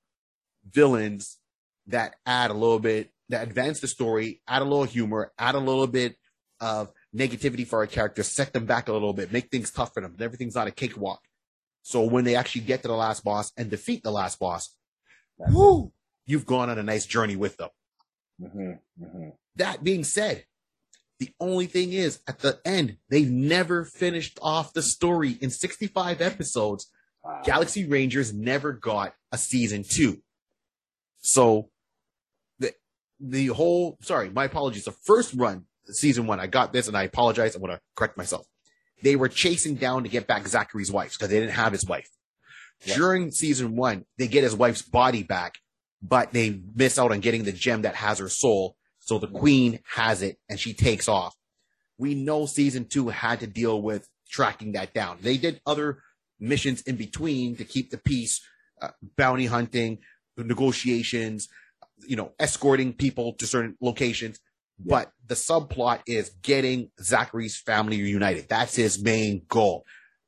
villains 0.67 1.37
that 1.87 2.15
add 2.25 2.51
a 2.51 2.53
little 2.53 2.79
bit, 2.79 3.11
that 3.29 3.43
advance 3.43 3.79
the 3.79 3.87
story, 3.87 4.41
add 4.47 4.61
a 4.61 4.65
little 4.65 4.83
humor, 4.83 5.31
add 5.37 5.55
a 5.55 5.59
little 5.59 5.87
bit 5.87 6.15
of 6.61 6.91
negativity 7.15 7.65
for 7.65 7.79
our 7.79 7.87
characters, 7.87 8.27
set 8.27 8.53
them 8.53 8.65
back 8.65 8.87
a 8.87 8.93
little 8.93 9.13
bit, 9.13 9.31
make 9.31 9.49
things 9.49 9.71
tough 9.71 9.93
for 9.93 10.01
them. 10.01 10.15
Everything's 10.19 10.55
not 10.55 10.67
a 10.67 10.71
cakewalk. 10.71 11.21
So 11.81 12.03
when 12.03 12.23
they 12.23 12.35
actually 12.35 12.61
get 12.61 12.81
to 12.83 12.87
the 12.87 12.95
last 12.95 13.23
boss 13.23 13.51
and 13.57 13.69
defeat 13.69 14.03
the 14.03 14.11
last 14.11 14.39
boss, 14.39 14.75
whoo, 15.37 15.91
you've 16.25 16.45
gone 16.45 16.69
on 16.69 16.77
a 16.77 16.83
nice 16.83 17.05
journey 17.05 17.35
with 17.35 17.57
them. 17.57 17.69
hmm 18.39 18.71
hmm 18.99 19.29
That 19.55 19.83
being 19.83 20.03
said, 20.03 20.45
the 21.19 21.33
only 21.39 21.65
thing 21.67 21.93
is 21.93 22.19
at 22.27 22.39
the 22.39 22.59
end, 22.63 22.97
they've 23.09 23.29
never 23.29 23.83
finished 23.85 24.39
off 24.41 24.73
the 24.73 24.81
story 24.81 25.37
in 25.41 25.49
65 25.49 26.21
episodes. 26.21 26.89
Wow. 27.23 27.41
Galaxy 27.43 27.85
Rangers 27.85 28.33
never 28.33 28.71
got 28.71 29.13
a 29.31 29.37
season 29.37 29.83
two. 29.83 30.21
So 31.21 31.69
the 32.59 32.73
the 33.19 33.47
whole 33.47 33.97
sorry, 34.01 34.29
my 34.29 34.45
apologies. 34.45 34.85
The 34.85 34.91
first 34.91 35.33
run, 35.33 35.65
season 35.85 36.27
one, 36.27 36.39
I 36.39 36.47
got 36.47 36.73
this 36.73 36.87
and 36.87 36.97
I 36.97 37.03
apologize. 37.03 37.55
I'm 37.55 37.61
gonna 37.61 37.81
correct 37.95 38.17
myself. 38.17 38.45
They 39.01 39.15
were 39.15 39.29
chasing 39.29 39.75
down 39.75 40.03
to 40.03 40.09
get 40.09 40.27
back 40.27 40.47
Zachary's 40.47 40.91
wife 40.91 41.13
because 41.13 41.29
they 41.29 41.39
didn't 41.39 41.55
have 41.55 41.71
his 41.71 41.85
wife. 41.85 42.09
Yeah. 42.85 42.95
During 42.95 43.31
season 43.31 43.75
one, 43.75 44.05
they 44.17 44.27
get 44.27 44.43
his 44.43 44.55
wife's 44.55 44.81
body 44.81 45.23
back, 45.23 45.59
but 46.01 46.33
they 46.33 46.61
miss 46.75 46.97
out 46.97 47.11
on 47.11 47.19
getting 47.19 47.43
the 47.43 47.51
gem 47.51 47.83
that 47.83 47.95
has 47.95 48.19
her 48.19 48.29
soul. 48.29 48.75
So 48.99 49.17
the 49.17 49.27
queen 49.27 49.79
has 49.95 50.21
it 50.21 50.37
and 50.49 50.59
she 50.59 50.73
takes 50.73 51.07
off. 51.07 51.35
We 51.97 52.15
know 52.15 52.45
season 52.45 52.85
two 52.85 53.09
had 53.09 53.39
to 53.41 53.47
deal 53.47 53.81
with 53.81 54.07
tracking 54.29 54.73
that 54.73 54.93
down. 54.93 55.17
They 55.21 55.37
did 55.37 55.61
other 55.65 56.03
missions 56.39 56.81
in 56.83 56.95
between 56.95 57.55
to 57.57 57.65
keep 57.65 57.91
the 57.91 57.97
peace, 57.97 58.41
uh, 58.81 58.89
bounty 59.17 59.47
hunting, 59.47 59.99
negotiations, 60.45 61.47
you 62.07 62.15
know, 62.15 62.31
escorting 62.39 62.93
people 62.93 63.33
to 63.33 63.47
certain 63.47 63.75
locations. 63.81 64.39
Yeah. 64.83 64.95
But 64.97 65.11
the 65.27 65.35
subplot 65.35 66.01
is 66.07 66.29
getting 66.41 66.91
Zachary's 67.01 67.57
family 67.57 68.01
reunited. 68.01 68.47
That's 68.49 68.75
his 68.75 69.01
main 69.01 69.43
goal. 69.47 69.85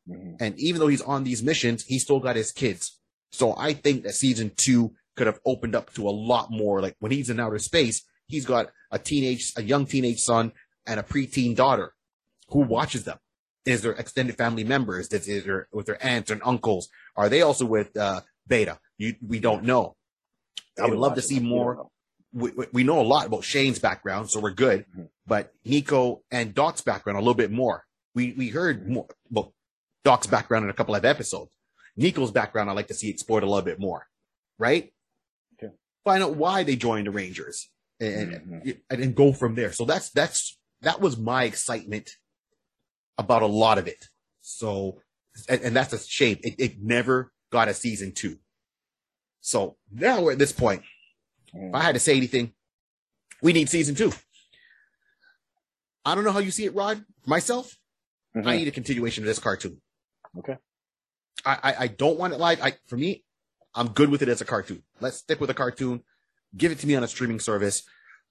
Mhm. 0.10 0.38
And 0.39 0.60
even 0.60 0.80
though 0.80 0.88
he's 0.88 1.02
on 1.02 1.24
these 1.24 1.43
missions, 1.43 1.84
he's 1.84 2.04
still 2.04 2.19
got 2.19 2.36
his 2.36 2.52
kids. 2.52 3.00
So 3.32 3.56
I 3.58 3.74
think 3.74 4.04
that 4.04 4.13
season 4.13 4.52
two 4.58 4.93
could 5.15 5.28
have 5.28 5.39
opened 5.45 5.76
up 5.76 5.93
to 5.93 6.08
a 6.08 6.12
lot 6.12 6.52
more. 6.52 6.82
Like 6.82 6.95
when 7.00 7.12
he's 7.12 7.30
in 7.30 7.39
outer 7.39 7.60
space, 7.60 8.04
he's 8.28 8.45
got 8.45 8.71
a 8.91 9.00
teenage, 9.00 9.54
a 9.56 9.63
young 9.63 9.86
teenage 9.86 10.19
son 10.19 10.52
and 10.86 10.99
a 10.99 11.03
preteen 11.03 11.55
daughter 11.55 11.93
who 12.49 12.59
watches 12.59 13.03
them. 13.03 13.20
Is 13.66 13.84
there 13.84 13.93
extended 13.93 14.38
family 14.38 14.64
members? 14.64 15.07
Is 15.09 15.28
is 15.28 15.45
there 15.45 15.68
with 15.72 15.86
their 15.86 16.03
aunts 16.03 16.32
and 16.32 16.41
uncles? 16.43 16.89
Are 17.16 17.30
they 17.30 17.41
also 17.41 17.66
with 17.66 17.95
uh, 17.95 18.22
Beta? 18.47 18.80
You, 18.97 19.16
we 19.26 19.39
don't 19.39 19.64
know. 19.64 19.95
I 20.80 20.88
would 20.88 20.97
love 20.99 21.15
to 21.15 21.22
see 21.22 21.39
more. 21.39 21.88
We, 22.34 22.51
we- 22.72 22.84
know 22.84 23.01
a 23.01 23.03
lot 23.03 23.26
about 23.26 23.43
Shane's 23.43 23.80
background, 23.80 24.30
so 24.30 24.39
we're 24.39 24.51
good. 24.51 24.86
Mhm. 24.97 25.09
But 25.28 25.51
Niko 25.65 26.22
and 26.32 26.53
Doc's 26.53 26.82
background 26.82 27.17
a 27.17 27.22
little 27.22 27.34
bit 27.34 27.51
more. 27.51 27.86
We 28.15 28.34
we 28.34 28.49
heard 28.49 28.88
more 28.89 29.07
about 29.30 29.53
Doc's 30.03 30.28
background 30.28 30.63
in 30.63 30.69
a 30.69 30.74
couple 30.74 30.95
of 30.95 31.03
episodes. 31.03 31.51
Niko's 31.99 32.32
background, 32.32 32.69
I'd 32.69 32.74
like 32.76 32.88
to 32.88 32.93
see 32.93 33.09
explored 33.09 33.43
a 33.43 33.45
little 33.45 33.61
bit 33.61 33.80
more. 33.80 34.07
Right? 34.57 34.93
Okay. 35.61 35.74
Find 36.05 36.24
out 36.24 36.36
why 36.36 36.63
they 36.63 36.76
joined 36.78 37.07
the 37.07 37.11
Rangers 37.11 37.69
and, 37.99 38.32
Mhm. 38.34 38.82
and 38.89 39.01
and 39.01 39.15
go 39.15 39.34
from 39.34 39.55
there. 39.55 39.74
So 39.74 39.84
that's 39.86 40.09
that's 40.11 40.57
that 40.82 41.01
was 41.01 41.17
my 41.17 41.43
excitement 41.43 42.11
about 43.17 43.41
a 43.41 43.47
lot 43.47 43.78
of 43.78 43.88
it. 43.88 44.05
So 44.41 45.01
and, 45.49 45.61
and 45.61 45.76
that's 45.76 45.91
a 45.93 45.99
shame. 45.99 46.38
It, 46.43 46.55
it 46.59 46.82
never 46.82 47.32
got 47.51 47.67
a 47.67 47.74
season 47.74 48.13
two. 48.13 48.38
So 49.42 49.78
now 49.92 50.22
we're 50.22 50.32
at 50.34 50.39
this 50.39 50.52
point. 50.52 50.84
If 51.54 51.74
I 51.76 51.82
had 51.82 51.96
to 51.96 52.00
say 52.00 52.16
anything, 52.16 52.54
we 53.42 53.54
need 53.54 53.70
season 53.70 53.96
two. 53.96 54.14
I 56.06 56.16
don't 56.16 56.24
know 56.24 56.32
how 56.32 56.39
you 56.39 56.52
see 56.52 56.66
it, 56.66 56.74
Rod. 56.76 57.04
Myself, 57.26 57.76
I 58.36 58.39
Mhm. 58.39 58.58
need 58.58 58.68
a 58.68 58.72
continuation 58.72 59.24
of 59.24 59.28
this 59.28 59.39
cartoon. 59.39 59.82
Okay. 60.38 60.58
I, 61.46 61.60
I, 61.64 61.76
I 61.84 61.88
don't 61.88 62.18
want 62.18 62.34
it 62.34 62.39
live. 62.39 62.62
I, 62.62 62.74
for 62.88 62.98
me, 62.98 63.24
I'm 63.76 63.89
good 63.89 64.10
with 64.10 64.22
it 64.22 64.30
as 64.30 64.42
a 64.42 64.46
cartoon. 64.46 64.84
Let's 65.00 65.18
stick 65.18 65.39
with 65.39 65.50
a 65.50 65.54
cartoon. 65.54 66.04
Give 66.56 66.72
it 66.72 66.80
to 66.80 66.88
me 66.88 66.96
on 66.96 67.04
a 67.04 67.08
streaming 67.08 67.39
service. 67.39 67.84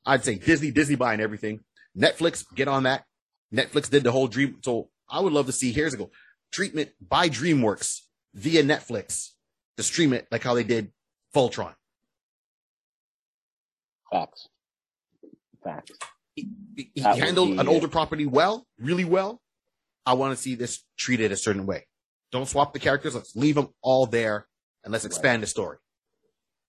I'd 0.07 0.25
say 0.25 0.37
Disney, 0.37 0.71
Disney 0.71 0.97
buying 0.97 1.21
everything. 1.21 1.61
Netflix, 1.97 2.45
get 2.55 2.69
on 2.69 2.85
that. 2.85 3.05
Netflix 3.53 3.91
did 3.91 4.05
the 4.05 4.13
whole 4.13 4.29
dream. 4.29 4.59
So 4.65 4.91
I 5.09 5.21
would 5.21 5.33
love 5.33 5.47
to 5.47 5.53
see, 5.53 5.73
here's 5.73 5.95
a 5.95 5.97
go. 5.97 6.11
Treatment 6.53 6.91
by 7.01 7.29
DreamWorks 7.29 8.01
via 8.35 8.63
Netflix 8.63 9.31
to 9.77 9.83
stream 9.83 10.13
it 10.13 10.27
like 10.31 10.43
how 10.43 10.55
they 10.55 10.65
did 10.65 10.93
Voltron. 11.35 11.75
Facts. 14.13 14.49
Facts. 15.63 15.93
He, 16.35 16.49
he 16.95 17.01
handled 17.01 17.51
be 17.51 17.59
an 17.59 17.67
it. 17.67 17.71
older 17.71 17.89
property 17.89 18.27
well, 18.27 18.67
really 18.79 19.05
well. 19.05 19.41
I 20.07 20.15
want 20.15 20.37
to 20.37 20.43
see 20.43 20.55
this 20.55 20.85
treated 20.97 21.33
a 21.33 21.37
certain 21.37 21.67
way. 21.67 21.87
Don't 22.33 22.49
swap 22.49 22.73
the 22.73 22.79
characters. 22.79 23.15
Let's 23.15 23.37
leave 23.37 23.55
them 23.57 23.69
all 23.83 24.07
there 24.07 24.47
and 24.85 24.93
let's 24.93 25.05
expand 25.05 25.43
the 25.43 25.47
story. 25.47 25.79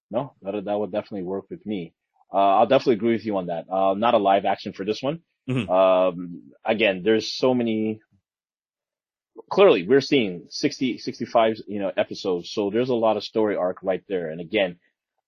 No, 0.10 0.34
that 0.42 0.66
that 0.66 0.78
would 0.80 0.92
definitely 0.92 1.24
work 1.24 1.46
with 1.50 1.66
me. 1.66 1.94
Uh, 2.34 2.38
I'll 2.58 2.68
definitely 2.68 2.96
agree 2.96 3.14
with 3.14 3.26
you 3.26 3.38
on 3.38 3.48
that. 3.48 3.66
Uh, 3.72 3.94
not 3.94 4.14
a 4.14 4.18
live 4.18 4.46
action 4.46 4.74
for 4.74 4.86
this 4.86 5.02
one. 5.02 5.22
Mhm. 5.50 5.70
Um, 5.70 6.52
again, 6.66 7.02
there's 7.04 7.34
so 7.34 7.54
many. 7.54 8.00
Clearly, 9.50 9.88
we're 9.88 10.02
seeing 10.02 10.46
60, 10.50 10.98
65, 10.98 11.58
you 11.68 11.80
know, 11.80 11.92
episodes. 11.98 12.52
So 12.52 12.70
there's 12.70 12.90
a 12.90 12.96
lot 12.96 13.18
of 13.18 13.24
story 13.24 13.56
arc 13.56 13.78
right 13.84 14.04
there. 14.08 14.30
And 14.30 14.42
again, 14.42 14.78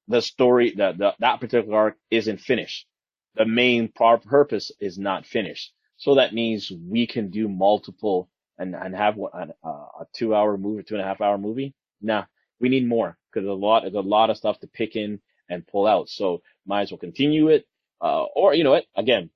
the 0.08 0.22
story, 0.22 0.74
that 0.78 0.98
the, 0.98 1.14
that 1.20 1.40
particular 1.42 1.78
arc 1.78 1.98
isn't 2.12 2.42
finished. 2.42 2.88
The 3.36 3.46
main 3.46 3.90
purpose 3.90 4.72
is 4.80 4.98
not 4.98 5.26
finished. 5.26 5.74
So 5.98 6.16
that 6.16 6.34
means 6.34 6.72
we 6.72 7.08
can 7.08 7.30
do 7.30 7.48
multiple 7.48 8.30
and, 8.58 8.76
and 8.76 8.96
have 8.96 9.16
one- 9.18 9.54
a, 9.64 9.68
a 9.70 10.08
two 10.14 10.36
hour 10.36 10.58
movie, 10.58 10.84
two 10.84 10.96
and 10.96 11.04
a 11.04 11.08
half 11.08 11.22
hour 11.22 11.38
movie. 11.38 11.74
Nah, 12.02 12.26
we 12.60 12.70
need 12.70 12.88
more 12.88 13.18
because 13.34 13.48
a 13.48 13.54
lot, 13.54 13.84
there's 13.84 13.96
a 13.96 14.02
lot 14.02 14.30
of 14.30 14.38
stuff 14.38 14.60
to 14.60 14.68
pick 14.68 14.96
in 14.96 15.22
and 15.50 15.66
pull 15.68 15.88
out. 15.88 16.10
So 16.10 16.42
might 16.66 16.84
as 16.84 16.92
well 16.92 16.98
continue 17.00 17.50
it. 17.50 17.66
Uh, 18.02 18.24
or 18.36 18.54
you 18.54 18.64
know 18.64 18.72
what? 18.72 18.86
Again, 18.96 19.30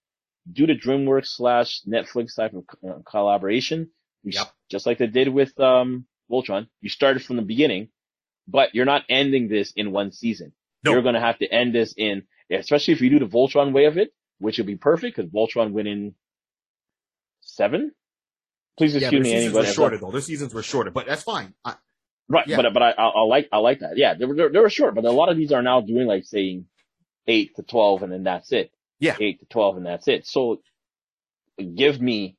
do 0.52 0.68
the 0.68 0.76
DreamWorks 0.78 1.28
slash 1.28 1.82
Netflix 1.88 2.36
type 2.36 2.54
of 2.54 2.66
uh, 2.88 3.00
collaboration. 3.10 3.90
You 4.28 4.38
s- 4.40 4.46
Yep. 4.46 4.54
Just 4.70 4.86
like 4.86 4.98
they 4.98 5.08
did 5.08 5.30
with, 5.30 5.58
um, 5.60 6.06
Voltron. 6.30 6.68
You 6.82 6.90
started 6.90 7.24
from 7.24 7.38
the 7.38 7.42
beginning, 7.42 7.90
but 8.48 8.76
you're 8.76 8.86
not 8.86 9.04
ending 9.10 9.48
this 9.48 9.72
in 9.76 9.92
one 9.92 10.12
season. 10.12 10.52
No. 10.84 10.92
You're 10.92 11.02
going 11.02 11.16
to 11.16 11.22
have 11.22 11.40
to 11.40 11.48
end 11.48 11.74
this 11.74 11.94
in, 11.98 12.24
especially 12.52 12.94
if 12.94 13.02
you 13.02 13.10
do 13.10 13.20
the 13.20 13.26
Voltron 13.28 13.72
way 13.74 13.86
of 13.86 13.98
it, 13.98 14.14
which 14.40 14.58
would 14.58 14.68
be 14.68 14.76
perfect 14.76 15.16
because 15.16 15.32
Voltron 15.32 15.72
went 15.72 15.88
in 15.88 16.16
seven. 17.42 17.92
Please 18.78 18.96
excuse 18.96 19.12
the 19.12 19.20
me, 19.20 19.24
seasons 19.30 19.44
anybody. 19.46 19.68
were 19.68 19.74
shorter 19.74 19.98
though. 19.98 20.12
Their 20.12 20.22
seasons 20.22 20.54
were 20.54 20.64
shorter, 20.64 20.92
but 20.92 21.08
that's 21.08 21.24
fine. 21.24 21.54
I, 21.66 21.76
Right, 22.30 22.46
Yeah. 22.46 22.58
but 22.58 22.74
but 22.74 22.84
I, 22.84 22.92
I 22.92 23.08
I 23.08 23.22
like 23.24 23.48
I 23.54 23.58
like 23.60 23.80
that. 23.80 23.96
Yeah, 23.98 24.14
they 24.14 24.26
were 24.26 24.50
they 24.50 24.60
were 24.60 24.70
short, 24.70 24.96
but 24.96 25.06
a 25.06 25.12
lot 25.12 25.30
of 25.30 25.38
these 25.38 25.54
are 25.54 25.62
now 25.62 25.80
doing 25.80 26.08
like 26.08 26.26
saying 26.26 26.66
eight 27.26 27.56
to 27.56 27.64
twelve, 27.64 28.04
and 28.04 28.12
then 28.12 28.24
that's 28.24 28.52
it. 28.52 28.70
Yeah. 29.00 29.16
eight 29.20 29.40
to 29.40 29.46
twelve, 29.46 29.78
and 29.78 29.86
that's 29.86 30.10
it. 30.10 30.28
So 30.28 30.62
give 31.58 32.02
me 32.02 32.36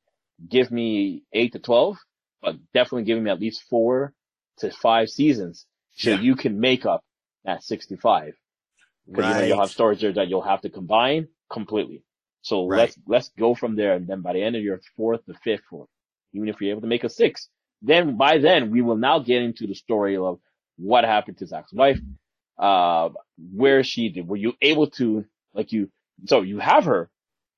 give 0.47 0.71
me 0.71 1.23
eight 1.33 1.53
to 1.53 1.59
twelve, 1.59 1.97
but 2.41 2.55
definitely 2.73 3.03
give 3.03 3.21
me 3.21 3.29
at 3.29 3.39
least 3.39 3.63
four 3.69 4.13
to 4.59 4.71
five 4.71 5.09
seasons, 5.09 5.65
so 5.95 6.11
Yeah. 6.11 6.21
you 6.21 6.35
can 6.35 6.59
make 6.59 6.85
up 6.85 7.03
that 7.45 7.63
sixty 7.63 7.95
five. 7.95 8.33
Because 9.07 9.25
you 9.27 9.33
know, 9.33 9.41
you'll 9.41 9.61
have 9.61 9.71
stories 9.71 10.01
there 10.01 10.13
that 10.13 10.27
you'll 10.27 10.41
have 10.41 10.61
to 10.61 10.69
combine 10.69 11.27
completely. 11.51 12.03
So 12.41 12.67
Right. 12.67 12.77
let's 12.79 12.99
let's 13.07 13.29
go 13.29 13.55
from 13.55 13.75
there, 13.75 13.93
and 13.95 14.07
then 14.07 14.21
by 14.21 14.33
the 14.33 14.43
end 14.43 14.55
of 14.55 14.61
your 14.63 14.79
fourth 14.95 15.25
to 15.25 15.33
fifth, 15.43 15.63
or 15.71 15.87
even 16.33 16.47
if 16.47 16.61
you're 16.61 16.71
able 16.71 16.81
to 16.81 16.87
make 16.87 17.03
a 17.03 17.09
six, 17.09 17.49
then 17.81 18.17
by 18.17 18.37
then 18.37 18.71
we 18.71 18.81
will 18.81 18.97
now 18.97 19.19
get 19.19 19.41
into 19.41 19.67
the 19.67 19.75
story 19.75 20.15
of 20.17 20.39
what 20.77 21.03
happened 21.03 21.37
to 21.39 21.47
Zach's 21.47 21.73
wife. 21.73 21.99
Uh, 22.57 23.09
where 23.53 23.83
she 23.85 24.09
did, 24.09 24.27
were 24.27 24.35
you 24.35 24.51
able 24.61 24.87
to, 24.87 25.23
like 25.53 25.71
you, 25.71 25.89
so 26.25 26.41
you 26.41 26.59
have 26.59 26.83
her, 26.83 27.09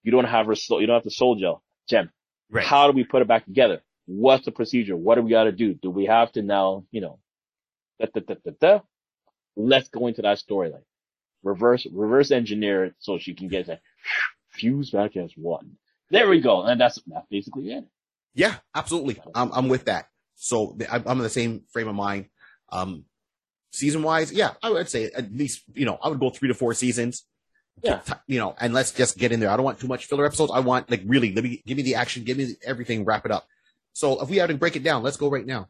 you 0.04 0.12
don't 0.12 0.26
have 0.26 0.46
her, 0.46 0.54
you 0.54 0.86
don't 0.86 0.94
have 0.96 1.04
the 1.04 1.10
soul 1.10 1.36
gel 1.36 1.64
gem. 1.90 2.12
Right. 2.52 2.66
How 2.66 2.88
do 2.88 2.93
we 2.93 3.04
put 3.04 3.22
it 3.22 3.28
back 3.28 3.45
together? 3.45 3.82
What's 4.06 4.45
the 4.45 4.52
procedure? 4.52 4.95
What 4.95 5.16
do 5.16 5.22
we 5.22 5.32
got 5.32 5.45
to 5.45 5.52
do? 5.52 5.74
Do 5.74 5.89
we 5.89 6.06
have 6.06 6.32
to 6.34 6.41
now, 6.41 6.86
you 6.91 7.02
know, 7.02 7.20
da, 7.99 8.08
da, 8.14 8.22
da, 8.22 8.36
da, 8.45 8.52
da. 8.60 8.80
let's 9.56 9.89
go 9.89 10.08
into 10.08 10.22
that 10.22 10.38
storyline. 10.38 10.84
Reverse, 11.43 11.88
reverse 11.91 12.32
engineer 12.32 12.86
it 12.86 12.95
so 12.99 13.18
she 13.18 13.34
can 13.34 13.47
get 13.47 13.68
that 13.68 13.82
fuse 14.49 14.91
back 14.91 15.18
as 15.18 15.32
one. 15.36 15.78
There 16.10 16.30
we 16.30 16.41
go. 16.41 16.64
And 16.64 16.80
that's, 16.80 16.99
that's 17.08 17.26
basically 17.30 17.72
it. 17.72 17.86
Yeah, 18.34 18.56
absolutely. 18.76 19.22
I'm, 19.34 19.52
I'm 19.54 19.68
with 19.70 19.86
that. 19.86 20.08
So 20.41 20.76
I'm 20.91 21.04
I'm 21.06 21.18
in 21.18 21.24
the 21.24 21.30
same 21.30 21.66
frame 21.72 21.88
of 21.88 21.93
mind. 21.93 22.26
Um, 22.70 23.06
season 23.72 24.02
wise, 24.02 24.32
yeah, 24.32 24.54
I 24.64 24.72
would 24.72 24.89
say 24.89 25.12
at 25.16 25.32
least, 25.32 25.62
you 25.76 25.86
know, 25.86 25.99
I 26.02 26.10
would 26.10 26.20
go 26.20 26.32
three 26.32 26.47
to 26.47 26.56
four 26.56 26.74
seasons. 26.74 27.26
Yeah. 27.84 28.02
You 28.28 28.40
know, 28.40 28.56
and 28.60 28.74
let's 28.74 28.92
just 28.92 29.18
get 29.18 29.32
in 29.32 29.40
there. 29.40 29.50
I 29.50 29.56
don't 29.56 29.66
want 29.66 29.80
too 29.80 29.88
much 29.88 30.06
filler 30.06 30.26
episodes. 30.26 30.52
I 30.54 30.60
want 30.60 30.90
like 30.92 31.02
really, 31.06 31.34
let 31.34 31.44
me 31.44 31.62
give 31.66 31.78
me 31.78 31.84
the 31.84 31.96
action, 31.96 32.24
give 32.24 32.38
me 32.38 32.56
everything, 32.66 33.06
wrap 33.06 33.26
it 33.26 33.32
up. 33.32 33.48
So 33.94 34.22
if 34.22 34.30
we 34.30 34.38
had 34.38 34.48
to 34.48 34.56
break 34.56 34.76
it 34.76 34.84
down, 34.84 35.04
let's 35.04 35.18
go 35.18 35.30
right 35.30 35.46
now. 35.46 35.68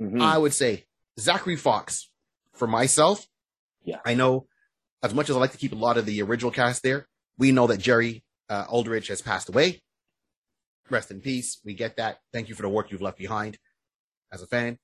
Mhm. 0.00 0.20
I 0.20 0.36
would 0.38 0.52
say 0.52 0.86
Zachary 1.18 1.56
Foxx 1.56 2.10
for 2.54 2.66
myself. 2.66 3.26
Yeah. 3.84 4.00
I 4.04 4.14
know 4.14 4.46
as 5.02 5.14
much 5.14 5.30
as 5.30 5.36
I 5.36 5.38
like 5.38 5.52
to 5.52 5.58
keep 5.58 5.72
a 5.72 5.76
lot 5.76 5.96
of 5.96 6.06
the 6.06 6.20
original 6.22 6.50
cast 6.50 6.82
there, 6.82 7.06
we 7.38 7.52
know 7.52 7.66
that 7.66 7.78
Jerry 7.78 8.24
uh, 8.48 8.64
Aldrich 8.68 9.08
has 9.08 9.22
passed 9.22 9.48
away. 9.48 9.82
Rest 10.90 11.10
in 11.10 11.20
peace. 11.20 11.60
We 11.64 11.74
get 11.74 11.96
that. 11.96 12.18
Thank 12.32 12.48
you 12.48 12.54
for 12.54 12.62
the 12.62 12.68
work 12.68 12.90
you've 12.90 13.02
left 13.02 13.18
behind 13.18 13.58
as 14.32 14.42
a 14.42 14.46
fan. 14.46 14.78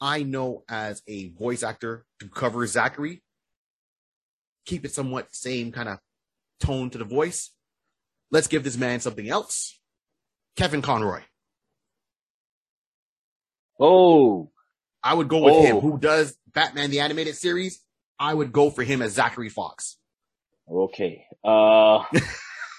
I 0.00 0.22
know 0.22 0.64
as 0.68 1.02
a 1.06 1.28
voice 1.30 1.62
actor 1.62 2.06
to 2.20 2.28
cover 2.28 2.66
Zachary, 2.66 3.22
keep 4.70 4.84
it 4.84 4.92
somewhat 4.94 5.34
same 5.34 5.72
kind 5.72 5.88
of 5.88 5.98
tone 6.60 6.90
to 6.90 6.98
the 6.98 7.04
voice. 7.04 7.50
Let's 8.30 8.46
give 8.46 8.62
this 8.62 8.76
man 8.76 9.00
something 9.00 9.28
else. 9.28 9.76
Kevin 10.56 10.80
Conroy. 10.80 11.22
Oh, 13.80 14.50
I 15.02 15.14
would 15.14 15.28
go 15.28 15.42
with 15.42 15.54
Oh. 15.54 15.62
him, 15.62 15.80
who 15.80 15.98
does 15.98 16.36
Batman 16.54 16.90
the 16.90 17.00
animated 17.00 17.34
series. 17.34 17.82
I 18.18 18.32
would 18.34 18.52
go 18.52 18.70
for 18.70 18.84
him 18.84 19.02
as 19.02 19.12
Zachary 19.12 19.48
Foxx. 19.48 19.96
Okay. 20.70 21.24
Uh, 21.42 22.04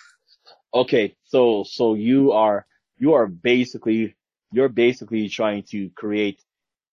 okay. 0.73 1.15
So, 1.25 1.65
so 1.67 1.95
you 1.95 2.31
are, 2.31 2.65
you 2.97 3.13
are 3.13 3.27
basically, 3.27 4.15
you're 4.53 4.69
basically 4.69 5.27
trying 5.27 5.63
to 5.71 5.89
create, 5.95 6.41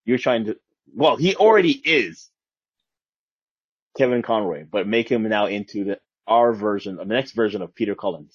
you're 0.06 0.18
trying 0.18 0.46
to, 0.46 0.56
well, 0.94 1.16
he 1.16 1.36
already 1.36 1.72
is 1.72 2.30
Kevin 3.96 4.22
Conroy, 4.22 4.64
but 4.70 4.86
make 4.86 5.08
him 5.10 5.22
now 5.28 5.46
into 5.46 5.84
the, 5.84 5.98
our 6.26 6.52
version, 6.52 6.98
of 7.00 7.08
the 7.08 7.14
next 7.14 7.32
version 7.32 7.62
of 7.62 7.74
Peter 7.74 7.94
Cullen. 7.94 8.28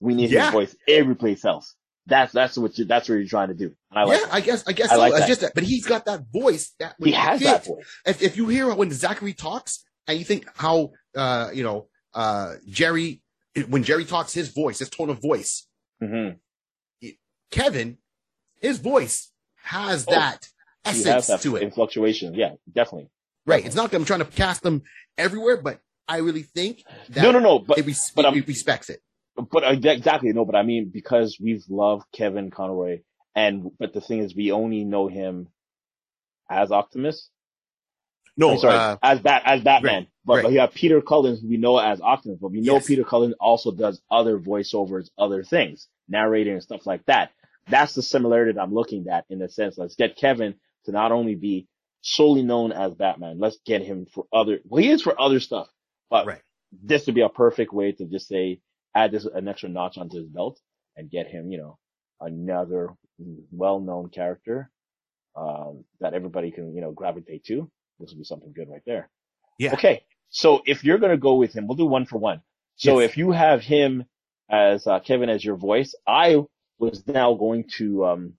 We 0.00 0.14
need 0.14 0.30
Yeah. 0.30 0.44
his 0.46 0.52
voice 0.52 0.76
every 0.88 1.14
place 1.16 1.44
else. 1.44 1.74
That's, 2.06 2.32
that's 2.32 2.56
what 2.56 2.76
you, 2.78 2.84
that's 2.86 3.08
what 3.08 3.16
you're 3.16 3.26
trying 3.26 3.48
to 3.48 3.54
do. 3.54 3.74
I 3.92 4.04
like 4.04 4.18
yeah, 4.20 4.26
that. 4.26 4.34
I 4.34 4.40
guess, 4.40 4.64
I 4.66 4.72
guess 4.72 4.90
I 4.90 4.94
so. 4.94 4.98
like 5.00 5.14
that. 5.14 5.28
just 5.28 5.40
that, 5.42 5.52
but 5.54 5.64
he's 5.64 5.86
got 5.86 6.06
that 6.06 6.24
voice 6.32 6.72
that 6.80 6.94
He 7.02 7.12
has 7.12 7.40
that 7.40 7.64
voice. 7.66 7.84
If, 8.06 8.22
if 8.22 8.36
you 8.36 8.48
hear 8.48 8.72
when 8.74 8.90
Zachary 8.90 9.32
talks 9.34 9.84
and 10.06 10.18
you 10.18 10.24
think 10.24 10.46
how, 10.56 10.90
uh, 11.16 11.50
you 11.52 11.62
know, 11.62 11.88
uh, 12.14 12.54
Jerry, 12.68 13.22
when 13.68 13.82
Jerry 13.84 14.04
talks, 14.04 14.32
his 14.32 14.48
voice, 14.48 14.78
his 14.78 14.90
tone 14.90 15.10
of 15.10 15.20
voice, 15.22 15.66
hmm 16.02 16.30
Kevin, 17.50 17.98
his 18.60 18.78
voice 18.78 19.30
has 19.62 20.06
Oh, 20.08 20.12
that 20.12 20.48
He 20.84 20.90
has 20.90 21.06
essence 21.06 21.26
that 21.26 21.40
to 21.42 21.56
it. 21.56 21.62
in 21.62 21.70
fluctuation. 21.70 22.34
Yeah, 22.34 22.54
definitely. 22.72 23.10
Right. 23.46 23.64
It's 23.64 23.74
not 23.74 23.90
that 23.90 23.96
I'm 23.96 24.04
trying 24.04 24.20
to 24.20 24.24
cast 24.26 24.62
them 24.62 24.82
everywhere, 25.16 25.56
but 25.56 25.80
I 26.06 26.18
really 26.18 26.42
think 26.42 26.84
that 27.10 27.22
no, 27.22 27.30
no, 27.32 27.38
no. 27.38 27.58
But 27.58 27.78
it, 27.78 27.86
res- 27.86 28.12
but 28.14 28.36
it 28.36 28.46
respects 28.46 28.90
it. 28.90 29.00
But 29.50 29.64
exactly, 29.84 30.32
no, 30.32 30.44
but 30.44 30.54
I 30.56 30.62
mean, 30.62 30.90
because 30.92 31.38
we've 31.40 31.64
loved 31.68 32.04
Kevin 32.12 32.50
Conroy 32.50 33.00
and, 33.34 33.70
but 33.78 33.92
the 33.92 34.00
thing 34.00 34.18
is, 34.18 34.34
we 34.34 34.52
only 34.52 34.84
know 34.84 35.08
him 35.08 35.48
as 36.50 36.72
Optimus. 36.72 37.30
No, 38.36 38.52
I'm 38.52 38.58
sorry, 38.58 38.74
uh, 38.74 38.96
as 39.02 39.20
Bat, 39.20 39.42
as 39.44 39.62
Batman. 39.62 39.94
right, 39.94 40.08
but, 40.24 40.34
right. 40.34 40.42
but 40.44 40.52
you 40.52 40.60
have 40.60 40.74
Peter 40.74 41.00
Cullen, 41.00 41.38
we 41.46 41.56
know 41.56 41.78
as 41.78 42.00
Optimus, 42.00 42.38
but 42.40 42.50
we 42.52 42.60
know 42.60 42.74
Yes. 42.74 42.86
Peter 42.86 43.04
Cullen 43.04 43.34
also 43.38 43.70
does 43.70 44.00
other 44.10 44.38
voiceovers, 44.38 45.10
other 45.18 45.42
things, 45.42 45.88
narrating 46.08 46.54
and 46.54 46.62
stuff 46.62 46.86
like 46.86 47.04
that. 47.06 47.30
That's 47.68 47.94
the 47.94 48.02
similarity 48.02 48.52
that 48.52 48.60
I'm 48.60 48.74
looking 48.74 49.06
at 49.08 49.26
in 49.28 49.38
the 49.38 49.48
sense, 49.48 49.76
let's 49.78 49.94
get 49.94 50.16
Kevin 50.16 50.54
to 50.86 50.92
not 50.92 51.12
only 51.12 51.34
be 51.34 51.68
solely 52.02 52.42
known 52.42 52.72
as 52.72 52.94
Batman, 52.94 53.38
let's 53.38 53.58
get 53.66 53.82
him 53.82 54.06
for 54.06 54.26
other, 54.32 54.60
well, 54.64 54.82
he 54.82 54.90
is 54.90 55.02
for 55.02 55.20
other 55.20 55.40
stuff, 55.40 55.68
but 56.08 56.26
Right. 56.26 56.42
this 56.72 57.06
would 57.06 57.14
be 57.14 57.20
a 57.22 57.28
perfect 57.28 57.72
way 57.72 57.92
to 57.92 58.04
just 58.06 58.28
say, 58.28 58.60
add 58.94 59.12
this, 59.12 59.24
an 59.26 59.48
extra 59.48 59.68
notch 59.68 59.98
onto 59.98 60.18
his 60.18 60.26
belt 60.28 60.58
and 60.96 61.10
get 61.10 61.26
him, 61.28 61.50
you 61.50 61.58
know, 61.58 61.78
another 62.20 62.94
well-known 63.52 64.08
character, 64.10 64.70
um, 65.36 65.84
that 66.00 66.14
everybody 66.14 66.50
can, 66.50 66.74
you 66.74 66.80
know, 66.80 66.92
gravitate 66.92 67.44
to. 67.44 67.70
This 67.98 68.10
would 68.10 68.18
be 68.18 68.24
something 68.24 68.52
good 68.52 68.68
right 68.68 68.82
there. 68.86 69.08
Yeah. 69.58 69.74
Okay. 69.74 70.04
So 70.30 70.62
if 70.66 70.84
you're 70.84 70.98
going 70.98 71.12
to 71.12 71.18
go 71.18 71.34
with 71.34 71.52
him, 71.54 71.66
we'll 71.66 71.76
do 71.76 71.86
one 71.86 72.06
for 72.06 72.18
one. 72.18 72.40
So 72.76 73.00
Yes. 73.00 73.10
if 73.10 73.16
you 73.18 73.30
have 73.32 73.62
him 73.62 74.04
as 74.48 74.86
uh, 74.86 75.00
Kevin 75.00 75.28
as 75.28 75.44
your 75.44 75.56
voice, 75.56 75.94
I 76.06 76.42
was 76.78 77.06
now 77.06 77.34
going 77.34 77.64
to, 77.76 78.06
um, 78.06 78.34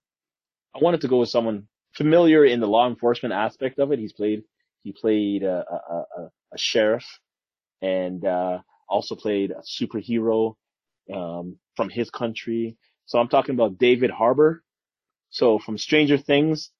I 0.75 0.79
wanted 0.79 1.01
to 1.01 1.07
go 1.07 1.19
with 1.19 1.29
someone 1.29 1.67
familiar 1.93 2.45
in 2.45 2.59
the 2.59 2.67
law 2.67 2.87
enforcement 2.87 3.33
aspect 3.33 3.79
of 3.79 3.91
it. 3.91 3.99
He's 3.99 4.13
played 4.13 4.43
he 4.83 4.93
played 4.93 5.43
a, 5.43 5.63
a, 5.69 6.21
a, 6.21 6.31
a 6.53 6.57
sheriff 6.57 7.05
and 7.81 8.25
uh, 8.25 8.59
also 8.87 9.15
played 9.15 9.51
a 9.51 9.61
superhero 9.61 10.55
um, 11.13 11.57
from 11.75 11.89
his 11.89 12.09
country. 12.09 12.77
So 13.05 13.19
I'm 13.19 13.27
talking 13.27 13.55
about 13.55 13.77
David 13.77 14.11
Harbour. 14.11 14.63
So 15.29 15.59
from 15.59 15.77
Stranger 15.77 16.17
Things. 16.17 16.71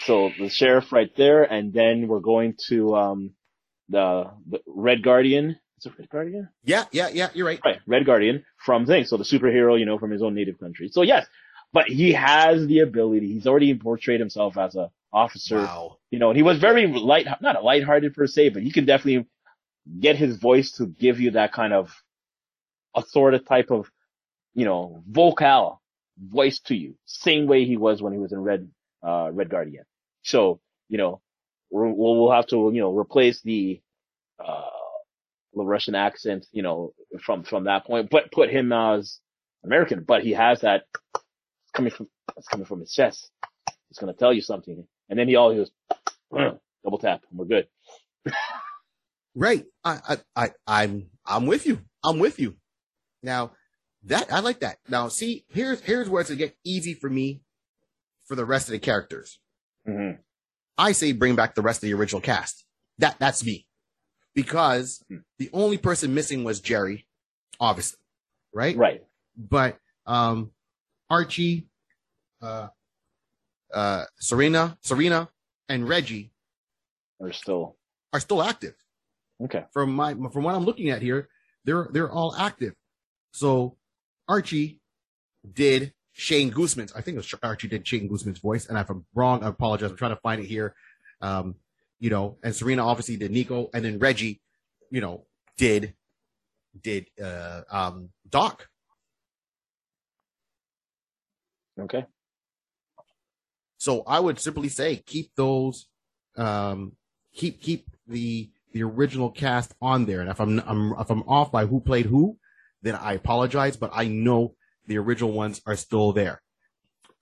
So 0.00 0.30
the 0.38 0.48
sheriff 0.48 0.90
right 0.90 1.14
there, 1.16 1.44
and 1.44 1.72
then 1.72 2.08
we're 2.08 2.20
going 2.20 2.54
to 2.68 2.96
um, 2.96 3.30
the, 3.88 4.30
the 4.48 4.60
Red 4.66 5.02
Guardian. 5.02 5.56
Is 5.78 5.86
it 5.86 5.92
Red 5.98 6.08
Guardian? 6.08 6.48
Yeah, 6.64 6.84
yeah, 6.90 7.08
yeah. 7.12 7.28
You're 7.34 7.46
right. 7.46 7.60
Right, 7.64 7.78
Red 7.86 8.04
Guardian 8.06 8.44
from 8.64 8.86
things. 8.86 9.10
So 9.10 9.16
the 9.16 9.24
superhero, 9.24 9.78
you 9.78 9.86
know, 9.86 9.98
from 9.98 10.10
his 10.10 10.22
own 10.22 10.34
native 10.34 10.58
country. 10.58 10.88
So 10.88 11.02
yes, 11.02 11.26
but 11.76 11.88
he 11.88 12.14
has 12.14 12.66
the 12.68 12.78
ability. 12.78 13.34
He's 13.34 13.46
already 13.46 13.74
portrayed 13.74 14.18
himself 14.18 14.56
as 14.56 14.76
a 14.76 14.90
officer. 15.12 15.58
Wow. 15.58 15.98
You 16.10 16.18
know, 16.18 16.30
and 16.30 16.36
he 16.38 16.42
was 16.42 16.58
very 16.58 16.86
light, 16.86 17.26
not 17.42 17.54
a 17.54 17.60
lighthearted 17.60 18.14
per 18.14 18.26
se, 18.26 18.48
but 18.48 18.62
he 18.62 18.72
can 18.72 18.86
definitely 18.86 19.26
get 20.00 20.16
his 20.16 20.38
voice 20.38 20.72
to 20.78 20.86
give 20.86 21.20
you 21.20 21.32
that 21.32 21.52
kind 21.52 21.74
of 21.74 21.94
authoritative 22.94 23.46
type 23.46 23.70
of, 23.70 23.90
you 24.54 24.64
know, 24.64 25.02
vocal 25.06 25.82
voice 26.18 26.60
to 26.60 26.74
you. 26.74 26.94
Same 27.04 27.46
way 27.46 27.66
he 27.66 27.76
was 27.76 28.00
when 28.00 28.14
he 28.14 28.18
was 28.18 28.32
in 28.32 28.40
Red, 28.40 28.70
uh, 29.02 29.28
Red 29.30 29.50
Guardian. 29.50 29.84
So, 30.22 30.60
you 30.88 30.96
know, 30.96 31.20
we'll, 31.70 31.92
we'll 31.94 32.32
have 32.32 32.46
to, 32.46 32.70
you 32.72 32.80
know, 32.80 32.96
replace 32.96 33.42
the, 33.42 33.82
uh, 34.42 34.62
the 35.52 35.62
Russian 35.62 35.94
accent, 35.94 36.46
you 36.52 36.62
know, 36.62 36.94
from, 37.20 37.42
from 37.42 37.64
that 37.64 37.84
point, 37.84 38.08
but 38.08 38.32
put 38.32 38.48
him 38.48 38.72
as 38.72 39.20
American, 39.62 40.04
but 40.04 40.22
he 40.22 40.30
has 40.32 40.62
that 40.62 40.84
coming 41.76 41.92
from, 41.92 42.08
it's 42.36 42.48
coming 42.48 42.66
from 42.66 42.80
his 42.80 42.92
chest. 42.92 43.30
It's 43.90 43.98
going 44.00 44.12
to 44.12 44.18
tell 44.18 44.32
you 44.32 44.40
something. 44.40 44.84
And 45.08 45.18
then 45.18 45.28
he 45.28 45.36
all 45.36 45.50
he 45.50 45.58
goes, 45.58 45.70
double 46.84 46.98
tap 46.98 47.22
and 47.30 47.38
we're 47.38 47.44
good. 47.46 47.66
Right. 49.38 49.66
I, 49.84 49.98
I, 50.08 50.16
I, 50.34 50.50
I'm, 50.66 51.10
I'm 51.26 51.44
with 51.44 51.66
you. 51.66 51.80
I'm 52.02 52.18
with 52.18 52.40
you. 52.40 52.54
Now 53.22 53.52
that, 54.04 54.32
I 54.32 54.40
like 54.40 54.60
that. 54.60 54.78
Now 54.88 55.08
see, 55.08 55.44
here's, 55.50 55.78
here's 55.82 56.08
where 56.08 56.22
it's 56.22 56.30
gonna 56.30 56.38
get 56.38 56.56
easy 56.64 56.94
for 56.94 57.10
me 57.10 57.42
for 58.24 58.34
the 58.34 58.46
rest 58.46 58.68
of 58.68 58.72
the 58.72 58.78
characters. 58.78 59.38
Mm-hmm. 59.86 60.22
I 60.78 60.92
say 60.92 61.12
bring 61.12 61.36
back 61.36 61.54
the 61.54 61.60
rest 61.60 61.82
of 61.82 61.88
the 61.88 61.92
original 61.92 62.22
cast. 62.22 62.64
That, 62.96 63.16
that's 63.18 63.44
me. 63.44 63.66
Because 64.34 65.04
Hmm. 65.10 65.18
the 65.38 65.50
only 65.52 65.76
person 65.76 66.14
missing 66.14 66.42
was 66.42 66.60
Jerry, 66.60 67.06
obviously. 67.60 67.98
Right? 68.54 68.74
Right. 68.74 69.02
But, 69.36 69.76
um, 70.06 70.52
Archie, 71.10 71.66
uh, 72.42 72.68
uh, 73.72 74.04
Serena, 74.18 74.78
Serena 74.82 75.28
and 75.68 75.88
Reggie 75.88 76.32
Or 77.18 77.32
still, 77.32 77.76
are 78.12 78.20
still 78.20 78.42
active. 78.42 78.74
okay. 79.42 79.64
from 79.72 79.94
my 79.94 80.14
from 80.14 80.42
what 80.44 80.54
I'm 80.54 80.64
looking 80.64 80.90
at 80.90 81.02
here, 81.02 81.28
they're 81.64 81.88
they're 81.92 82.10
all 82.10 82.34
active. 82.36 82.74
So 83.32 83.76
Archie 84.28 84.80
did 85.52 85.92
Shane 86.12 86.50
Gooseman's. 86.50 86.92
I 86.94 87.00
think 87.00 87.16
it 87.16 87.18
was 87.18 87.34
Archie 87.42 87.68
did 87.68 87.86
Shane 87.86 88.08
Gooseman's 88.08 88.38
voice, 88.38 88.66
and 88.68 88.78
if 88.78 88.88
I'm 88.88 89.04
wrong, 89.14 89.42
I 89.44 89.48
apologize. 89.48 89.90
I'm 89.90 89.96
trying 89.96 90.14
to 90.14 90.20
find 90.22 90.40
it 90.40 90.46
here. 90.46 90.74
Um, 91.20 91.56
you 91.98 92.10
know, 92.10 92.38
and 92.42 92.54
Serena 92.54 92.86
obviously 92.86 93.16
did 93.16 93.32
Niko, 93.32 93.68
and 93.74 93.84
then 93.84 93.98
Reggie, 93.98 94.40
you 94.90 95.00
know, 95.00 95.26
did 95.56 95.94
did 96.82 97.06
uh 97.22 97.62
um 97.70 98.10
Doc. 98.28 98.68
Okay. 101.78 102.04
So 103.78 104.02
I 104.06 104.20
would 104.20 104.40
simply 104.40 104.68
say 104.68 104.96
keep 104.96 105.30
those, 105.36 105.86
um, 106.36 106.92
keep 107.34 107.60
keep 107.60 107.86
the 108.06 108.50
the 108.72 108.82
original 108.82 109.30
cast 109.30 109.74
on 109.80 110.06
there. 110.06 110.20
And 110.20 110.30
if 110.30 110.40
I'm, 110.40 110.58
I'm 110.60 110.92
if 110.98 111.10
I'm 111.10 111.22
off 111.22 111.52
by 111.52 111.66
who 111.66 111.80
played 111.80 112.06
who, 112.06 112.38
then 112.82 112.94
I 112.94 113.12
apologize. 113.14 113.76
But 113.76 113.90
I 113.94 114.08
know 114.08 114.54
the 114.86 114.98
original 114.98 115.32
ones 115.32 115.60
are 115.66 115.76
still 115.76 116.12
there, 116.12 116.42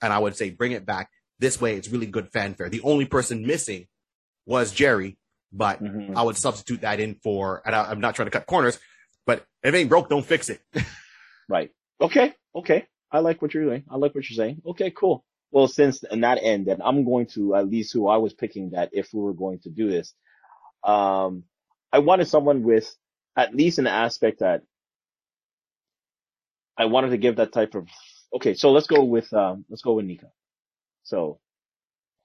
and 0.00 0.12
I 0.12 0.18
would 0.18 0.36
say 0.36 0.50
bring 0.50 0.72
it 0.72 0.86
back. 0.86 1.10
This 1.40 1.60
way, 1.60 1.74
it's 1.76 1.88
really 1.88 2.06
good 2.06 2.30
fanfare. 2.32 2.68
The 2.68 2.82
only 2.82 3.06
person 3.06 3.44
missing 3.46 3.88
was 4.46 4.72
Jerry, 4.72 5.18
but 5.52 5.82
Mhm. 5.82 6.16
I 6.16 6.22
would 6.22 6.36
substitute 6.36 6.82
that 6.82 7.00
in 7.00 7.16
for. 7.16 7.62
And 7.66 7.74
I, 7.74 7.90
I'm 7.90 8.00
not 8.00 8.14
trying 8.14 8.26
to 8.26 8.30
cut 8.30 8.46
corners, 8.46 8.78
but 9.26 9.44
if 9.62 9.74
it 9.74 9.76
ain't 9.76 9.88
broke, 9.88 10.08
don't 10.08 10.24
fix 10.24 10.48
it. 10.48 10.60
Right. 11.46 11.72
Okay. 12.00 12.32
Okay. 12.54 12.86
I 13.10 13.20
like 13.20 13.40
what 13.42 13.54
you're 13.54 13.64
doing. 13.64 13.84
I 13.90 13.96
like 13.96 14.14
what 14.14 14.28
you're 14.28 14.36
saying. 14.36 14.62
Okay, 14.66 14.90
cool. 14.90 15.24
Well, 15.50 15.68
since 15.68 16.02
in 16.02 16.22
that 16.22 16.40
end, 16.42 16.66
then 16.66 16.80
I'm 16.84 17.04
going 17.04 17.26
to 17.34 17.54
at 17.54 17.68
least 17.68 17.92
who 17.92 18.08
I 18.08 18.16
was 18.16 18.34
picking 18.34 18.70
that 18.70 18.90
if 18.92 19.14
we 19.14 19.20
were 19.20 19.34
going 19.34 19.60
to 19.60 19.70
do 19.70 19.88
this, 19.88 20.12
um, 20.82 21.44
I 21.92 22.00
wanted 22.00 22.26
someone 22.26 22.64
with 22.64 22.92
at 23.36 23.54
least 23.54 23.78
an 23.78 23.86
aspect 23.86 24.40
that 24.40 24.62
I 26.76 26.86
wanted 26.86 27.10
to 27.10 27.18
give 27.18 27.36
that 27.36 27.52
type 27.52 27.74
of, 27.76 27.88
okay, 28.34 28.54
so 28.54 28.72
let's 28.72 28.88
go 28.88 29.04
with, 29.04 29.32
um, 29.32 29.64
let's 29.68 29.82
go 29.82 29.92
with 29.94 30.06
Nika. 30.06 30.30
So 31.04 31.38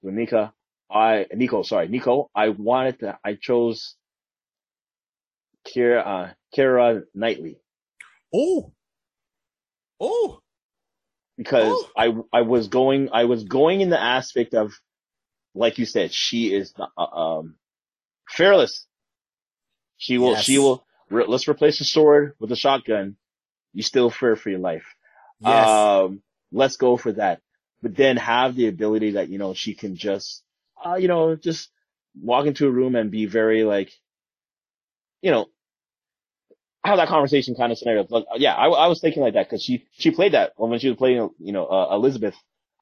with 0.02 0.14
Nika, 0.14 0.52
I, 0.90 1.26
Niko, 1.32 1.64
sorry, 1.64 1.88
Niko, 1.88 2.28
I 2.34 2.48
wanted 2.48 2.98
to, 3.00 3.18
I 3.24 3.34
chose 3.34 3.94
Keira, 5.68 6.06
uh, 6.06 6.32
Keira 6.56 7.04
Knightley. 7.14 7.60
Oh, 8.34 8.72
oh, 10.00 10.39
because 11.40 11.64
Oh. 11.64 11.88
I 11.96 12.12
I 12.34 12.42
was 12.42 12.68
going 12.68 13.08
I 13.12 13.24
was 13.24 13.44
going 13.44 13.80
in 13.80 13.88
the 13.88 14.00
aspect 14.00 14.54
of 14.54 14.74
like 15.54 15.78
you 15.78 15.86
said 15.86 16.12
she 16.12 16.54
is 16.54 16.74
uh, 16.98 17.02
um 17.02 17.56
fearless. 18.28 18.86
She 19.96 20.18
will 20.18 20.34
Yes. 20.34 20.44
she 20.44 20.58
will 20.58 20.84
re- 21.10 21.24
let's 21.26 21.48
replace 21.48 21.78
the 21.78 21.84
sword 21.84 22.34
with 22.38 22.52
a 22.52 22.56
shotgun. 22.56 23.16
You 23.72 23.82
still 23.82 24.10
fear 24.10 24.36
for 24.36 24.50
your 24.50 24.60
life. 24.60 24.86
yes, 25.40 25.90
Um 26.04 26.22
let's 26.52 26.76
go 26.76 26.96
for 26.98 27.12
that. 27.12 27.40
But 27.82 27.96
then 27.96 28.18
have 28.18 28.54
the 28.56 28.68
ability 28.68 29.12
that 29.12 29.30
you 29.30 29.38
know 29.38 29.54
she 29.54 29.74
can 29.74 29.96
just 29.96 30.44
uh 30.84 30.96
you 30.96 31.08
know 31.08 31.36
just 31.36 31.70
walk 32.20 32.46
into 32.46 32.66
a 32.66 32.70
room 32.70 32.96
and 32.96 33.10
be 33.10 33.26
very 33.26 33.64
like 33.64 33.92
you 35.22 35.30
know 35.30 35.46
have 36.84 36.96
that 36.98 37.08
conversation 37.08 37.54
kind 37.54 37.72
of 37.72 37.78
scenario. 37.78 38.04
But 38.04 38.24
uh, 38.24 38.36
yeah, 38.36 38.54
I, 38.54 38.68
I 38.68 38.86
was 38.88 39.00
thinking 39.00 39.22
like 39.22 39.34
that 39.34 39.48
because 39.48 39.62
she 39.62 39.86
she 39.92 40.10
played 40.10 40.32
that 40.32 40.52
when 40.56 40.78
she 40.78 40.88
was 40.88 40.96
playing 40.96 41.30
you 41.38 41.52
know 41.52 41.66
uh, 41.66 41.94
Elizabeth 41.94 42.34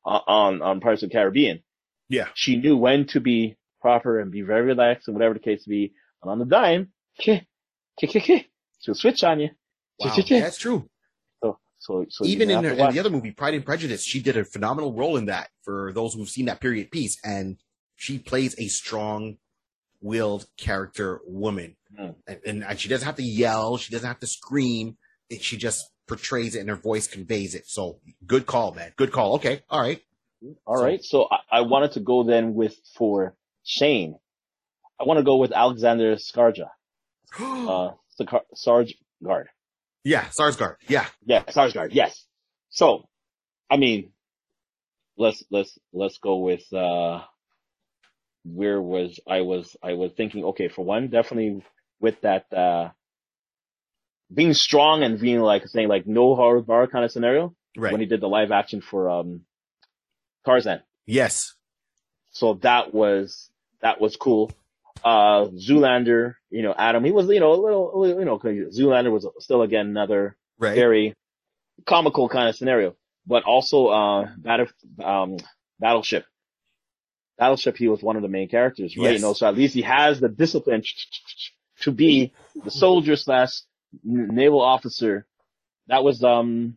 uh, 0.05 0.21
on 0.27 0.63
on 0.63 0.81
Pirates 0.81 1.03
of 1.03 1.11
the 1.11 1.15
Caribbean. 1.15 1.63
yeah, 2.09 2.29
She 2.35 2.57
knew 2.57 2.77
when 2.77 3.07
to 3.09 3.21
be 3.21 3.57
proper 3.81 4.21
and 4.21 4.31
be 4.31 4.43
very 4.43 4.63
relaxed 4.63 5.09
and 5.09 5.15
whatever 5.17 5.35
the 5.35 5.41
case 5.41 5.65
be. 5.65 5.93
And 6.23 6.31
on 6.31 6.39
the 6.39 6.45
dime, 6.45 6.93
kick, 7.19 7.47
kick, 7.99 8.11
kick, 8.11 8.25
kick, 8.25 8.51
she'll 8.81 8.95
switch 8.95 9.23
on 9.23 9.41
you. 9.41 9.51
wow, 9.99 10.15
that's 10.17 10.59
true. 10.59 10.89
So 11.43 11.59
so 11.79 12.07
so 12.09 12.25
even 12.25 12.51
in, 12.51 12.63
to 12.63 12.71
in 12.71 12.95
the 12.95 13.01
other 13.01 13.11
movie, 13.11 13.33
Pride 13.33 13.55
and 13.55 13.65
Prejudice, 13.65 14.05
she 14.05 14.21
did 14.21 14.37
a 14.37 14.45
phenomenal 14.45 14.93
role 14.93 15.17
in 15.17 15.27
that 15.27 15.51
for 15.63 15.93
those 15.93 16.15
who've 16.15 16.29
seen 16.29 16.47
that 16.47 16.61
period 16.61 16.91
piece. 16.91 17.19
And 17.25 17.57
she 17.97 18.19
plays 18.19 18.55
a 18.59 18.69
strong 18.69 19.39
willed 20.01 20.47
character 20.57 21.21
woman. 21.27 21.77
Hmm. 21.97 22.11
And, 22.47 22.63
and, 22.65 22.81
she 22.81 22.89
doesn't 22.89 23.07
have 23.07 23.17
to 23.17 23.23
yell. 23.23 23.77
She 23.79 23.93
doesn't 23.93 24.07
have 24.07 24.21
to 24.21 24.27
scream. 24.27 24.97
It, 25.29 25.43
she 25.43 25.57
just 25.57 25.85
portrays 26.07 26.55
it 26.55 26.61
and 26.61 26.69
her 26.69 26.77
voice 26.77 27.07
conveys 27.07 27.55
it. 27.55 27.67
So 27.67 28.01
good 28.27 28.47
call, 28.47 28.73
man. 28.73 28.93
Good 28.97 29.13
call. 29.13 29.35
Okay. 29.37 29.63
All 29.69 29.81
right. 29.81 30.01
All 30.67 30.77
So- 30.79 30.85
right. 30.85 31.03
So 31.05 31.29
I, 31.31 31.59
I 31.59 31.61
wanted 31.63 31.93
to 31.93 32.01
go 32.01 32.23
then 32.25 32.55
with 32.55 32.77
for 32.97 33.35
Shane. 33.65 34.19
I 35.01 35.05
want 35.05 35.19
to 35.19 35.25
go 35.25 35.37
with 35.37 35.53
Alexander 35.53 36.17
Skarja, 36.17 36.71
uh, 37.39 37.91
Scar- 38.17 38.47
Sargard. 38.55 39.47
yeah. 40.05 40.25
Sarsgaard. 40.37 40.77
Yeah. 40.89 41.07
Yeah, 41.25 41.45
Sarsgaard. 41.45 41.91
Yes. 41.93 42.25
So, 42.71 43.09
I 43.71 43.77
mean, 43.77 44.11
let's 45.17 45.45
let's 45.51 45.79
let's 45.93 46.19
go 46.19 46.39
with 46.39 46.65
uh 46.73 47.23
where 48.45 48.81
was 48.81 49.21
I 49.29 49.41
was 49.43 49.77
I 49.83 49.95
was 49.95 50.13
thinking 50.13 50.45
okay 50.45 50.69
for 50.69 50.85
one 50.85 51.09
definitely 51.09 51.63
with 52.01 52.21
that 52.23 52.53
uh 52.53 52.91
being 54.33 54.55
strong 54.55 55.03
and 55.03 55.19
being 55.21 55.41
like 55.41 55.67
saying 55.69 55.89
like 55.89 56.07
no 56.07 56.35
hard 56.35 56.67
bar 56.67 56.87
kind 56.87 57.05
of 57.05 57.11
scenario 57.13 57.55
Right. 57.77 57.93
when 57.93 58.01
he 58.01 58.07
did 58.07 58.21
the 58.21 58.29
live 58.29 58.51
action 58.51 58.81
for 58.81 59.09
um 59.11 59.43
Tarzan. 60.45 60.81
yes. 61.07 61.55
So 62.31 62.55
that 62.63 62.93
was 62.95 63.51
that 63.81 64.01
was 64.01 64.17
cool. 64.17 64.51
Uh 65.05 65.47
Zoolander, 65.55 66.35
you 66.51 66.63
know, 66.63 66.75
Adam, 66.77 67.05
he 67.05 67.13
was 67.13 67.29
you 67.29 67.41
know 67.41 67.53
a 67.53 67.61
little, 67.61 67.95
a 67.95 67.97
little 67.99 68.19
you 68.19 68.25
know, 68.25 68.39
Zoolander 68.39 69.13
was 69.13 69.27
still 69.39 69.63
again 69.63 69.87
another 69.87 70.37
Right. 70.59 70.75
very 70.75 71.15
comical 71.87 72.29
kind 72.29 72.49
of 72.49 72.57
scenario, 72.57 72.97
but 73.27 73.45
also 73.45 73.87
uh 73.89 74.29
battle 74.39 74.67
um 75.05 75.37
battleship. 75.79 76.25
Battleship, 77.39 77.77
he 77.77 77.89
was 77.89 78.03
one 78.03 78.17
of 78.17 78.23
the 78.23 78.29
main 78.29 78.49
characters, 78.49 78.97
right? 78.97 79.05
Yes. 79.13 79.15
You 79.15 79.21
know, 79.27 79.33
so 79.33 79.47
at 79.47 79.55
least 79.55 79.75
he 79.75 79.83
has 79.83 80.21
the 80.21 80.29
discipline 80.29 80.83
to 81.83 81.93
be 81.93 82.33
the 82.65 82.71
soldier 82.71 83.17
slash 83.17 83.61
naval 84.05 84.61
officer. 84.61 85.27
That 85.87 86.03
was 86.05 86.23
um 86.25 86.77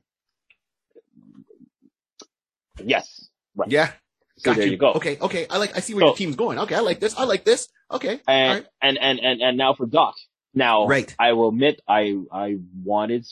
yes, 2.83 3.27
Yeah. 3.67 3.91
So 4.37 4.51
Got 4.51 4.57
there 4.57 4.67
you. 4.67 4.77
go. 4.77 4.93
Okay, 4.93 5.17
okay. 5.21 5.45
I 5.49 5.57
like. 5.57 5.75
I 5.77 5.81
see 5.81 5.93
where 5.93 6.01
So- 6.01 6.05
your 6.07 6.15
team's 6.15 6.35
going. 6.35 6.57
Okay, 6.59 6.73
I 6.75 6.79
like 6.79 6.99
this. 6.99 7.15
I 7.17 7.25
like 7.25 7.43
this. 7.45 7.67
Okay. 7.91 8.19
And, 8.27 8.65
and 8.81 8.97
and 8.97 9.19
and 9.19 9.41
and 9.41 9.57
now 9.57 9.75
for 9.75 9.85
Doc. 9.85 10.15
Now, 10.53 10.87
Right. 10.87 11.13
I 11.19 11.33
will 11.33 11.49
admit, 11.49 11.79
I 11.87 12.17
I 12.31 12.57
wanted, 12.83 13.25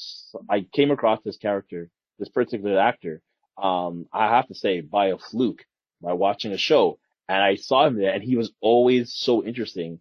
I 0.50 0.68
came 0.72 0.92
across 0.92 1.20
this 1.24 1.38
character, 1.38 1.90
this 2.20 2.30
particular 2.30 2.80
actor. 2.80 3.22
Um, 3.58 4.06
I 4.14 4.28
have 4.28 4.48
to 4.48 4.56
say, 4.56 4.82
by 4.82 5.08
a 5.08 5.18
fluke, 5.18 5.66
by 6.02 6.14
watching 6.14 6.52
a 6.54 6.58
show, 6.58 7.00
and 7.30 7.42
I 7.42 7.56
saw 7.56 7.86
him 7.88 7.96
there, 7.98 8.12
and 8.14 8.24
he 8.24 8.36
was 8.36 8.52
always 8.60 9.14
so 9.14 9.46
interesting. 9.46 10.00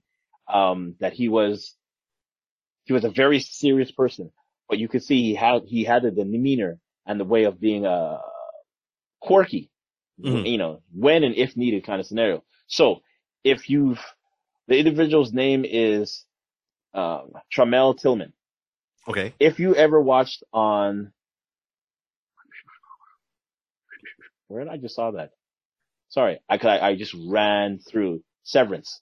Um, 0.52 0.94
that 1.00 1.12
he 1.12 1.28
was, 1.28 1.74
he 2.84 2.94
was 2.94 3.04
a 3.04 3.10
very 3.10 3.38
serious 3.38 3.92
person, 3.92 4.32
but 4.68 4.78
you 4.78 4.88
could 4.88 5.04
see 5.04 5.22
he 5.22 5.34
had 5.34 5.64
he 5.66 5.84
had 5.84 6.02
the 6.04 6.10
demeanor 6.10 6.80
and 7.06 7.20
the 7.20 7.24
way 7.26 7.44
of 7.44 7.60
being 7.60 7.84
uh 7.84 8.18
quirky, 9.20 9.70
Mhm. 10.20 10.50
you 10.50 10.56
know, 10.58 10.82
when 10.94 11.22
and 11.22 11.34
if 11.34 11.54
needed 11.56 11.84
kind 11.84 12.00
of 12.00 12.06
scenario. 12.06 12.42
So 12.66 13.02
if 13.44 13.68
you've, 13.68 14.00
the 14.68 14.78
individual's 14.78 15.32
name 15.32 15.64
is 15.68 16.24
um, 16.94 17.32
Tramell 17.54 17.98
Tillman. 17.98 18.32
Okay. 19.06 19.34
If 19.38 19.60
you 19.60 19.74
ever 19.74 20.00
watched 20.00 20.42
on, 20.52 21.12
where 24.48 24.64
did 24.64 24.72
I 24.72 24.78
just 24.78 24.94
saw 24.96 25.10
that? 25.12 25.32
Sorry, 26.08 26.40
I, 26.48 26.56
I 26.56 26.88
I 26.88 26.96
just 26.96 27.14
ran 27.26 27.78
through 27.78 28.22
Severance. 28.44 29.00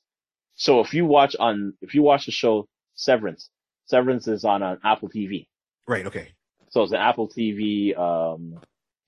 So 0.56 0.80
if 0.80 0.94
you 0.94 1.06
watch 1.06 1.36
on, 1.38 1.74
if 1.80 1.94
you 1.94 2.02
watch 2.02 2.26
the 2.26 2.32
show 2.32 2.68
Severance, 2.94 3.50
Severance 3.86 4.26
is 4.26 4.44
on 4.44 4.62
an 4.62 4.78
Apple 4.84 5.08
TV. 5.08 5.46
Right. 5.86 6.06
Okay. 6.06 6.28
So 6.70 6.82
it's 6.82 6.92
an 6.92 6.98
Apple 6.98 7.28
TV 7.28 7.96
um, 7.96 8.60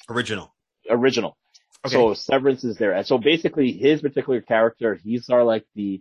Original. 0.08 0.54
original. 0.88 1.36
Okay. 1.84 1.94
So 1.94 2.14
Severance 2.14 2.64
is 2.64 2.76
there, 2.76 2.92
and 2.92 3.06
so 3.06 3.18
basically 3.18 3.72
his 3.72 4.00
particular 4.00 4.40
character, 4.40 4.94
he's 4.94 5.26
sort 5.26 5.40
of 5.40 5.46
like 5.46 5.64
the 5.74 6.00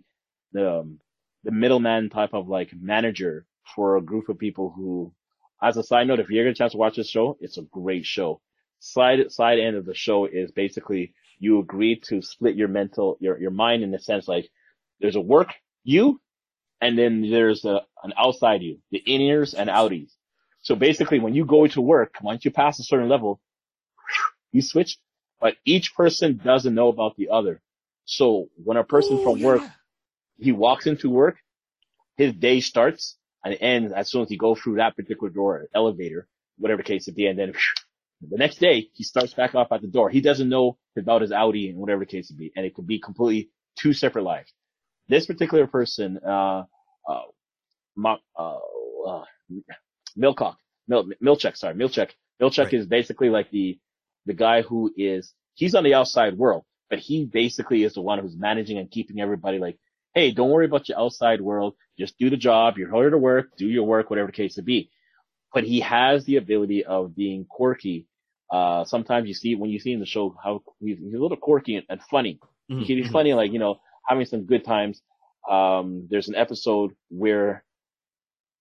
the 0.52 0.80
um, 0.80 1.00
the 1.44 1.50
middleman 1.50 2.10
type 2.10 2.34
of 2.34 2.48
like 2.48 2.70
manager 2.78 3.46
for 3.74 3.96
a 3.96 4.02
group 4.02 4.28
of 4.28 4.38
people 4.38 4.72
who, 4.74 5.12
as 5.62 5.76
a 5.76 5.82
side 5.82 6.06
note, 6.06 6.20
if 6.20 6.30
you 6.30 6.42
get 6.42 6.50
a 6.50 6.54
chance 6.54 6.72
to 6.72 6.78
watch 6.78 6.96
this 6.96 7.08
show, 7.08 7.36
it's 7.40 7.58
a 7.58 7.62
great 7.62 8.04
show. 8.04 8.40
Side 8.80 9.30
side 9.30 9.58
end 9.58 9.76
of 9.76 9.84
the 9.84 9.94
show 9.94 10.26
is 10.26 10.52
basically 10.52 11.12
you 11.38 11.60
agree 11.60 12.00
to 12.08 12.22
split 12.22 12.56
your 12.56 12.68
mental 12.68 13.16
your 13.20 13.38
your 13.40 13.50
mind 13.50 13.82
in 13.82 13.90
the 13.90 13.98
sense 13.98 14.28
like 14.28 14.48
there's 15.00 15.16
a 15.16 15.20
work 15.20 15.54
you, 15.84 16.20
and 16.80 16.98
then 16.98 17.30
there's 17.30 17.64
a 17.64 17.82
an 18.04 18.12
outside 18.18 18.62
you, 18.62 18.78
the 18.90 19.02
inners 19.08 19.54
and 19.56 19.70
outies. 19.70 20.12
So 20.62 20.76
basically, 20.76 21.20
when 21.20 21.34
you 21.34 21.44
go 21.46 21.66
to 21.68 21.80
work, 21.80 22.16
once 22.22 22.44
you 22.44 22.50
pass 22.50 22.78
a 22.80 22.84
certain 22.84 23.08
level, 23.08 23.40
you 24.52 24.62
switch, 24.62 24.98
but 25.40 25.56
each 25.64 25.94
person 25.94 26.40
doesn't 26.42 26.74
know 26.74 26.88
about 26.88 27.16
the 27.16 27.30
other. 27.30 27.60
So 28.04 28.48
when 28.64 28.76
a 28.76 28.84
person 28.84 29.18
Ooh, 29.18 29.22
from 29.22 29.40
yeah, 29.40 29.40
work, 29.40 29.64
he 30.38 30.52
walks 30.52 30.86
into 30.86 31.10
work, 31.10 31.36
his 32.16 32.34
day 32.34 32.60
starts 32.60 33.16
and 33.44 33.56
ends 33.60 33.92
as 33.92 34.10
soon 34.10 34.22
as 34.22 34.30
he 34.30 34.36
goes 34.36 34.60
through 34.60 34.76
that 34.76 34.96
particular 34.96 35.30
door, 35.30 35.68
elevator, 35.74 36.28
whatever 36.58 36.82
the 36.82 36.88
case 36.88 37.08
it 37.08 37.16
be, 37.16 37.26
and 37.26 37.38
then 37.38 37.54
the 38.20 38.36
next 38.36 38.58
day 38.58 38.88
he 38.94 39.04
starts 39.04 39.34
back 39.34 39.54
off 39.54 39.68
at 39.72 39.80
the 39.82 39.88
door. 39.88 40.10
He 40.10 40.20
doesn't 40.20 40.48
know 40.48 40.76
about 40.96 41.22
his 41.22 41.30
outie 41.30 41.68
and 41.70 41.78
whatever 41.78 42.00
the 42.00 42.06
case 42.06 42.30
it 42.30 42.36
be, 42.36 42.52
and 42.56 42.66
it 42.66 42.74
could 42.74 42.86
be 42.86 42.98
completely 43.00 43.50
two 43.78 43.92
separate 43.92 44.22
lives. 44.22 44.52
This 45.08 45.26
particular 45.26 45.66
person, 45.66 46.18
uh, 46.26 46.64
uh, 47.08 47.22
Ma- 47.96 48.18
uh, 48.38 48.58
uh, 49.06 49.24
Milcock, 50.18 50.56
Mil, 50.88 51.10
Milchick, 51.22 51.56
sorry, 51.56 51.74
Milchick. 51.74 52.10
Milchick 52.40 52.64
Right. 52.64 52.74
is 52.74 52.86
basically 52.86 53.30
like 53.30 53.50
the, 53.50 53.78
the 54.26 54.34
guy 54.34 54.62
who 54.62 54.92
is, 54.96 55.32
he's 55.54 55.74
on 55.74 55.84
the 55.84 55.94
outside 55.94 56.36
world, 56.36 56.64
but 56.90 56.98
he 56.98 57.24
basically 57.24 57.82
is 57.84 57.94
the 57.94 58.00
one 58.00 58.18
who's 58.18 58.36
managing 58.36 58.78
and 58.78 58.90
keeping 58.90 59.20
everybody 59.20 59.58
like, 59.58 59.78
hey, 60.14 60.30
don't 60.30 60.50
worry 60.50 60.66
about 60.66 60.88
your 60.88 60.98
outside 60.98 61.40
world. 61.40 61.74
Just 61.98 62.18
do 62.18 62.30
the 62.30 62.36
job. 62.36 62.78
You're 62.78 62.92
here 62.92 63.10
to 63.10 63.18
work, 63.18 63.56
do 63.56 63.66
your 63.66 63.84
work, 63.84 64.10
whatever 64.10 64.26
the 64.28 64.32
case 64.32 64.56
may 64.56 64.64
be. 64.64 64.90
But 65.52 65.64
he 65.64 65.80
has 65.80 66.24
the 66.24 66.36
ability 66.36 66.84
of 66.84 67.14
being 67.16 67.46
quirky. 67.48 68.06
Uh, 68.50 68.84
sometimes 68.84 69.28
you 69.28 69.34
see, 69.34 69.54
when 69.54 69.70
you 69.70 69.78
see 69.78 69.92
in 69.92 70.00
the 70.00 70.06
show 70.06 70.34
how 70.42 70.62
he's, 70.80 70.98
he's 70.98 71.14
a 71.14 71.18
little 71.18 71.36
quirky 71.36 71.76
and, 71.76 71.86
and 71.88 72.02
funny. 72.02 72.38
Mhm, 72.70 72.80
He 72.80 72.86
can 72.86 72.96
be 72.96 73.08
funny, 73.08 73.34
like, 73.34 73.52
you 73.52 73.58
know, 73.58 73.80
having 74.06 74.26
some 74.26 74.44
good 74.44 74.64
times. 74.64 75.02
Um, 75.48 76.06
there's 76.10 76.28
an 76.28 76.34
episode 76.34 76.94
where 77.10 77.64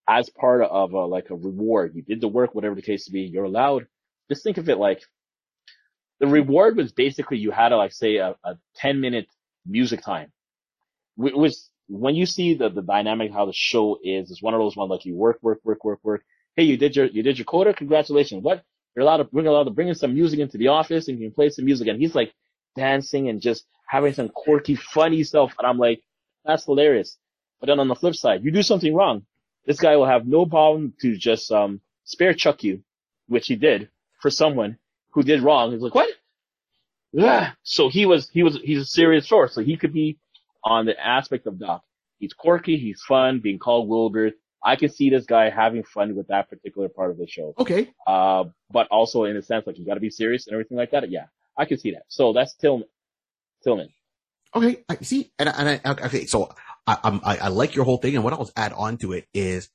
as 0.07 0.29
part 0.29 0.61
of 0.61 0.93
a, 0.93 1.05
like 1.05 1.29
a 1.29 1.35
reward, 1.35 1.93
you 1.95 2.01
did 2.01 2.21
the 2.21 2.27
work, 2.27 2.55
whatever 2.55 2.75
the 2.75 2.81
case 2.81 3.05
to 3.05 3.11
be, 3.11 3.21
you're 3.21 3.43
allowed, 3.43 3.87
just 4.29 4.43
think 4.43 4.57
of 4.57 4.69
it 4.69 4.77
like 4.77 5.01
the 6.19 6.27
reward 6.27 6.77
was 6.77 6.91
basically 6.91 7.37
you 7.37 7.51
had 7.51 7.69
to 7.69 7.77
like 7.77 7.91
say 7.93 8.17
a, 8.17 8.35
a 8.43 8.57
10 8.77 8.99
minute 9.01 9.27
music 9.65 10.01
time. 10.01 10.31
It 11.19 11.35
was 11.37 11.69
when 11.87 12.15
you 12.15 12.25
see 12.25 12.55
the, 12.55 12.69
the 12.69 12.81
dynamic, 12.81 13.31
how 13.31 13.45
the 13.45 13.53
show 13.53 13.97
is, 14.03 14.31
it's 14.31 14.41
one 14.41 14.53
of 14.53 14.59
those 14.59 14.75
ones 14.75 14.89
like 14.89 15.05
you 15.05 15.15
work, 15.15 15.39
work, 15.41 15.59
work, 15.63 15.83
work, 15.83 15.99
work. 16.03 16.23
Hey, 16.57 16.63
you 16.63 16.75
did 16.75 16.95
your, 16.95 17.05
you 17.05 17.23
did 17.23 17.37
your 17.37 17.45
quota. 17.45 17.73
Congratulations. 17.73 18.43
What? 18.43 18.63
You're 18.95 19.03
allowed 19.03 19.17
to 19.17 19.25
bring, 19.25 19.45
allowed 19.45 19.65
to 19.65 19.69
bring 19.69 19.89
in 19.89 19.95
some 19.95 20.15
music 20.15 20.39
into 20.39 20.57
the 20.57 20.69
office 20.69 21.07
and 21.07 21.19
you 21.19 21.27
can 21.27 21.33
play 21.35 21.49
some 21.51 21.65
music. 21.65 21.87
And 21.87 22.01
he's 22.01 22.15
like 22.15 22.33
dancing 22.75 23.29
and 23.29 23.39
just 23.39 23.63
having 23.87 24.13
some 24.13 24.29
quirky, 24.29 24.75
funny 24.75 25.23
stuff. 25.23 25.53
And 25.59 25.67
I'm 25.67 25.77
like, 25.77 26.01
that's 26.43 26.65
hilarious. 26.65 27.15
But 27.59 27.67
then 27.67 27.79
on 27.79 27.87
the 27.87 27.95
flip 27.95 28.15
side, 28.15 28.43
you 28.43 28.49
do 28.51 28.63
something 28.63 28.93
wrong. 28.93 29.23
This 29.67 29.79
guy 29.79 29.95
will 29.97 30.07
have 30.07 30.25
no 30.25 30.47
problem 30.47 30.93
to 31.01 31.15
just, 31.15 31.51
um, 31.51 31.79
spare 32.05 32.33
chuck 32.33 32.63
you, 32.63 32.81
which 33.27 33.47
he 33.47 33.55
did 33.55 33.89
for 34.19 34.31
someone 34.31 34.79
who 35.11 35.21
did 35.21 35.41
wrong. 35.43 35.71
He's 35.71 35.81
like, 35.81 35.93
what? 35.93 36.09
Yeah. 37.13 37.51
So 37.61 37.89
he 37.89 38.07
was, 38.07 38.29
he 38.29 38.41
was, 38.41 38.59
he's 38.63 38.81
a 38.81 38.85
serious 38.85 39.27
source. 39.27 39.53
So 39.53 39.61
he 39.61 39.77
could 39.77 39.93
be 39.93 40.17
on 40.63 40.85
the 40.87 40.99
aspect 40.99 41.45
of 41.45 41.59
Doc. 41.59 41.83
He's 42.17 42.33
quirky. 42.33 42.77
He's 42.77 43.01
fun, 43.01 43.41
being 43.41 43.59
called 43.59 43.87
Wilbur. 43.87 44.31
I 44.63 44.75
can 44.75 44.89
see 44.89 45.09
this 45.09 45.25
guy 45.25 45.49
having 45.49 45.83
fun 45.83 46.15
with 46.15 46.27
that 46.27 46.49
particular 46.49 46.89
part 46.89 47.11
of 47.11 47.17
the 47.17 47.27
show. 47.27 47.53
Okay. 47.57 47.89
Uh, 48.05 48.45
but 48.71 48.87
also 48.89 49.23
in 49.25 49.37
a 49.37 49.41
sense, 49.41 49.65
like 49.67 49.77
you 49.77 49.85
got 49.85 49.93
to 49.95 49.99
be 49.99 50.09
serious 50.09 50.47
and 50.47 50.53
everything 50.53 50.77
like 50.77 50.91
that. 50.91 51.09
Yeah, 51.11 51.25
I 51.57 51.65
can 51.65 51.77
see 51.77 51.91
that. 51.91 52.03
So 52.07 52.33
that's 52.33 52.55
Tillman. 52.55 52.87
Tillman. 53.63 53.89
Okay. 54.55 54.83
I 54.89 54.95
see. 54.97 55.31
And 55.37 55.49
I, 55.49 55.51
and 55.53 55.81
I, 55.85 55.91
okay. 56.05 56.25
So 56.25 56.53
I, 56.87 56.97
I'm, 57.03 57.21
I, 57.23 57.37
I 57.37 57.47
like 57.49 57.75
your 57.75 57.85
whole 57.85 57.97
thing. 57.97 58.15
And 58.15 58.23
what 58.23 58.33
I'll 58.33 58.49
add 58.55 58.73
on 58.73 58.97
to 58.97 59.13
it 59.13 59.27
is 59.33 59.69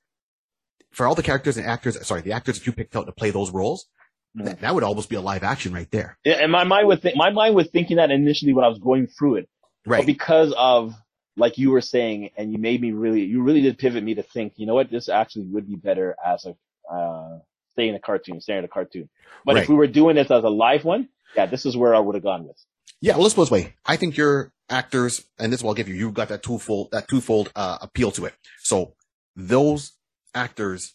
for 0.92 1.06
all 1.06 1.14
the 1.14 1.22
characters 1.22 1.56
and 1.56 1.66
actors, 1.66 2.04
sorry, 2.06 2.20
the 2.22 2.32
actors 2.32 2.58
that 2.58 2.66
you 2.66 2.72
picked 2.72 2.96
out 2.96 3.06
to 3.06 3.12
play 3.12 3.30
those 3.30 3.50
roles, 3.50 3.86
Mhm. 4.36 4.46
that, 4.46 4.60
that 4.62 4.74
would 4.74 4.82
almost 4.82 5.10
be 5.10 5.16
a 5.16 5.20
live 5.20 5.42
action 5.42 5.74
right 5.74 5.90
there. 5.90 6.16
Yeah, 6.24 6.34
and 6.42 6.50
my 6.50 6.64
mind 6.64 6.88
was 6.88 7.00
th- 7.00 7.14
my 7.16 7.28
mind 7.30 7.54
was 7.54 7.68
thinking 7.68 7.98
that 7.98 8.10
initially 8.10 8.54
when 8.54 8.64
I 8.64 8.68
was 8.68 8.78
going 8.78 9.06
through 9.06 9.36
it, 9.36 9.48
but 9.84 9.90
Right. 9.90 10.06
because 10.06 10.54
of 10.56 10.94
like 11.36 11.58
you 11.58 11.70
were 11.70 11.80
saying, 11.80 12.30
and 12.36 12.52
you 12.52 12.58
made 12.58 12.80
me 12.80 12.92
really, 12.92 13.22
you 13.22 13.42
really 13.42 13.62
did 13.62 13.78
pivot 13.78 14.04
me 14.04 14.14
to 14.14 14.22
think, 14.22 14.54
you 14.56 14.66
know 14.66 14.74
what, 14.74 14.90
this 14.90 15.08
actually 15.08 15.46
would 15.46 15.66
be 15.68 15.76
better 15.76 16.14
as 16.24 16.46
a 16.46 16.54
uh, 16.92 17.38
stay 17.72 17.88
in 17.88 17.94
a 17.94 18.00
cartoon, 18.00 18.40
stay 18.40 18.58
in 18.58 18.64
a 18.64 18.68
cartoon. 18.68 19.08
But 19.44 19.54
Right. 19.54 19.62
if 19.62 19.68
we 19.68 19.74
were 19.74 19.86
doing 19.86 20.16
this 20.16 20.30
as 20.30 20.44
a 20.44 20.48
live 20.48 20.84
one, 20.84 21.08
yeah, 21.34 21.46
this 21.46 21.64
is 21.64 21.76
where 21.76 21.94
I 21.94 21.98
would 22.00 22.14
have 22.14 22.24
gone 22.24 22.46
with. 22.46 22.56
Yeah, 23.00 23.14
well, 23.14 23.22
let's 23.22 23.34
put 23.34 23.42
this 23.42 23.50
way. 23.50 23.74
I 23.86 23.96
think 23.96 24.16
your 24.16 24.52
actors, 24.68 25.24
and 25.38 25.52
this 25.52 25.62
will 25.62 25.70
I'll 25.70 25.74
give 25.74 25.88
you, 25.88 25.94
you've 25.94 26.14
got 26.14 26.28
that 26.28 26.42
twofold, 26.42 26.90
that 26.92 27.08
twofold, 27.08 27.50
uh, 27.56 27.78
appeal 27.80 28.10
to 28.12 28.26
it. 28.26 28.34
So 28.62 28.94
those 29.34 29.92
actors 30.34 30.94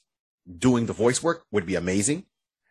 doing 0.57 0.85
the 0.85 0.93
voice 0.93 1.21
work 1.21 1.45
would 1.51 1.65
be 1.65 1.75
amazing. 1.75 2.25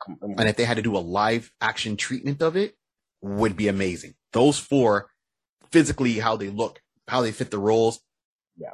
And 0.07 0.49
if 0.49 0.57
they 0.57 0.64
had 0.64 0.77
to 0.77 0.83
do 0.83 0.97
a 0.97 0.99
live 0.99 1.51
action 1.61 1.97
treatment 1.97 2.41
of 2.41 2.57
it, 2.57 2.77
would 3.21 3.57
be 3.57 3.67
amazing. 3.67 4.14
Those 4.33 4.59
four, 4.59 5.11
physically, 5.71 6.19
how 6.19 6.37
they 6.37 6.49
look, 6.49 6.81
how 7.09 7.20
they 7.22 7.32
fit 7.32 7.50
the 7.50 7.59
roles. 7.59 8.00
Yeah. 8.57 8.70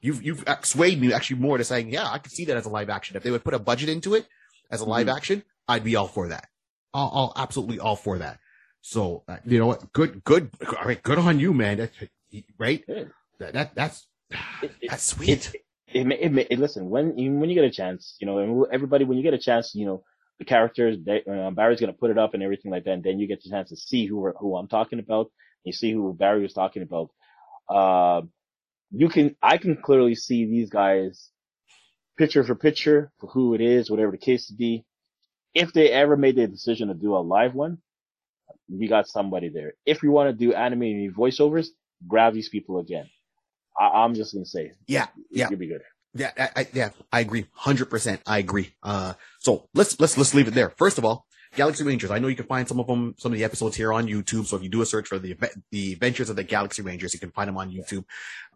You've, 0.00 0.22
you've 0.22 0.44
swayed 0.62 1.00
me 1.00 1.12
actually 1.12 1.40
more 1.40 1.58
to 1.58 1.64
saying, 1.64 1.92
yeah, 1.92 2.08
I 2.08 2.18
could 2.18 2.30
see 2.30 2.44
that 2.46 2.56
as 2.56 2.66
a 2.66 2.68
live 2.68 2.88
action. 2.88 3.16
If 3.16 3.24
they 3.24 3.32
would 3.32 3.42
put 3.42 3.54
a 3.54 3.58
budget 3.58 3.88
into 3.88 4.14
it 4.14 4.26
as 4.70 4.80
a 4.80 4.84
live 4.84 5.08
Mhm. 5.08 5.16
action, 5.16 5.42
I'd 5.66 5.82
be 5.82 5.96
all 5.96 6.06
for 6.06 6.28
that. 6.28 6.48
All, 6.94 7.08
all 7.10 7.32
absolutely 7.34 7.80
all 7.80 7.96
for 7.96 8.18
that. 8.18 8.38
So, 8.80 9.24
uh, 9.26 9.38
you 9.44 9.58
know 9.58 9.66
what? 9.66 9.92
Good, 9.92 10.22
good. 10.22 10.50
All 10.78 10.84
right. 10.84 11.02
Good 11.02 11.18
on 11.18 11.40
you, 11.40 11.52
man. 11.52 11.78
That's, 11.78 11.92
right? 12.58 12.84
That, 13.40 13.52
that, 13.54 13.74
that's, 13.74 14.06
It- 14.62 14.70
that's 14.88 15.02
sweet. 15.02 15.52
it, 15.54 15.62
it, 16.12 16.30
may- 16.32 16.46
it, 16.48 16.58
listen, 16.60 16.88
when 16.88 17.18
you, 17.18 17.32
when 17.32 17.48
you 17.50 17.56
get 17.56 17.64
a 17.64 17.70
chance, 17.70 18.14
you 18.20 18.26
know, 18.28 18.38
and 18.38 18.66
everybody, 18.72 19.04
when 19.04 19.16
you 19.16 19.24
get 19.24 19.34
a 19.34 19.38
chance, 19.38 19.74
you 19.74 19.84
know, 19.84 20.04
the 20.38 20.44
characters, 20.44 20.96
they, 21.04 21.24
uh, 21.28 21.50
Barry's 21.50 21.80
going 21.80 21.92
to 21.92 21.98
put 21.98 22.12
it 22.12 22.18
up 22.18 22.34
and 22.34 22.42
everything 22.44 22.70
like 22.70 22.84
that. 22.84 22.92
And 22.92 23.02
then 23.02 23.18
you 23.18 23.26
get 23.26 23.42
the 23.42 23.50
chance 23.50 23.70
to 23.70 23.76
see 23.76 24.06
who, 24.06 24.30
who 24.38 24.56
I'm 24.56 24.68
talking 24.68 25.00
about. 25.00 25.32
You 25.64 25.72
see 25.72 25.92
who 25.92 26.12
Barry 26.14 26.42
was 26.42 26.54
talking 26.54 26.82
about. 26.82 27.10
Uh, 27.68 28.22
you 28.90 29.08
can, 29.08 29.36
I 29.42 29.58
can 29.58 29.76
clearly 29.76 30.14
see 30.14 30.46
these 30.46 30.70
guys 30.70 31.30
picture 32.16 32.42
for 32.44 32.54
picture 32.54 33.12
for 33.20 33.28
who 33.28 33.54
it 33.54 33.60
is, 33.60 33.90
whatever 33.90 34.12
the 34.12 34.18
case 34.18 34.48
to 34.48 34.54
be. 34.54 34.84
If 35.54 35.72
they 35.72 35.90
ever 35.90 36.16
made 36.16 36.36
the 36.36 36.46
decision 36.46 36.88
to 36.88 36.94
do 36.94 37.14
a 37.14 37.18
live 37.18 37.54
one, 37.54 37.78
we 38.70 38.88
got 38.88 39.08
somebody 39.08 39.48
there. 39.48 39.74
If 39.86 40.02
you 40.02 40.10
want 40.10 40.30
to 40.30 40.32
do 40.32 40.54
animated 40.54 41.14
voiceovers, 41.14 41.68
grab 42.06 42.34
these 42.34 42.48
people 42.48 42.78
again. 42.78 43.08
I, 43.78 43.88
I'm 43.88 44.14
just 44.14 44.32
going 44.32 44.44
to 44.44 44.50
say, 44.50 44.72
yeah. 44.86 45.06
Yeah. 45.30 45.48
you'll 45.50 45.58
be 45.58 45.68
good. 45.68 45.82
Yeah, 46.14 46.30
I, 46.38 46.50
I, 46.56 46.66
yeah, 46.72 46.90
I 47.12 47.20
agree. 47.20 47.46
Hundred 47.52 47.86
percent. 47.86 48.22
I 48.26 48.38
agree. 48.38 48.74
Uh, 48.82 49.14
so 49.40 49.68
let's, 49.74 50.00
let's, 50.00 50.16
let's 50.16 50.34
leave 50.34 50.48
it 50.48 50.54
there. 50.54 50.70
First 50.70 50.98
of 50.98 51.04
all, 51.04 51.26
Galaxy 51.58 51.84
Rangers. 51.84 52.10
I 52.10 52.18
know 52.18 52.28
you 52.28 52.36
can 52.36 52.46
find 52.46 52.66
some 52.66 52.80
of 52.80 52.86
them, 52.86 53.14
some 53.18 53.32
of 53.32 53.38
the 53.38 53.44
episodes 53.44 53.76
here 53.76 53.92
on 53.92 54.06
YouTube. 54.06 54.46
So 54.46 54.56
if 54.56 54.62
you 54.62 54.70
do 54.70 54.80
a 54.80 54.86
search 54.86 55.08
for 55.08 55.18
the 55.18 55.36
the 55.70 55.92
Adventures 55.92 56.30
of 56.30 56.36
the 56.36 56.44
Galaxy 56.44 56.80
Rangers, 56.82 57.12
you 57.12 57.20
can 57.20 57.32
find 57.32 57.48
them 57.48 57.58
on 57.58 57.70
YouTube. 57.70 58.04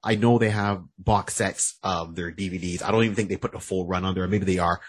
I 0.02 0.14
know 0.14 0.38
they 0.38 0.50
have 0.50 0.82
box 0.98 1.34
sets 1.34 1.78
of 1.82 2.14
their 2.14 2.32
DVDs. 2.32 2.82
I 2.82 2.90
don't 2.90 3.04
even 3.04 3.14
think 3.14 3.28
they 3.28 3.36
put 3.36 3.52
the 3.52 3.60
full 3.60 3.86
run 3.86 4.04
on 4.04 4.14
there. 4.14 4.26
Maybe 4.26 4.46
they 4.46 4.58
are 4.58 4.80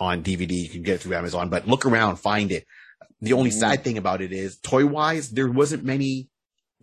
on 0.00 0.22
DVD. 0.22 0.52
You 0.52 0.68
can 0.68 0.82
get 0.82 0.96
it 0.96 1.00
through 1.02 1.14
Amazon, 1.14 1.48
but 1.48 1.68
look 1.68 1.86
around, 1.86 2.16
find 2.16 2.50
it. 2.50 2.66
The 3.20 3.34
only 3.34 3.50
Mhm. 3.50 3.60
sad 3.60 3.84
thing 3.84 3.98
about 3.98 4.20
it 4.20 4.32
is 4.32 4.58
toy 4.58 4.86
wise, 4.86 5.30
there 5.30 5.50
wasn't 5.50 5.84
many 5.84 6.28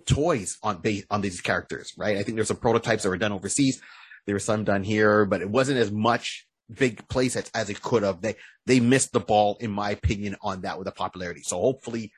toys 0.06 0.58
on 0.64 0.78
base 0.78 1.04
on 1.10 1.22
these 1.22 1.42
characters, 1.42 1.94
right? 1.98 2.18
I 2.18 2.24
think 2.24 2.36
there's 2.36 2.48
some 2.48 2.58
prototypes 2.58 3.04
that 3.04 3.10
were 3.10 3.18
done 3.18 3.34
overseas. 3.34 3.82
There 4.26 4.36
were 4.36 4.40
some 4.40 4.64
done 4.64 4.84
here, 4.84 5.26
but 5.26 5.42
it 5.42 5.50
wasn't 5.50 5.80
as 5.80 5.92
much 5.92 6.47
big 6.74 7.08
play 7.08 7.30
sets 7.30 7.52
as 7.54 7.70
it 7.70 7.82
could 7.82 8.04
have. 8.04 8.22
They 8.22 8.36
they 8.66 8.80
missed 8.80 9.14
the 9.14 9.20
ball, 9.20 9.58
in 9.60 9.72
my 9.72 9.92
opinion, 9.92 10.36
on 10.42 10.62
that 10.62 10.78
with 10.78 10.86
the 10.86 10.92
popularity. 10.92 11.42
So 11.44 11.60
hopefully, 11.60 12.12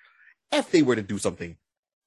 if 0.52 0.72
they 0.72 0.82
were 0.82 0.95
to 0.95 1.02
do 1.02 1.18
something 1.18 1.58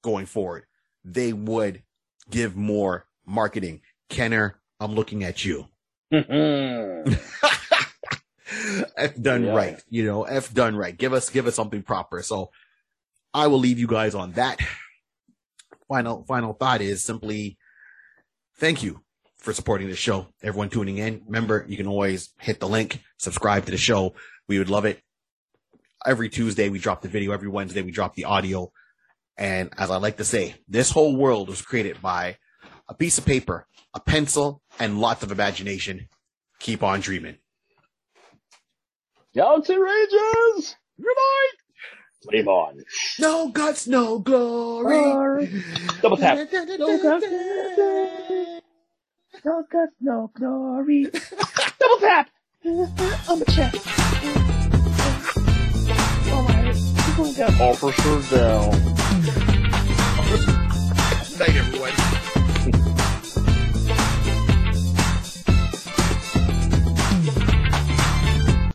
going 0.03 0.26
forward, 0.26 0.64
they 1.05 1.32
would 1.32 1.82
give 2.30 2.57
more 2.57 3.07
marketing. 3.26 3.80
Kenner, 4.09 4.61
I'm 4.80 4.95
looking 4.95 5.24
at 5.24 5.45
you. 5.45 5.66
F 8.97 9.14
done 9.20 9.45
Yeah. 9.45 9.55
right, 9.55 9.82
you 9.88 10.05
know, 10.05 10.24
F 10.24 10.53
done 10.53 10.76
right. 10.76 10.97
Give 10.97 11.12
us, 11.12 11.30
give 11.30 11.47
us 11.47 11.55
something 11.55 11.82
proper. 11.82 12.22
So 12.22 12.51
I 13.32 13.47
will 13.47 13.59
leave 13.59 13.78
you 13.78 13.86
guys 13.86 14.14
on 14.14 14.32
that. 14.32 14.59
Final, 15.88 16.24
final 16.24 16.53
thought 16.53 16.80
is 16.80 17.03
simply 17.03 17.57
thank 18.57 18.82
you 18.82 19.03
for 19.43 19.53
supporting 19.53 19.88
the 19.88 19.97
show. 19.97 20.28
Everyone 20.43 20.70
tuning 20.70 20.99
in. 20.99 21.22
Remember, 21.26 21.64
you 21.68 21.76
can 21.76 21.88
always 21.88 22.30
hit 22.38 22.61
the 22.61 22.68
link, 22.68 23.01
subscribe 23.18 23.64
to 23.66 23.72
the 23.72 23.76
show. 23.76 24.14
We 24.49 24.59
would 24.59 24.70
love 24.70 24.84
it. 24.84 25.01
Every 26.07 26.28
Tuesday 26.28 26.68
we 26.68 26.78
drop 26.78 27.03
the 27.03 27.09
video. 27.09 27.32
Every 27.32 27.49
Wednesday 27.49 27.82
we 27.82 27.90
drop 27.90 28.14
the 28.14 28.24
audio. 28.24 28.72
And 29.36 29.70
as 29.76 29.90
I 29.90 29.97
like 29.97 30.18
to 30.18 30.24
say, 30.24 30.55
this 30.68 30.90
whole 30.90 31.16
world 31.16 31.49
was 31.49 31.62
created 31.62 32.01
by 32.01 32.36
a 32.88 32.95
piece 32.95 33.18
of 33.18 33.26
paper, 33.26 33.66
a 33.95 34.01
pencil, 34.01 34.62
and 34.78 35.01
lots 35.01 35.22
of 35.22 35.32
imagination. 35.32 36.09
Keep 36.61 36.82
on 36.82 37.01
dreaming. 37.01 37.36
Galaxy 39.34 39.76
Rangers! 39.76 40.76
Goodbye! 40.99 41.49
Flame 42.22 42.49
on. 42.49 42.84
No 43.18 43.49
guts, 43.49 43.88
no 43.88 44.20
glory. 44.20 45.62
Double 46.01 46.16
tap. 46.16 46.49
No 46.53 47.03
guts, 47.03 48.61
no 49.45 49.64
guts, 49.70 49.93
no 50.01 50.30
glory. 50.35 51.07
Double 51.78 51.99
tap! 51.99 52.28
On 52.64 53.39
the 53.39 53.45
chest. 53.47 53.76
Oh 56.28 56.43
my, 56.49 56.72
people. 57.07 57.26
Officer 57.61 58.37
down. 58.37 58.72
Thank 61.39 61.55
you, 61.55 61.61
everybody. 61.61 62.01